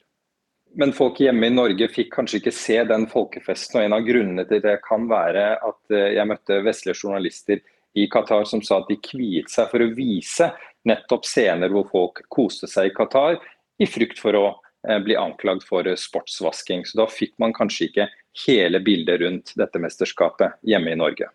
Men 0.76 0.92
folk 0.94 1.22
hjemme 1.24 1.48
i 1.48 1.54
Norge 1.54 1.88
fikk 1.88 2.12
kanskje 2.18 2.42
ikke 2.42 2.52
se 2.56 2.82
den 2.90 3.06
folkefesten. 3.08 3.80
og 3.80 3.86
En 3.86 3.96
av 3.96 4.04
grunnene 4.04 4.44
til 4.50 4.60
det 4.64 4.76
kan 4.84 5.08
være 5.08 5.46
at 5.56 5.96
eh, 5.96 6.12
jeg 6.18 6.28
møtte 6.28 6.60
vestlige 6.66 7.00
journalister 7.00 7.62
i 7.96 8.10
Qatar 8.12 8.44
som 8.50 8.64
sa 8.66 8.82
at 8.82 8.92
de 8.92 8.98
kviet 9.00 9.48
seg 9.52 9.70
for 9.72 9.86
å 9.86 9.94
vise 9.96 10.50
nettopp 10.86 11.24
scener 11.26 11.72
hvor 11.72 11.88
folk 11.94 12.22
koste 12.28 12.68
seg 12.68 12.90
i 12.90 12.96
Qatar, 12.98 13.40
i 13.80 13.88
frykt 13.88 14.20
for 14.20 14.36
å 14.36 14.46
eh, 14.52 15.00
bli 15.00 15.16
anklagd 15.16 15.64
for 15.64 15.88
sportsvasking. 15.88 16.84
Så 16.84 17.00
da 17.00 17.08
fikk 17.08 17.38
man 17.40 17.56
kanskje 17.56 17.88
ikke 17.88 18.10
hele 18.46 18.84
bildet 18.84 19.24
rundt 19.24 19.56
dette 19.56 19.80
mesterskapet 19.80 20.60
hjemme 20.68 20.92
i 20.92 21.00
Norge. 21.00 21.32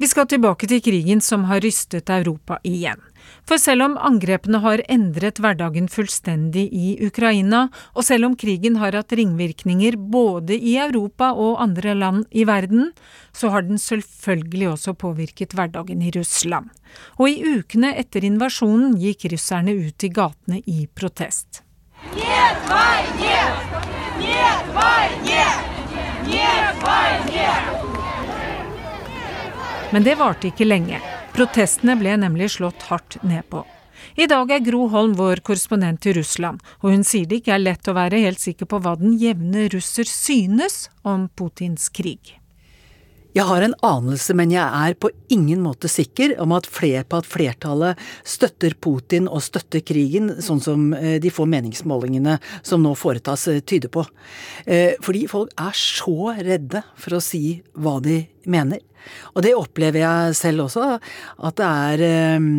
Vi 0.00 0.08
skal 0.08 0.26
tilbake 0.28 0.68
til 0.68 0.82
krigen 0.84 1.22
som 1.24 1.46
har 1.48 1.62
rystet 1.64 2.10
Europa 2.12 2.58
igjen. 2.68 3.00
For 3.48 3.56
selv 3.58 3.86
om 3.86 3.94
angrepene 3.96 4.60
har 4.60 4.82
endret 4.92 5.40
hverdagen 5.40 5.88
fullstendig 5.88 6.66
i 6.68 6.90
Ukraina, 7.06 7.66
og 7.96 8.04
selv 8.04 8.28
om 8.28 8.34
krigen 8.36 8.76
har 8.82 8.92
hatt 8.98 9.14
ringvirkninger 9.16 9.96
både 9.96 10.58
i 10.58 10.76
Europa 10.82 11.30
og 11.32 11.62
andre 11.64 11.94
land 11.96 12.26
i 12.30 12.44
verden, 12.44 12.90
så 13.32 13.54
har 13.54 13.64
den 13.64 13.80
selvfølgelig 13.80 14.68
også 14.74 14.94
påvirket 15.00 15.56
hverdagen 15.56 16.04
i 16.04 16.12
Russland. 16.14 16.68
Og 17.16 17.32
i 17.32 17.56
ukene 17.56 17.94
etter 17.96 18.26
invasjonen 18.28 18.98
gikk 19.00 19.30
russerne 19.32 19.72
ut 19.80 20.04
i 20.04 20.12
gatene 20.12 20.60
i 20.66 20.86
protest. 20.92 21.62
Нет 22.12 22.60
войне! 22.68 23.40
Нет 24.20 24.64
войне! 24.76 25.44
Нет 26.28 26.84
войне! 26.84 27.79
Men 29.91 30.03
det 30.03 30.15
varte 30.15 30.47
ikke 30.47 30.63
lenge. 30.63 31.01
Protestene 31.35 31.97
ble 31.99 32.13
nemlig 32.21 32.53
slått 32.53 32.87
hardt 32.87 33.17
ned 33.27 33.43
på. 33.51 33.65
I 34.15 34.27
dag 34.31 34.51
er 34.55 34.63
Gro 34.63 34.85
Holm 34.91 35.17
vår 35.19 35.43
korrespondent 35.43 36.07
i 36.07 36.13
Russland, 36.15 36.63
og 36.79 36.93
hun 36.95 37.03
sier 37.07 37.27
det 37.27 37.41
ikke 37.41 37.57
er 37.57 37.65
lett 37.65 37.91
å 37.91 37.95
være 37.97 38.23
helt 38.23 38.39
sikker 38.39 38.69
på 38.71 38.79
hva 38.83 38.95
den 38.99 39.17
jevne 39.19 39.67
russer 39.73 40.07
synes 40.07 40.85
om 41.03 41.27
Putins 41.35 41.89
krig. 41.91 42.37
Jeg 43.31 43.47
har 43.47 43.63
en 43.63 43.75
anelse, 43.87 44.33
men 44.35 44.51
jeg 44.51 44.63
er 44.63 44.95
på 44.99 45.07
ingen 45.31 45.61
måte 45.63 45.87
sikker 45.91 46.33
om 46.43 46.51
at 46.55 46.67
fler 46.67 47.05
at 47.15 47.27
flertallet 47.27 47.99
støtter 48.27 48.75
Putin 48.75 49.29
og 49.31 49.39
støtter 49.45 49.83
krigen, 49.87 50.33
sånn 50.43 50.59
som 50.63 50.89
eh, 50.97 51.15
de 51.23 51.31
få 51.31 51.45
meningsmålingene 51.47 52.39
som 52.59 52.83
nå 52.83 52.91
foretas, 52.99 53.47
eh, 53.47 53.63
tyder 53.63 53.91
på. 53.91 54.03
Eh, 54.65 54.99
fordi 55.03 55.23
folk 55.31 55.55
er 55.55 55.79
så 55.79 56.33
redde 56.41 56.83
for 56.99 57.15
å 57.15 57.23
si 57.23 57.61
hva 57.71 58.01
de 58.03 58.25
mener. 58.49 58.81
Og 59.33 59.45
det 59.45 59.53
opplever 59.57 60.03
jeg 60.03 60.35
selv 60.37 60.65
også, 60.67 60.87
at 61.41 61.57
det 61.59 61.67
er 61.67 62.03
ehm, 62.07 62.51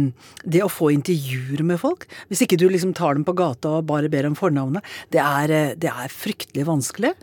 det 0.43 0.64
å 0.64 0.70
få 0.72 0.91
intervjuer 0.95 1.62
med 1.66 1.80
folk. 1.83 2.09
Hvis 2.30 2.45
ikke 2.45 2.59
du 2.61 2.66
liksom 2.70 2.95
tar 2.99 3.16
dem 3.18 3.26
på 3.26 3.37
gata 3.39 3.78
og 3.78 3.87
bare 3.91 4.11
ber 4.12 4.28
om 4.28 4.39
fornavnet, 4.39 4.87
det 5.14 5.22
er, 5.22 5.55
eh, 5.55 5.76
det 5.78 5.93
er 5.93 6.12
fryktelig 6.12 6.66
vanskelig. 6.68 7.14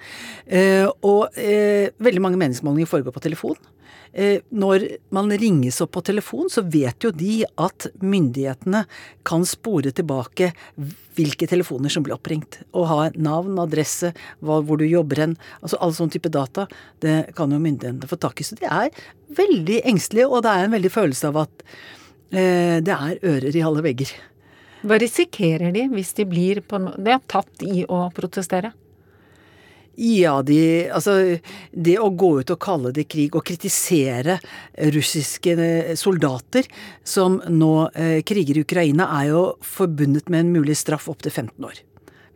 Eh, 0.48 0.88
og 1.04 1.36
eh, 1.36 1.92
veldig 2.00 2.24
mange 2.24 2.40
meningsmålinger 2.42 2.90
foregår 2.90 3.16
på 3.16 3.28
telefon. 3.28 3.60
Eh, 4.14 4.42
når 4.50 4.86
man 5.14 5.30
ringes 5.30 5.80
opp 5.84 5.94
på 5.98 6.04
telefon, 6.06 6.50
så 6.50 6.64
vet 6.66 7.06
jo 7.06 7.12
de 7.14 7.44
at 7.62 7.90
myndighetene 8.02 8.84
kan 9.28 9.46
spore 9.48 9.94
tilbake 9.96 10.52
hvilke 11.20 11.50
telefoner 11.50 11.94
som 11.94 12.06
blir 12.06 12.16
oppringt. 12.18 12.62
Og 12.74 12.88
ha 12.90 13.10
navn, 13.16 13.60
adresse, 13.62 14.14
hvor 14.42 14.82
du 14.82 14.88
jobber 14.88 15.26
hen. 15.26 15.38
Altså 15.62 15.80
all 15.84 15.94
sånn 15.98 16.12
type 16.14 16.32
data. 16.34 16.66
Det 17.04 17.36
kan 17.38 17.54
jo 17.54 17.62
myndighetene 17.62 18.10
få 18.10 18.20
tak 18.22 18.42
i. 18.42 18.48
Så 18.48 18.58
de 18.60 18.68
er 18.70 18.90
veldig 19.38 19.84
engstelige, 19.90 20.30
og 20.30 20.44
det 20.46 20.56
er 20.56 20.66
en 20.66 20.76
veldig 20.78 20.94
følelse 20.94 21.30
av 21.30 21.44
at 21.46 21.64
eh, 22.34 22.80
det 22.82 22.96
er 22.96 23.24
ører 23.36 23.56
i 23.56 23.66
alle 23.66 23.86
vegger. 23.86 24.14
Hva 24.88 24.96
risikerer 25.02 25.74
de 25.76 25.90
hvis 25.92 26.14
de 26.16 26.26
blir 26.30 26.62
på 26.64 26.80
er 26.80 27.20
tatt 27.28 27.66
i 27.68 27.84
å 27.84 28.06
protestere? 28.16 28.72
Ja, 30.00 30.38
de 30.42 30.88
Altså, 30.96 31.14
det 31.76 31.98
å 32.00 32.08
gå 32.16 32.30
ut 32.40 32.54
og 32.54 32.62
kalle 32.64 32.94
det 32.96 33.10
krig 33.12 33.36
og 33.36 33.44
kritisere 33.50 34.38
russiske 34.96 35.56
eh, 35.60 35.92
soldater 36.00 36.70
som 37.04 37.42
nå 37.52 37.74
eh, 37.92 38.22
kriger 38.24 38.58
i 38.58 38.64
Ukraina, 38.64 39.10
er 39.20 39.34
jo 39.34 39.44
forbundet 39.60 40.32
med 40.32 40.46
en 40.46 40.54
mulig 40.56 40.78
straff 40.80 41.10
opptil 41.12 41.34
15 41.34 41.68
år. 41.68 41.84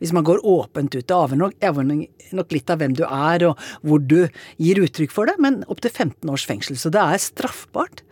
Hvis 0.02 0.12
man 0.12 0.26
går 0.26 0.44
åpent 0.44 0.92
ut. 0.92 1.06
Det 1.08 1.16
avhenger 1.16 2.04
nok 2.36 2.52
litt 2.52 2.68
av 2.68 2.82
hvem 2.82 2.96
du 2.98 3.06
er 3.06 3.46
og 3.48 3.60
hvor 3.80 4.02
du 4.02 4.26
gir 4.60 4.82
uttrykk 4.84 5.14
for 5.14 5.30
det, 5.30 5.38
men 5.40 5.62
opptil 5.72 5.94
15 5.94 6.34
års 6.34 6.44
fengsel. 6.44 6.76
Så 6.76 6.92
det 6.92 7.00
er 7.00 7.22
straffbart. 7.22 8.04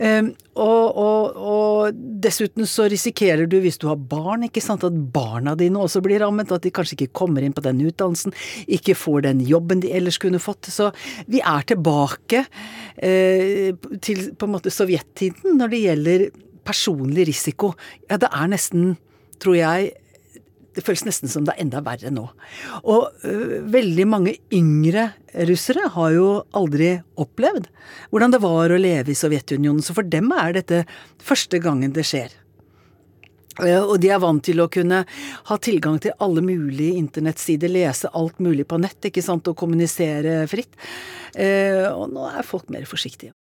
Um, 0.00 0.30
og, 0.56 0.96
og, 0.96 1.36
og, 1.36 1.98
dessuten 2.24 2.64
så 2.68 2.86
risikerer 2.88 3.44
du, 3.50 3.58
hvis 3.60 3.76
du 3.80 3.86
har 3.90 3.98
barn, 4.00 4.46
ikke 4.46 4.62
sant, 4.64 4.84
at 4.86 4.96
barna 5.12 5.52
dine 5.60 5.80
også 5.80 6.00
blir 6.04 6.22
rammet. 6.24 6.52
At 6.52 6.64
de 6.64 6.72
kanskje 6.72 6.96
ikke 6.96 7.18
kommer 7.20 7.44
inn 7.44 7.56
på 7.56 7.64
den 7.64 7.82
utdannelsen, 7.84 8.34
ikke 8.64 8.96
får 8.96 9.26
den 9.28 9.44
jobben 9.44 9.84
de 9.84 9.92
ellers 9.96 10.20
kunne 10.20 10.40
fått. 10.42 10.70
Så 10.72 10.88
vi 11.28 11.42
er 11.44 11.66
tilbake 11.68 12.46
eh, 12.96 13.76
til 14.00 14.30
på 14.32 14.48
en 14.48 14.54
måte 14.56 14.72
sovjettiden 14.72 15.60
når 15.60 15.74
det 15.74 15.84
gjelder 15.84 16.26
personlig 16.66 17.28
risiko. 17.28 17.74
Ja, 18.08 18.20
det 18.20 18.32
er 18.32 18.52
nesten, 18.52 18.94
tror 19.40 19.58
jeg, 19.58 19.92
det 20.76 20.84
føles 20.86 21.04
nesten 21.06 21.30
som 21.30 21.46
det 21.46 21.54
er 21.54 21.64
enda 21.64 21.82
verre 21.84 22.12
nå. 22.14 22.26
Og 22.84 23.24
øh, 23.26 23.56
veldig 23.72 24.06
mange 24.08 24.36
yngre 24.54 25.10
russere 25.48 25.88
har 25.96 26.12
jo 26.14 26.28
aldri 26.56 26.92
opplevd 27.20 27.66
hvordan 28.10 28.34
det 28.34 28.42
var 28.44 28.72
å 28.72 28.80
leve 28.80 29.12
i 29.12 29.18
Sovjetunionen, 29.18 29.82
så 29.82 29.96
for 29.96 30.06
dem 30.06 30.30
er 30.36 30.54
dette 30.60 30.84
første 31.22 31.60
gangen 31.62 31.94
det 31.96 32.06
skjer. 32.08 32.36
Og 33.60 33.96
de 34.00 34.08
er 34.08 34.20
vant 34.22 34.40
til 34.40 34.62
å 34.62 34.70
kunne 34.72 35.02
ha 35.50 35.56
tilgang 35.60 35.98
til 36.00 36.14
alle 36.22 36.40
mulige 36.44 36.96
internettsider, 36.96 37.68
lese 37.68 38.08
alt 38.16 38.38
mulig 38.40 38.64
på 38.70 38.78
nett, 38.80 39.10
ikke 39.10 39.24
sant, 39.26 39.50
og 39.50 39.58
kommunisere 39.58 40.46
fritt. 40.48 40.78
Og 41.36 42.06
nå 42.14 42.30
er 42.30 42.46
folk 42.46 42.70
mer 42.72 42.86
forsiktige. 42.88 43.34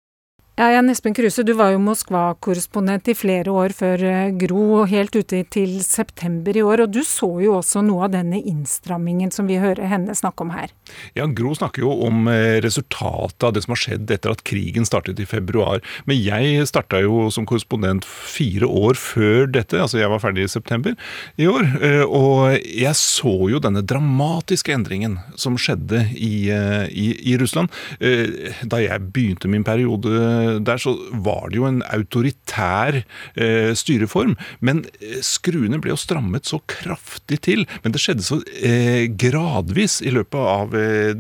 Ja, 0.60 0.72
Jan 0.72 0.90
Espen 0.90 1.14
Kruse, 1.14 1.44
du 1.44 1.52
var 1.54 1.70
jo 1.70 1.80
Moskva-korrespondent 1.86 3.12
i 3.12 3.14
flere 3.14 3.54
år 3.54 3.76
før 3.78 4.02
Gro, 4.42 4.62
og 4.80 4.88
helt 4.90 5.14
ute 5.14 5.44
til 5.54 5.76
september 5.86 6.58
i 6.58 6.64
år. 6.66 6.88
Og 6.88 6.96
du 6.96 7.04
så 7.06 7.30
jo 7.44 7.60
også 7.60 7.84
noe 7.86 8.08
av 8.08 8.16
denne 8.16 8.40
innstrammingen 8.42 9.30
som 9.30 9.46
vi 9.46 9.60
hører 9.62 9.86
henne 9.86 10.18
snakke 10.18 10.48
om 10.48 10.56
her. 10.58 10.74
Ja, 11.18 11.28
Gro 11.28 11.54
snakker 11.58 11.86
jo 11.86 11.94
om 12.08 12.28
eh, 12.32 12.60
resultatet 12.64 13.44
av 13.44 13.56
det 13.56 13.64
som 13.66 13.76
har 13.76 13.82
skjedd 13.82 14.12
etter 14.14 14.34
at 14.34 14.44
krigen 14.48 14.88
startet 14.88 15.20
i 15.22 15.28
februar. 15.30 15.82
Men 16.10 16.20
jeg 16.20 16.68
starta 16.70 17.02
jo 17.04 17.28
som 17.34 17.48
korrespondent 17.50 18.08
fire 18.08 18.68
år 18.68 19.00
før 19.00 19.48
dette, 19.52 19.80
altså 19.82 20.02
jeg 20.02 20.12
var 20.12 20.24
ferdig 20.24 20.48
i 20.48 20.52
september 20.52 20.96
i 21.38 21.50
år. 21.50 21.68
Eh, 21.82 22.04
og 22.06 22.58
jeg 22.58 22.96
så 23.00 23.36
jo 23.52 23.62
denne 23.64 23.86
dramatiske 23.88 24.74
endringen 24.76 25.20
som 25.40 25.58
skjedde 25.60 26.06
i, 26.14 26.50
i, 26.50 27.08
i 27.32 27.38
Russland. 27.40 27.72
Da 27.98 28.80
jeg 28.82 29.10
begynte 29.14 29.50
min 29.52 29.66
periode 29.68 30.58
der 30.68 30.82
så 30.82 30.94
var 31.12 31.50
det 31.50 31.60
jo 31.60 31.68
en 31.68 31.82
autoritær 31.94 33.02
eh, 33.36 33.72
styreform. 33.78 34.36
Men 34.60 34.84
eh, 35.02 35.20
skruene 35.26 35.80
ble 35.82 35.94
jo 35.94 36.00
strammet 36.00 36.48
så 36.50 36.60
kraftig 36.70 37.42
til. 37.48 37.66
Men 37.84 37.96
det 37.96 38.02
skjedde 38.04 38.26
så 38.26 38.40
eh, 38.62 39.08
gradvis 39.20 40.00
i 40.06 40.14
løpet 40.14 40.40
av 40.40 40.76
eh, 40.77 40.77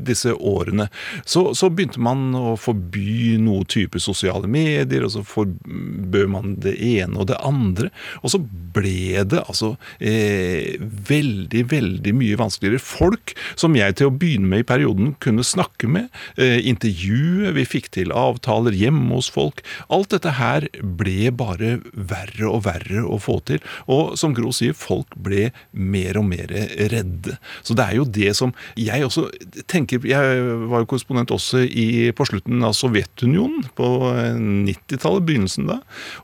disse 0.08 0.34
årene. 0.34 0.88
Så, 1.26 1.54
så, 1.58 1.70
begynte 1.70 2.02
man 2.02 2.32
å 2.38 2.56
forby 2.60 3.38
noe 3.42 3.66
type 3.70 4.00
sosiale 4.02 4.50
medier, 4.50 5.06
og 5.06 5.14
så 5.14 5.24
forbød 5.28 6.32
man 6.34 6.56
det 6.64 6.78
ene 6.80 7.20
og 7.22 7.30
det 7.32 7.40
andre. 7.46 7.92
Og 8.24 8.34
så 8.34 8.42
ble 8.78 9.24
det 9.30 9.42
altså 9.44 9.74
eh, 10.00 10.78
veldig, 10.80 11.64
veldig 11.72 12.14
mye 12.18 12.40
vanskeligere. 12.40 12.84
Folk 12.84 13.34
som 13.60 13.76
jeg 13.78 13.98
til 13.98 14.10
å 14.10 14.16
begynne 14.16 14.50
med 14.52 14.64
i 14.64 14.68
perioden 14.68 15.14
kunne 15.24 15.46
snakke 15.46 15.90
med, 15.92 16.10
eh, 16.42 16.60
intervjue, 16.68 17.54
vi 17.58 17.66
fikk 17.68 17.92
til 17.98 18.14
avtaler 18.16 18.76
hjemme 18.78 19.10
hos 19.16 19.30
folk. 19.34 19.64
Alt 19.94 20.14
dette 20.16 20.38
her 20.38 20.68
ble 20.82 21.32
bare 21.36 21.78
verre 21.94 22.50
og 22.50 22.64
verre 22.68 23.04
å 23.06 23.20
få 23.22 23.40
til. 23.48 23.62
Og 23.92 24.18
som 24.20 24.36
Gro 24.38 24.54
sier, 24.56 24.76
folk 24.78 25.16
ble 25.24 25.50
mer 25.72 26.20
og 26.20 26.28
mer 26.30 26.52
redde. 26.92 27.38
Så 27.64 27.78
det 27.78 27.88
er 27.88 28.00
jo 28.00 28.08
det 28.18 28.34
som 28.38 28.54
jeg 28.80 29.06
også 29.06 29.28
tenker 29.70 30.06
Jeg 30.08 30.46
var 30.70 30.84
jo 30.84 30.90
korrespondent 30.90 31.32
også 31.34 31.64
i, 31.66 32.12
på 32.16 32.28
slutten 32.30 32.64
av 32.66 32.76
Sovjetunionen, 32.78 33.68
på 33.78 33.90
90-tallet, 34.38 35.26
begynnelsen 35.28 35.70
da. 35.70 35.80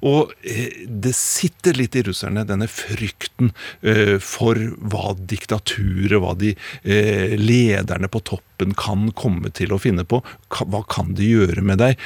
Og 0.05 0.33
eh, 0.41 0.85
det 0.87 1.15
sitter 1.17 1.77
litt 1.77 1.97
i 1.99 2.05
russerne, 2.07 2.45
denne 2.47 2.69
frykten 2.71 3.53
eh, 3.81 4.17
for 4.23 4.59
hva 4.93 5.13
diktaturet, 5.17 6.19
hva 6.21 6.33
de 6.39 6.53
eh, 6.53 7.37
lederne 7.39 8.11
på 8.11 8.23
toppen 8.23 8.52
kan 8.77 9.09
komme 9.17 9.51
til 9.55 9.73
å 9.73 9.79
finne 9.81 10.05
på. 10.07 10.21
Hva 10.53 10.83
kan 10.91 11.13
det 11.17 11.27
gjøre 11.27 11.63
med 11.65 11.81
deg? 11.81 11.99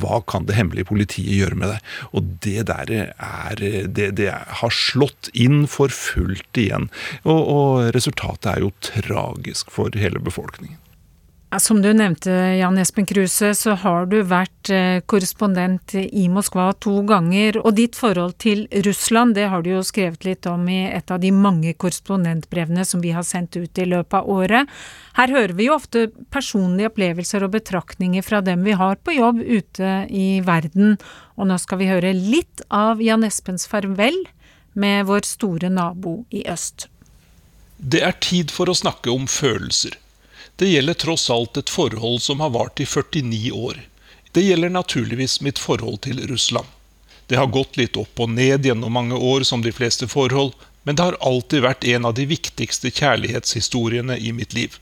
Hva 0.00 0.20
kan 0.28 0.48
det 0.48 0.58
hemmelige 0.58 0.90
politiet 0.90 1.32
gjøre 1.38 1.58
med 1.60 1.74
deg? 1.74 1.90
Og 2.12 2.30
det 2.44 2.66
der 2.70 2.94
er 2.94 3.64
Det, 3.94 4.10
det 4.18 4.30
har 4.30 4.72
slått 4.74 5.30
inn 5.32 5.66
for 5.70 5.88
fullt 5.88 6.58
igjen. 6.58 6.90
Og, 7.24 7.40
og 7.40 7.94
resultatet 7.96 8.50
er 8.52 8.64
jo 8.64 8.72
tragisk 8.84 9.70
for 9.74 9.94
hele 9.98 10.22
befolkningen. 10.22 10.83
Som 11.58 11.82
du 11.82 11.92
nevnte, 11.94 12.30
Jan 12.30 12.78
Espen 12.78 13.06
Kruse, 13.06 13.52
så 13.54 13.74
har 13.78 14.08
du 14.10 14.16
vært 14.26 14.70
eh, 14.74 14.98
korrespondent 15.06 15.92
i 15.94 16.24
Moskva 16.32 16.72
to 16.82 16.96
ganger. 17.06 17.60
Og 17.62 17.76
ditt 17.76 17.94
forhold 17.94 18.34
til 18.42 18.64
Russland, 18.86 19.36
det 19.38 19.46
har 19.52 19.62
du 19.62 19.70
jo 19.70 19.82
skrevet 19.86 20.26
litt 20.26 20.48
om 20.50 20.64
i 20.72 20.80
et 20.88 21.12
av 21.14 21.22
de 21.22 21.30
mange 21.30 21.76
korrespondentbrevene 21.78 22.82
som 22.88 23.04
vi 23.04 23.12
har 23.14 23.26
sendt 23.28 23.54
ut 23.54 23.78
i 23.78 23.86
løpet 23.86 24.16
av 24.18 24.30
året. 24.34 24.72
Her 25.14 25.34
hører 25.36 25.54
vi 25.54 25.68
jo 25.68 25.76
ofte 25.76 26.08
personlige 26.34 26.90
opplevelser 26.90 27.46
og 27.46 27.54
betraktninger 27.54 28.26
fra 28.26 28.42
dem 28.42 28.66
vi 28.66 28.74
har 28.80 28.98
på 28.98 29.14
jobb 29.14 29.42
ute 29.44 29.96
i 30.10 30.40
verden. 30.42 30.96
Og 31.38 31.52
nå 31.52 31.60
skal 31.62 31.84
vi 31.84 31.92
høre 31.92 32.16
litt 32.18 32.64
av 32.74 33.04
Jan 33.04 33.22
Espens 33.26 33.68
farvel 33.70 34.24
med 34.74 35.06
vår 35.06 35.22
store 35.28 35.70
nabo 35.70 36.24
i 36.34 36.42
øst. 36.50 36.88
Det 37.78 38.02
er 38.02 38.16
tid 38.18 38.50
for 38.50 38.66
å 38.66 38.74
snakke 38.74 39.12
om 39.14 39.28
følelser. 39.30 40.00
Det 40.56 40.68
gjelder 40.70 40.94
tross 40.94 41.30
alt 41.30 41.56
et 41.56 41.70
forhold 41.70 42.22
som 42.22 42.40
har 42.40 42.52
vart 42.54 42.80
i 42.80 42.86
49 42.86 43.50
år. 43.52 43.80
Det 44.32 44.42
gjelder 44.42 44.70
naturligvis 44.70 45.40
mitt 45.40 45.58
forhold 45.58 46.00
til 46.06 46.20
Russland. 46.30 46.66
Det 47.26 47.36
har 47.40 47.50
gått 47.50 47.76
litt 47.80 47.96
opp 47.98 48.20
og 48.20 48.30
ned 48.30 48.66
gjennom 48.66 48.92
mange 48.92 49.18
år, 49.18 49.42
som 49.42 49.62
de 49.64 49.72
fleste 49.72 50.06
forhold, 50.06 50.54
men 50.84 50.94
det 50.94 51.06
har 51.08 51.18
alltid 51.20 51.64
vært 51.64 51.84
en 51.88 52.06
av 52.06 52.14
de 52.14 52.26
viktigste 52.30 52.92
kjærlighetshistoriene 52.92 54.18
i 54.18 54.32
mitt 54.36 54.54
liv. 54.54 54.78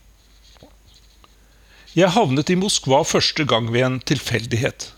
Jeg 1.97 2.13
havnet 2.13 2.51
i 2.51 2.57
Moskva 2.57 3.03
første 3.05 3.45
gang 3.49 3.69
ved 3.73 3.87
en 3.87 4.01
tilfeldighet. 4.01 4.91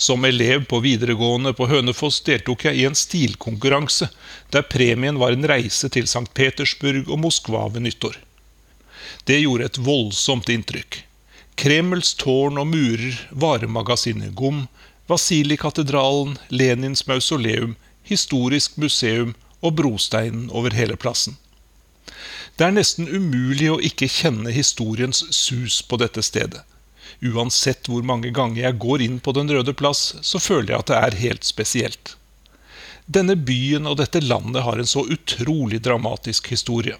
Som 0.00 0.24
elev 0.24 0.64
på 0.68 0.80
videregående 0.80 1.52
på 1.56 1.68
Hønefoss 1.68 2.22
deltok 2.24 2.64
jeg 2.64 2.80
i 2.80 2.86
en 2.88 2.96
stilkonkurranse, 2.96 4.08
der 4.52 4.64
premien 4.68 5.20
var 5.20 5.36
en 5.36 5.48
reise 5.48 5.92
til 5.92 6.08
St. 6.08 6.28
Petersburg 6.34 7.08
og 7.08 7.20
Moskva 7.20 7.68
ved 7.68 7.84
nyttår. 7.84 8.16
Det 9.24 9.38
gjorde 9.40 9.64
et 9.68 9.78
voldsomt 9.78 10.48
inntrykk. 10.48 11.02
Kremls 11.60 12.14
tårn 12.16 12.58
og 12.60 12.70
murer, 12.70 13.18
varemagasinet 13.30 14.32
Gom, 14.34 14.64
Vasilikatedralen, 15.10 16.38
Lenins 16.48 17.06
mausoleum, 17.06 17.74
historisk 18.06 18.76
museum 18.80 19.34
og 19.60 19.76
brosteinen 19.80 20.48
over 20.50 20.72
hele 20.74 20.96
plassen. 20.96 21.36
Det 22.56 22.66
er 22.66 22.76
nesten 22.76 23.08
umulig 23.08 23.70
å 23.72 23.80
ikke 23.84 24.08
kjenne 24.10 24.52
historiens 24.54 25.22
sus 25.34 25.80
på 25.82 25.98
dette 26.00 26.22
stedet. 26.24 26.62
Uansett 27.20 27.88
hvor 27.90 28.04
mange 28.06 28.30
ganger 28.32 28.62
jeg 28.62 28.80
går 28.80 29.04
inn 29.04 29.18
på 29.20 29.34
Den 29.36 29.50
røde 29.52 29.74
plass, 29.76 30.14
så 30.22 30.40
føler 30.40 30.72
jeg 30.72 30.82
at 30.84 30.90
det 30.90 30.98
er 31.00 31.20
helt 31.24 31.48
spesielt. 31.48 32.14
Denne 33.06 33.34
byen 33.36 33.88
og 33.90 33.98
dette 34.00 34.22
landet 34.22 34.62
har 34.62 34.78
en 34.78 34.88
så 34.88 35.04
utrolig 35.04 35.82
dramatisk 35.82 36.52
historie. 36.54 36.96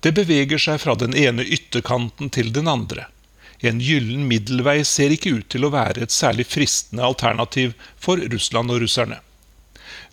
Det 0.00 0.12
beveger 0.16 0.60
seg 0.62 0.80
fra 0.82 0.94
den 0.98 1.14
ene 1.16 1.44
ytterkanten 1.44 2.30
til 2.32 2.52
den 2.54 2.68
andre. 2.70 3.08
En 3.64 3.80
gyllen 3.80 4.26
middelvei 4.28 4.82
ser 4.84 5.14
ikke 5.14 5.38
ut 5.38 5.48
til 5.52 5.64
å 5.64 5.72
være 5.72 6.04
et 6.04 6.14
særlig 6.14 6.46
fristende 6.50 7.04
alternativ 7.06 7.72
for 7.96 8.20
Russland 8.32 8.70
og 8.70 8.82
russerne. 8.84 9.22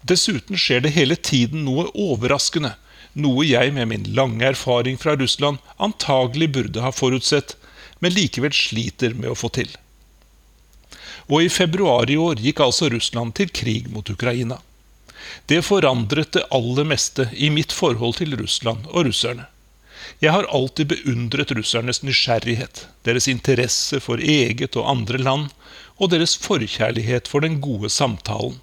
Dessuten 0.04 0.60
skjer 0.60 0.84
det 0.84 0.94
hele 0.96 1.16
tiden 1.16 1.64
noe 1.68 1.90
overraskende, 1.92 2.74
noe 3.14 3.46
jeg 3.46 3.74
med 3.76 3.90
min 3.92 4.10
lange 4.18 4.46
erfaring 4.48 4.98
fra 4.98 5.16
Russland 5.20 5.62
antagelig 5.78 6.50
burde 6.56 6.84
ha 6.84 6.92
forutsett, 6.92 7.56
men 8.00 8.16
likevel 8.16 8.56
sliter 8.56 9.14
med 9.16 9.32
å 9.32 9.38
få 9.38 9.52
til. 9.54 9.70
Og 11.32 11.46
i 11.46 11.52
februar 11.52 12.10
i 12.12 12.18
år 12.20 12.42
gikk 12.44 12.64
altså 12.66 12.90
Russland 12.92 13.36
til 13.38 13.52
krig 13.54 13.88
mot 13.92 14.10
Ukraina. 14.10 14.60
Det 15.46 15.62
forandret 15.66 16.34
det 16.36 16.46
aller 16.52 16.88
meste 16.88 17.30
i 17.34 17.50
mitt 17.50 17.72
forhold 17.72 18.20
til 18.20 18.36
Russland 18.40 18.88
og 18.92 19.08
russerne. 19.08 19.48
Jeg 20.20 20.32
har 20.32 20.48
alltid 20.56 20.92
beundret 20.92 21.52
russernes 21.56 22.04
nysgjerrighet, 22.04 22.86
deres 23.04 23.28
interesse 23.28 24.00
for 24.04 24.20
eget 24.20 24.78
og 24.80 24.90
andre 24.90 25.20
land, 25.20 25.50
og 25.98 26.12
deres 26.12 26.36
forkjærlighet 26.40 27.28
for 27.32 27.44
den 27.44 27.60
gode 27.64 27.90
samtalen. 27.90 28.60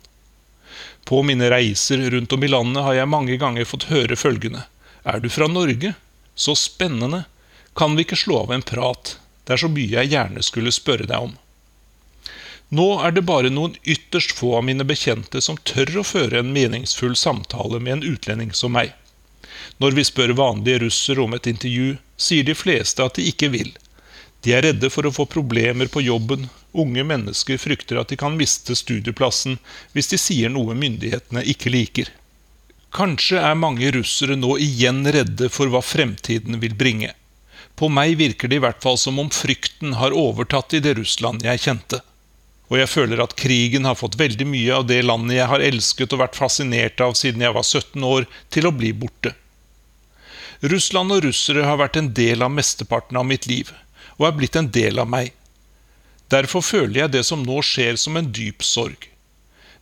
På 1.05 1.23
mine 1.27 1.51
reiser 1.51 2.03
rundt 2.11 2.33
om 2.33 2.45
i 2.45 2.51
landet 2.51 2.85
har 2.85 2.97
jeg 2.97 3.11
mange 3.11 3.37
ganger 3.41 3.69
fått 3.69 3.89
høre 3.91 4.17
følgende 4.17 4.67
Er 5.05 5.21
du 5.21 5.29
fra 5.33 5.49
Norge? 5.49 5.95
Så 6.35 6.55
spennende! 6.55 7.25
Kan 7.77 7.97
vi 7.97 8.05
ikke 8.05 8.19
slå 8.19 8.43
av 8.43 8.53
en 8.53 8.63
prat? 8.63 9.17
Det 9.45 9.55
er 9.55 9.63
så 9.63 9.71
mye 9.73 9.97
jeg 9.97 10.13
gjerne 10.13 10.43
skulle 10.45 10.73
spørre 10.75 11.09
deg 11.09 11.31
om. 11.31 11.33
Nå 12.71 12.87
er 13.03 13.11
det 13.11 13.27
bare 13.27 13.51
noen 13.51 13.75
ytterst 13.83 14.37
få 14.39 14.53
av 14.61 14.65
mine 14.67 14.87
bekjente 14.87 15.41
som 15.43 15.59
tør 15.67 16.01
å 16.01 16.07
føre 16.07 16.39
en 16.39 16.53
meningsfull 16.55 17.17
samtale 17.19 17.81
med 17.83 17.97
en 17.97 18.05
utlending 18.13 18.53
som 18.55 18.77
meg. 18.79 18.93
Når 19.83 19.97
vi 19.97 20.05
spør 20.07 20.37
vanlige 20.39 20.85
russere 20.85 21.25
om 21.25 21.35
et 21.35 21.49
intervju, 21.51 21.97
sier 22.17 22.47
de 22.47 22.55
fleste 22.55 23.03
at 23.03 23.19
de 23.19 23.27
ikke 23.27 23.51
vil. 23.51 23.73
De 24.47 24.55
er 24.55 24.63
redde 24.69 24.91
for 24.93 25.07
å 25.07 25.13
få 25.13 25.27
problemer 25.29 25.91
på 25.91 26.05
jobben. 26.05 26.47
Unge 26.71 27.03
mennesker 27.05 27.59
frykter 27.59 27.99
at 27.99 28.13
de 28.13 28.19
kan 28.21 28.39
miste 28.39 28.77
studieplassen 28.79 29.59
hvis 29.93 30.13
de 30.13 30.21
sier 30.23 30.53
noe 30.53 30.77
myndighetene 30.79 31.43
ikke 31.53 31.73
liker. 31.75 32.13
Kanskje 32.95 33.43
er 33.43 33.59
mange 33.59 33.91
russere 33.95 34.37
nå 34.39 34.57
igjen 34.63 35.03
redde 35.11 35.51
for 35.51 35.71
hva 35.71 35.83
fremtiden 35.83 36.63
vil 36.63 36.79
bringe. 36.79 37.11
På 37.75 37.91
meg 37.91 38.17
virker 38.21 38.51
det 38.51 38.61
i 38.61 38.63
hvert 38.63 38.81
fall 38.83 38.99
som 38.99 39.19
om 39.23 39.31
frykten 39.35 39.99
har 39.99 40.15
overtatt 40.17 40.75
i 40.79 40.83
det 40.85 40.95
Russland 40.99 41.43
jeg 41.47 41.63
kjente. 41.67 42.01
Og 42.71 42.79
jeg 42.79 42.91
føler 42.91 43.21
at 43.23 43.35
krigen 43.39 43.87
har 43.89 43.99
fått 43.99 44.19
veldig 44.19 44.47
mye 44.47 44.75
av 44.79 44.87
det 44.87 45.01
landet 45.03 45.41
jeg 45.41 45.51
har 45.51 45.65
elsket 45.67 46.13
og 46.15 46.23
vært 46.23 46.39
fascinert 46.39 47.03
av 47.03 47.17
siden 47.19 47.43
jeg 47.43 47.57
var 47.57 47.67
17 47.67 48.07
år, 48.07 48.29
til 48.49 48.69
å 48.69 48.75
bli 48.75 48.93
borte. 48.95 49.35
Russland 50.61 51.11
og 51.11 51.25
russere 51.25 51.65
har 51.67 51.81
vært 51.81 51.99
en 51.99 52.13
del 52.15 52.45
av 52.47 52.53
mesteparten 52.55 53.19
av 53.19 53.27
mitt 53.27 53.49
liv, 53.51 53.73
og 54.21 54.29
er 54.29 54.39
blitt 54.39 54.59
en 54.61 54.71
del 54.71 55.03
av 55.03 55.11
meg. 55.11 55.33
Derfor 56.31 56.63
føler 56.63 57.03
jeg 57.03 57.15
det 57.17 57.25
som 57.27 57.43
nå 57.43 57.59
skjer 57.67 57.99
som 57.99 58.19
en 58.21 58.31
dyp 58.31 58.63
sorg. 58.63 59.09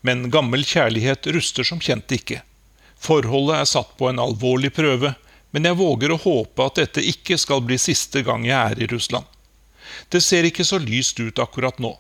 Men 0.01 0.31
gammel 0.33 0.65
kjærlighet 0.65 1.29
ruster 1.35 1.67
som 1.67 1.83
kjent 1.83 2.09
ikke. 2.15 2.41
Forholdet 2.97 3.59
er 3.59 3.69
satt 3.69 3.97
på 3.99 4.09
en 4.09 4.23
alvorlig 4.23 4.73
prøve, 4.73 5.13
men 5.53 5.69
jeg 5.69 5.77
våger 5.77 6.15
å 6.15 6.23
håpe 6.23 6.65
at 6.65 6.81
dette 6.81 7.05
ikke 7.05 7.37
skal 7.41 7.61
bli 7.67 7.77
siste 7.81 8.23
gang 8.25 8.47
jeg 8.49 8.57
er 8.57 8.81
i 8.81 8.89
Russland. 8.89 9.27
Det 10.09 10.23
ser 10.25 10.49
ikke 10.49 10.65
så 10.65 10.81
lyst 10.81 11.21
ut 11.21 11.41
akkurat 11.43 11.79
nå, 11.83 11.93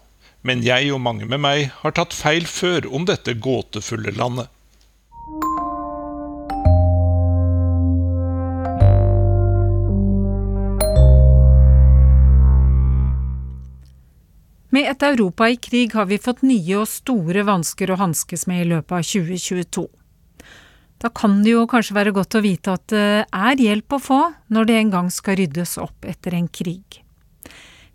men 0.46 0.62
jeg 0.62 0.92
og 0.94 1.02
mange 1.02 1.26
med 1.26 1.42
meg 1.42 1.72
har 1.82 1.96
tatt 1.96 2.14
feil 2.14 2.46
før 2.46 2.86
om 2.94 3.08
dette 3.08 3.34
gåtefulle 3.34 4.14
landet. 4.18 4.48
Med 14.68 14.84
et 14.84 15.02
Europa 15.02 15.46
i 15.48 15.56
krig 15.56 15.94
har 15.96 16.06
vi 16.10 16.20
fått 16.20 16.42
nye 16.44 16.82
og 16.82 16.90
store 16.90 17.42
vansker 17.48 17.90
å 17.90 17.96
hanskes 17.98 18.44
med 18.46 18.62
i 18.62 18.68
løpet 18.68 18.98
av 18.98 19.06
2022. 19.06 19.86
Da 20.98 21.08
kan 21.14 21.38
det 21.44 21.54
jo 21.54 21.64
kanskje 21.70 21.96
være 21.96 22.12
godt 22.14 22.36
å 22.36 22.42
vite 22.44 22.74
at 22.76 22.84
det 22.92 23.24
er 23.24 23.62
hjelp 23.62 23.96
å 23.96 24.00
få 24.02 24.18
når 24.52 24.68
det 24.68 24.76
en 24.78 24.92
gang 24.92 25.10
skal 25.14 25.38
ryddes 25.40 25.76
opp 25.80 26.04
etter 26.10 26.36
en 26.36 26.50
krig. 26.52 27.00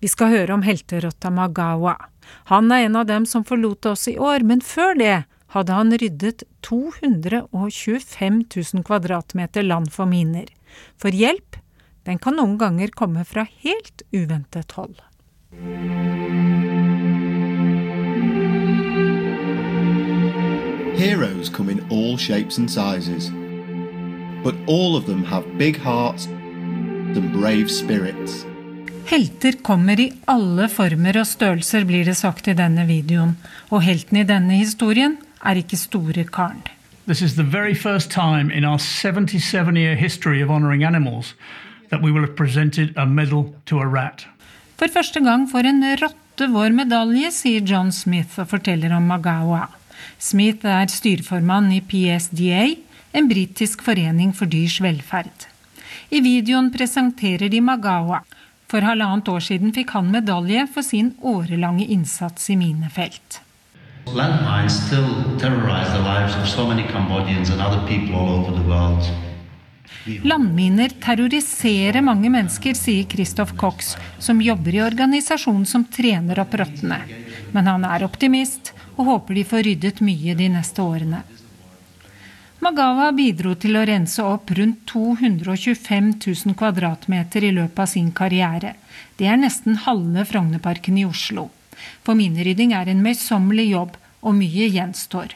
Vi 0.02 0.10
skal 0.12 0.34
høre 0.34 0.58
om 0.58 0.66
helterotta 0.66 1.32
Magawa. 1.32 1.94
Han 2.52 2.72
er 2.72 2.88
en 2.88 2.96
av 3.00 3.08
dem 3.10 3.26
som 3.30 3.46
forlot 3.48 3.86
oss 3.90 4.08
i 4.12 4.18
år, 4.18 4.44
men 4.48 4.62
før 4.62 4.98
det 5.00 5.16
hadde 5.54 5.78
han 5.78 5.94
ryddet 6.02 6.44
225 6.66 8.40
000 8.56 8.86
kvadratmeter 8.88 9.66
land 9.66 9.92
for 9.94 10.10
miner. 10.10 10.48
For 10.98 11.14
hjelp, 11.14 11.60
den 12.08 12.20
kan 12.20 12.40
noen 12.40 12.58
ganger 12.58 12.92
komme 12.96 13.26
fra 13.26 13.46
helt 13.64 14.04
uventet 14.12 14.74
hold. 14.78 14.98
Heroes 20.98 21.50
come 21.50 21.70
in 21.70 21.86
all 21.92 22.18
shapes 22.18 22.58
and 22.58 22.70
sizes, 22.70 23.30
but 24.44 24.56
all 24.68 24.96
of 24.96 25.06
them 25.06 25.24
have 25.24 25.58
big 25.58 25.78
hearts 25.78 26.28
and 26.28 27.32
brave 27.32 27.70
spirits. 27.70 28.46
Helter 29.06 29.52
kommer 29.62 30.00
i 30.00 30.12
alle 30.32 30.70
former 30.72 31.18
og 31.20 31.28
størrelser, 31.28 31.84
blir 31.88 32.06
det 32.08 32.16
sagt 32.16 32.48
i 32.48 32.56
denne 32.56 32.86
videoen. 32.88 33.36
Og 33.70 33.84
helten 33.84 34.22
i 34.22 34.28
denne 34.28 34.56
historien 34.56 35.18
er 35.44 35.60
ikke 35.60 35.80
store 35.80 36.24
karen. 36.24 36.64
This 37.06 37.22
is 37.22 37.36
the 37.36 37.44
very 37.44 37.76
first 37.76 38.12
time 38.12 38.50
in 38.50 38.64
our 38.64 38.80
77 38.80 39.76
year 39.76 39.96
history 39.96 40.42
of 40.42 40.50
honoring 40.50 40.84
animals 40.84 41.36
that 41.90 42.02
we 42.02 42.12
will 42.12 42.24
have 42.24 42.36
presented 42.36 42.94
a 42.98 43.06
medal 43.06 43.54
to 43.66 43.80
a 43.80 43.86
rat. 43.86 44.26
For 44.80 44.88
første 44.88 45.20
gang 45.20 45.50
får 45.52 45.68
en 45.68 45.84
rotte 46.00 46.48
vår 46.50 46.72
medalje, 46.72 47.32
sier 47.32 47.62
John 47.68 47.92
Smith 47.92 48.40
og 48.40 48.50
forteller 48.56 48.96
om 48.96 49.04
Magawa. 49.12 49.68
Smith 50.18 50.66
er 50.66 50.88
styreformann 50.88 51.70
i 51.76 51.82
PSDA, 51.84 52.70
en 53.14 53.28
britisk 53.30 53.84
forening 53.84 54.32
for 54.36 54.50
dyrs 54.50 54.80
velferd. 54.82 55.50
I 56.10 56.24
videoen 56.24 56.72
presenterer 56.74 57.52
de 57.52 57.62
Magawa. 57.62 58.24
For 58.74 58.82
halvannet 58.82 59.28
år 59.30 59.44
siden 59.46 59.70
fikk 59.70 59.92
han 59.94 60.08
medalje 60.10 60.64
for 60.74 60.82
sin 60.82 61.12
årelange 61.22 61.86
innsats 61.94 62.48
i 62.50 62.56
minefelt. 62.58 63.36
Landmines 64.18 64.80
still 64.88 65.12
terrorize 65.38 65.92
the 65.94 66.02
lives 66.02 66.34
of 66.40 66.48
so 66.50 66.66
many 66.68 66.82
Cambodians 66.88 67.52
and 67.54 67.62
other 67.62 67.84
people 67.86 68.16
all 68.18 68.32
over 68.40 68.58
the 68.58 68.66
world. 68.66 69.06
Landminer 70.26 70.90
terroriserer 71.06 72.02
mange 72.02 72.32
mennesker, 72.34 72.74
sier 72.74 73.06
Christoph 73.06 73.54
Cox, 73.62 73.94
som 74.18 74.42
jobber 74.42 74.74
i 74.74 74.82
organisasjonen 74.82 75.70
som 75.70 75.86
trener 75.86 76.42
opp 76.42 76.58
rottene. 76.58 76.98
Men 77.54 77.70
han 77.70 77.86
er 77.86 78.08
optimist 78.10 78.74
og 78.96 79.06
håper 79.06 79.38
de 79.38 79.46
får 79.54 79.68
ryddet 79.70 80.02
mye 80.02 80.34
de 80.34 80.50
neste 80.58 80.82
årene. 80.82 81.22
Magawa 82.64 83.10
bidro 83.12 83.58
til 83.60 83.76
å 83.76 83.82
rense 83.84 84.24
opp 84.24 84.54
rundt 84.56 84.86
225 84.88 86.12
000 86.24 86.56
kvadratmeter 86.56 87.44
i 87.44 87.50
løpet 87.52 87.80
av 87.84 87.90
sin 87.92 88.12
karriere. 88.16 88.76
Det 89.20 89.28
er 89.28 89.42
nesten 89.42 89.82
halve 89.84 90.24
Frognerparken 90.30 91.00
i 91.02 91.04
Oslo. 91.04 91.50
For 92.06 92.16
minerydding 92.16 92.72
er 92.78 92.88
en 92.88 93.02
møysommelig 93.04 93.66
jobb, 93.74 93.98
og 94.24 94.38
mye 94.38 94.70
gjenstår. 94.72 95.34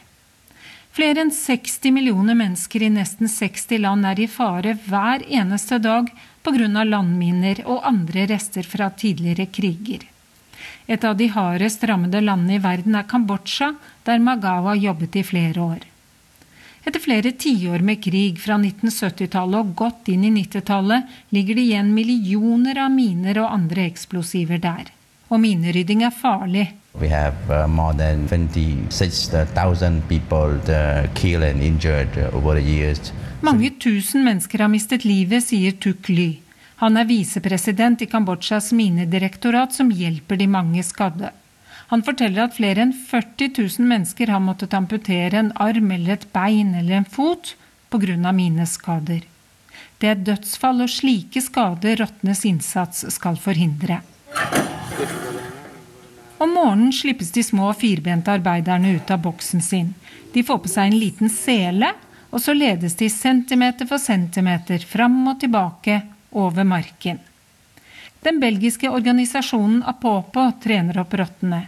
Flere 0.95 1.25
enn 1.25 1.33
60 1.35 1.91
millioner 1.97 2.37
mennesker 2.39 2.87
i 2.87 2.93
nesten 2.95 3.27
60 3.27 3.83
land 3.83 4.07
er 4.07 4.23
i 4.23 4.29
fare 4.31 4.77
hver 4.87 5.27
eneste 5.27 5.81
dag 5.83 6.07
pga. 6.47 6.85
landminer 6.85 7.59
og 7.65 7.83
andre 7.91 8.23
rester 8.31 8.63
fra 8.63 8.87
tidligere 8.89 9.49
kriger. 9.51 10.07
Et 10.87 11.03
av 11.03 11.17
de 11.17 11.27
hardest 11.27 11.83
rammede 11.83 12.23
landene 12.23 12.55
i 12.55 12.63
verden 12.63 12.95
er 12.95 13.03
Kambodsja, 13.03 13.73
der 14.05 14.23
Magawa 14.23 14.79
jobbet 14.79 15.19
i 15.19 15.27
flere 15.27 15.59
år. 15.59 15.96
Etter 16.87 17.03
flere 17.03 17.33
tiår 17.35 17.81
med 17.83 17.99
krig 17.99 18.37
fra 18.39 18.55
1970-tallet 18.55 19.59
og 19.59 19.71
godt 19.75 20.07
inn 20.13 20.23
i 20.23 20.29
90-tallet 20.31 21.17
ligger 21.35 21.57
det 21.59 21.65
igjen 21.67 21.89
millioner 21.91 22.79
av 22.79 22.93
miner 22.93 23.41
og 23.43 23.49
andre 23.51 23.83
eksplosiver 23.89 24.61
der. 24.63 24.93
Og 25.27 25.41
minerydding 25.43 26.05
er 26.07 26.15
farlig, 26.15 26.69
We 26.97 27.09
have 27.11 27.35
uh, 27.51 27.67
more 27.67 27.93
than 27.93 28.27
26,000 28.27 30.01
people 30.07 30.57
uh, 30.65 31.05
killed 31.13 31.43
and 31.43 31.61
injured 31.61 32.17
uh, 32.17 32.35
over 32.37 32.55
the 32.55 32.63
years. 32.65 33.11
Mange 33.41 33.69
tusen 33.69 34.23
mennesker 34.25 34.63
har 34.63 34.71
mistet 34.71 35.05
livet, 35.05 35.43
sier 35.45 35.75
Tuk 35.77 36.09
Ly. 36.09 36.39
Han 36.81 36.97
er 36.97 37.05
visepresident 37.05 38.01
i 38.01 38.07
Kambodsjas 38.09 38.71
minedirektorat, 38.73 39.75
som 39.75 39.91
hjelper 39.91 40.39
de 40.39 40.47
mange 40.49 40.81
skadde. 40.87 41.29
Han 41.87 42.03
forteller 42.03 42.47
at 42.47 42.57
flere 42.57 42.83
enn 42.83 42.91
40 42.91 43.53
000 43.55 43.87
mennesker 43.87 44.27
har 44.33 44.43
måttet 44.43 44.75
amputere 44.75 45.39
en 45.39 45.53
arm 45.55 45.91
eller 45.95 46.17
et 46.17 46.27
bein 46.35 46.73
eller 46.75 46.99
en 46.99 47.07
fot 47.07 47.53
pga. 47.89 48.31
mineskader. 48.31 49.21
Det 49.97 50.07
er 50.07 50.19
dødsfall 50.21 50.83
og 50.83 50.91
slike 50.91 51.41
skader 51.41 52.01
rottenes 52.01 52.43
innsats 52.45 53.05
skal 53.15 53.39
forhindre. 53.39 54.01
Om 56.37 56.51
morgenen 56.53 56.91
slippes 56.93 57.31
de 57.31 57.43
små 57.43 57.71
firbente 57.73 58.31
arbeiderne 58.35 58.91
ut 58.99 59.11
av 59.11 59.23
boksen 59.23 59.61
sin. 59.61 59.93
De 60.33 60.43
får 60.43 60.59
på 60.59 60.69
seg 60.69 60.91
en 60.91 60.99
liten 60.99 61.31
sele, 61.33 61.93
og 62.29 62.43
så 62.43 62.53
ledes 62.53 62.99
de 62.99 63.09
centimeter 63.09 63.87
for 63.89 63.97
centimeter 63.97 64.83
fram 64.83 65.23
og 65.31 65.39
tilbake 65.39 66.01
over 66.35 66.67
marken. 66.67 67.23
Den 68.21 68.41
belgiske 68.43 68.91
organisasjonen 68.91 69.81
Apopo 69.87 70.49
trener 70.61 70.99
opp 71.01 71.15
rottene. 71.17 71.63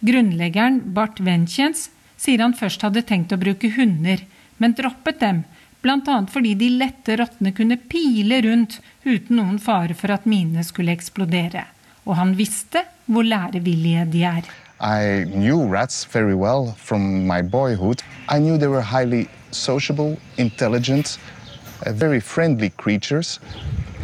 Grunnleggeren 0.00 0.94
Bart 0.94 1.20
Wenchens 1.20 1.90
sier 2.16 2.40
han 2.40 2.54
først 2.56 2.80
hadde 2.86 3.02
tenkt 3.04 3.34
å 3.34 3.40
bruke 3.40 3.68
hunder, 3.74 4.22
men 4.56 4.72
droppet 4.76 5.20
dem, 5.20 5.42
bl.a. 5.84 6.14
fordi 6.32 6.54
de 6.56 6.70
lette 6.80 7.16
rottene 7.20 7.52
kunne 7.56 7.76
pile 7.76 8.40
rundt 8.46 8.78
uten 9.04 9.36
noen 9.36 9.58
fare 9.60 9.96
for 9.96 10.12
at 10.12 10.24
minene 10.24 10.64
skulle 10.64 10.94
eksplodere. 10.96 11.66
Og 12.08 12.16
han 12.16 12.32
visste 12.36 12.86
hvor 13.04 13.28
lærevillige 13.28 14.06
de 14.12 14.24
er. 14.24 14.48
I 14.80 15.28
knew 15.28 15.68
rats 15.68 16.06
very 16.08 16.34
well 16.34 16.72
from 16.78 17.26
my 17.28 17.42
boyhood. 17.42 18.00
I 18.30 18.38
knew 18.38 18.56
they 18.56 18.68
were 18.68 18.80
highly 18.80 19.28
sociable, 19.50 20.16
intelligent, 20.38 21.18
uh, 21.84 21.92
very 21.92 22.20
friendly 22.20 22.70
creatures 22.70 23.38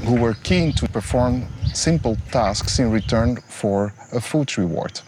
who 0.04 0.20
were 0.20 0.36
keen 0.44 0.72
to 0.72 0.86
perform 0.88 1.46
simple 1.72 2.18
tasks 2.30 2.78
in 2.78 2.92
return 2.92 3.38
for 3.48 3.94
a 4.12 4.20
food 4.20 4.58
reward. 4.58 5.00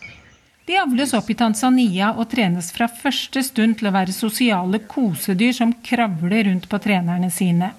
De 0.68 0.76
avles 0.76 1.14
opp 1.16 1.30
i 1.32 1.34
Tanzania 1.34 2.10
og 2.20 2.26
trenes 2.28 2.66
fra 2.76 2.90
første 2.92 3.40
stund 3.40 3.78
til 3.80 3.88
å 3.88 3.92
være 3.94 4.12
sosiale 4.12 4.82
kosedyr 4.84 5.54
som 5.56 5.70
kravler 5.72 6.44
rundt 6.44 6.66
på 6.68 6.80
trenerne 6.84 7.30
sine. 7.32 7.70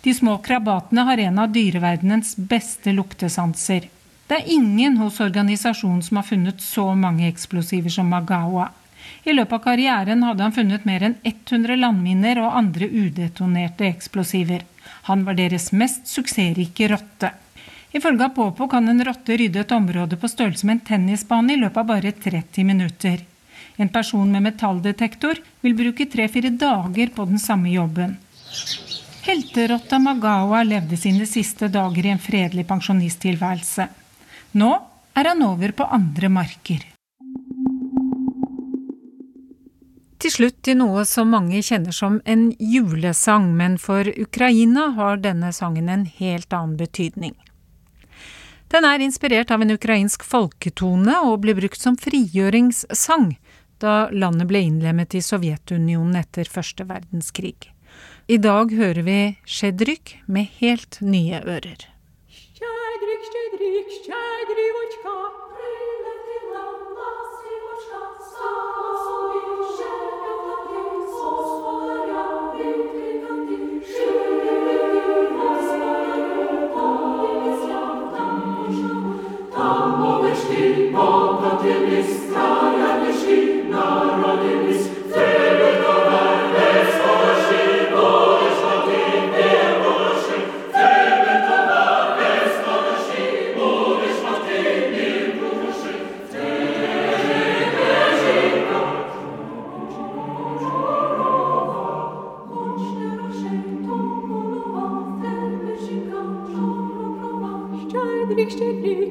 De 0.00 0.14
små 0.16 0.38
krabatene 0.46 1.04
har 1.10 1.20
en 1.26 1.42
av 1.42 1.52
dyreverdenens 1.52 2.32
beste 2.54 2.94
luktesanser. 2.96 3.90
Det 4.30 4.38
er 4.38 4.48
ingen 4.54 4.96
hos 5.02 5.20
organisasjonen 5.20 6.00
som 6.06 6.22
har 6.22 6.24
funnet 6.30 6.64
så 6.64 6.86
mange 6.96 7.28
eksplosiver 7.28 7.92
som 7.92 8.08
Magawa. 8.08 8.70
I 9.28 9.36
løpet 9.36 9.58
av 9.58 9.64
karrieren 9.68 10.24
hadde 10.24 10.46
han 10.48 10.56
funnet 10.56 10.88
mer 10.88 11.04
enn 11.10 11.20
100 11.28 11.76
landminer 11.84 12.40
og 12.46 12.56
andre 12.62 12.88
udetonerte 12.88 13.90
eksplosiver. 13.92 14.64
Han 15.12 15.28
var 15.28 15.36
deres 15.36 15.68
mest 15.76 16.08
suksessrike 16.08 16.88
rotte. 16.96 17.34
Ifølge 17.92 18.24
Apopo 18.24 18.68
kan 18.72 18.88
en 18.88 19.04
rotte 19.04 19.36
rydde 19.36 19.60
et 19.60 19.72
område 19.76 20.16
på 20.16 20.28
størrelse 20.30 20.66
med 20.66 20.78
en 20.78 20.86
tennisbane 20.88 21.52
i 21.52 21.60
løpet 21.60 21.82
av 21.82 21.88
bare 21.90 22.12
30 22.12 22.64
minutter. 22.64 23.18
En 23.76 23.88
person 23.92 24.30
med 24.32 24.46
metalldetektor 24.46 25.40
vil 25.60 25.76
bruke 25.76 26.06
tre-fire 26.08 26.52
dager 26.56 27.12
på 27.12 27.26
den 27.28 27.40
samme 27.40 27.72
jobben. 27.72 28.16
Helterotta 29.22 29.98
Magawa 30.02 30.62
levde 30.66 30.96
sine 30.96 31.28
siste 31.30 31.68
dager 31.68 32.06
i 32.06 32.14
en 32.14 32.22
fredelig 32.22 32.64
pensjonisttilværelse. 32.68 33.86
Nå 34.58 34.72
er 35.14 35.28
han 35.28 35.44
over 35.46 35.76
på 35.76 35.84
andre 35.84 36.32
marker. 36.32 36.88
Til 40.22 40.30
slutt 40.30 40.60
til 40.62 40.78
noe 40.78 41.04
som 41.08 41.32
mange 41.34 41.60
kjenner 41.66 41.94
som 41.94 42.20
en 42.24 42.48
julesang, 42.58 43.48
men 43.58 43.78
for 43.78 44.06
Ukraina 44.06 44.92
har 44.96 45.18
denne 45.22 45.50
sangen 45.52 45.88
en 45.90 46.04
helt 46.06 46.52
annen 46.54 46.76
betydning. 46.78 47.34
Den 48.71 48.83
er 48.83 48.99
inspirert 48.99 49.51
av 49.51 49.61
en 49.63 49.71
ukrainsk 49.71 50.25
folketone 50.27 51.15
og 51.23 51.39
ble 51.45 51.55
brukt 51.55 51.79
som 51.79 51.95
frigjøringssang 51.99 53.37
da 53.79 54.09
landet 54.11 54.49
ble 54.49 54.63
innlemmet 54.67 55.15
i 55.15 55.21
Sovjetunionen 55.23 56.17
etter 56.19 56.49
første 56.51 56.87
verdenskrig. 56.89 57.71
I 58.27 58.37
dag 58.43 58.73
hører 58.75 59.05
vi 59.07 59.19
Sjedryk 59.47 60.17
med 60.27 60.49
helt 60.59 60.99
nye 60.99 61.39
ører. 61.39 61.85
Щедрик, 62.27 63.23
щедрик, 63.31 63.87
щедрівочка, 64.03 65.15
прилетіла 65.53 66.65
ластівочка, 66.97 68.01
там 79.61 80.03
овечки 80.07 80.93
покотились, 80.95 82.21
края 82.33 83.03
мішки 83.07 83.63
народились, 83.69 84.47
тебе 84.47 84.60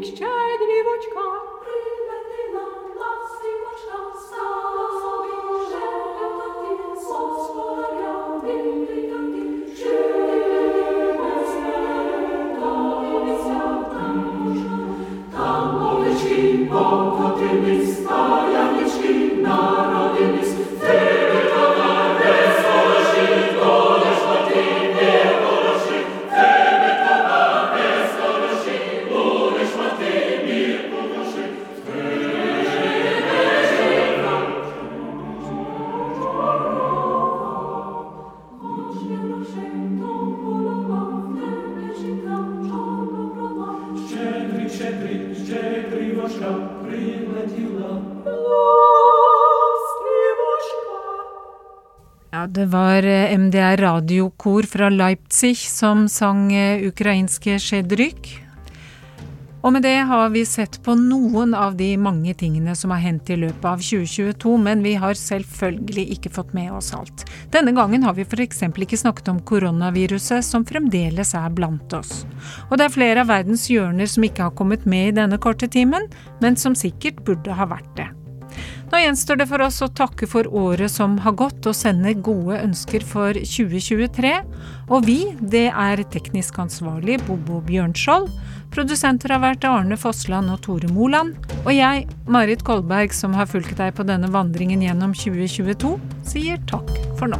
щедрик, 0.00 0.04
щедрівочка, 0.04 1.24
прилетіла 1.60 2.66
ластівочка, 2.96 4.18
стала 4.20 4.88
собі 5.00 5.36
Radiokor 54.11 54.63
fra 54.63 54.89
Leipzig 54.89 55.57
som 55.57 56.09
sang 56.09 56.53
eh, 56.53 56.87
ukrainske 56.87 57.59
Sjedryk. 57.59 58.41
Og 59.61 59.73
med 59.73 59.83
det 59.85 60.01
har 60.09 60.29
vi 60.33 60.41
sett 60.45 60.79
på 60.83 60.95
noen 60.97 61.53
av 61.53 61.75
de 61.77 61.93
mange 61.97 62.33
tingene 62.33 62.73
som 62.75 62.91
har 62.91 62.99
hendt 62.99 63.29
i 63.29 63.37
løpet 63.37 63.65
av 63.65 63.77
2022, 63.77 64.55
men 64.57 64.81
vi 64.83 64.95
har 64.97 65.13
selvfølgelig 65.13 66.05
ikke 66.15 66.31
fått 66.33 66.53
med 66.57 66.71
oss 66.73 66.91
alt. 66.97 67.23
Denne 67.53 67.71
gangen 67.77 68.03
har 68.03 68.17
vi 68.17 68.25
f.eks. 68.25 68.63
ikke 68.67 68.97
snakket 68.97 69.29
om 69.29 69.39
koronaviruset, 69.39 70.43
som 70.43 70.65
fremdeles 70.65 71.35
er 71.37 71.53
blant 71.53 71.93
oss. 71.93 72.25
Og 72.71 72.81
det 72.81 72.89
er 72.89 72.95
flere 72.97 73.21
av 73.21 73.29
verdens 73.29 73.69
hjørner 73.69 74.09
som 74.09 74.25
ikke 74.25 74.49
har 74.49 74.57
kommet 74.57 74.89
med 74.89 75.11
i 75.11 75.19
denne 75.21 75.37
korte 75.39 75.69
timen, 75.69 76.09
men 76.41 76.57
som 76.57 76.75
sikkert 76.75 77.21
burde 77.23 77.53
ha 77.53 77.69
vært 77.69 77.93
det. 78.01 78.09
Nå 78.91 78.99
gjenstår 78.99 79.37
det 79.39 79.45
for 79.47 79.63
oss 79.63 79.77
å 79.85 79.87
takke 79.95 80.27
for 80.27 80.47
året 80.51 80.91
som 80.91 81.13
har 81.23 81.37
gått 81.39 81.67
og 81.69 81.77
sende 81.77 82.11
gode 82.19 82.57
ønsker 82.59 83.05
for 83.07 83.37
2023. 83.39 84.33
Og 84.91 85.07
vi, 85.07 85.15
det 85.39 85.69
er 85.71 86.03
teknisk 86.11 86.59
ansvarlig 86.59 87.21
Bobo 87.23 87.61
Bjørnskjold. 87.69 88.27
Produsenter 88.75 89.31
har 89.31 89.43
vært 89.45 89.69
Arne 89.69 89.95
Fossland 89.99 90.51
og 90.51 90.59
Tore 90.67 90.91
Moland. 90.91 91.39
Og 91.63 91.71
jeg, 91.71 92.03
Marit 92.27 92.67
Kolberg, 92.67 93.15
som 93.15 93.39
har 93.39 93.47
fulgt 93.47 93.79
deg 93.79 93.95
på 93.95 94.07
denne 94.07 94.27
vandringen 94.35 94.83
gjennom 94.83 95.15
2022, 95.15 95.95
sier 96.35 96.59
takk 96.67 96.91
for 97.15 97.31
nå. 97.31 97.39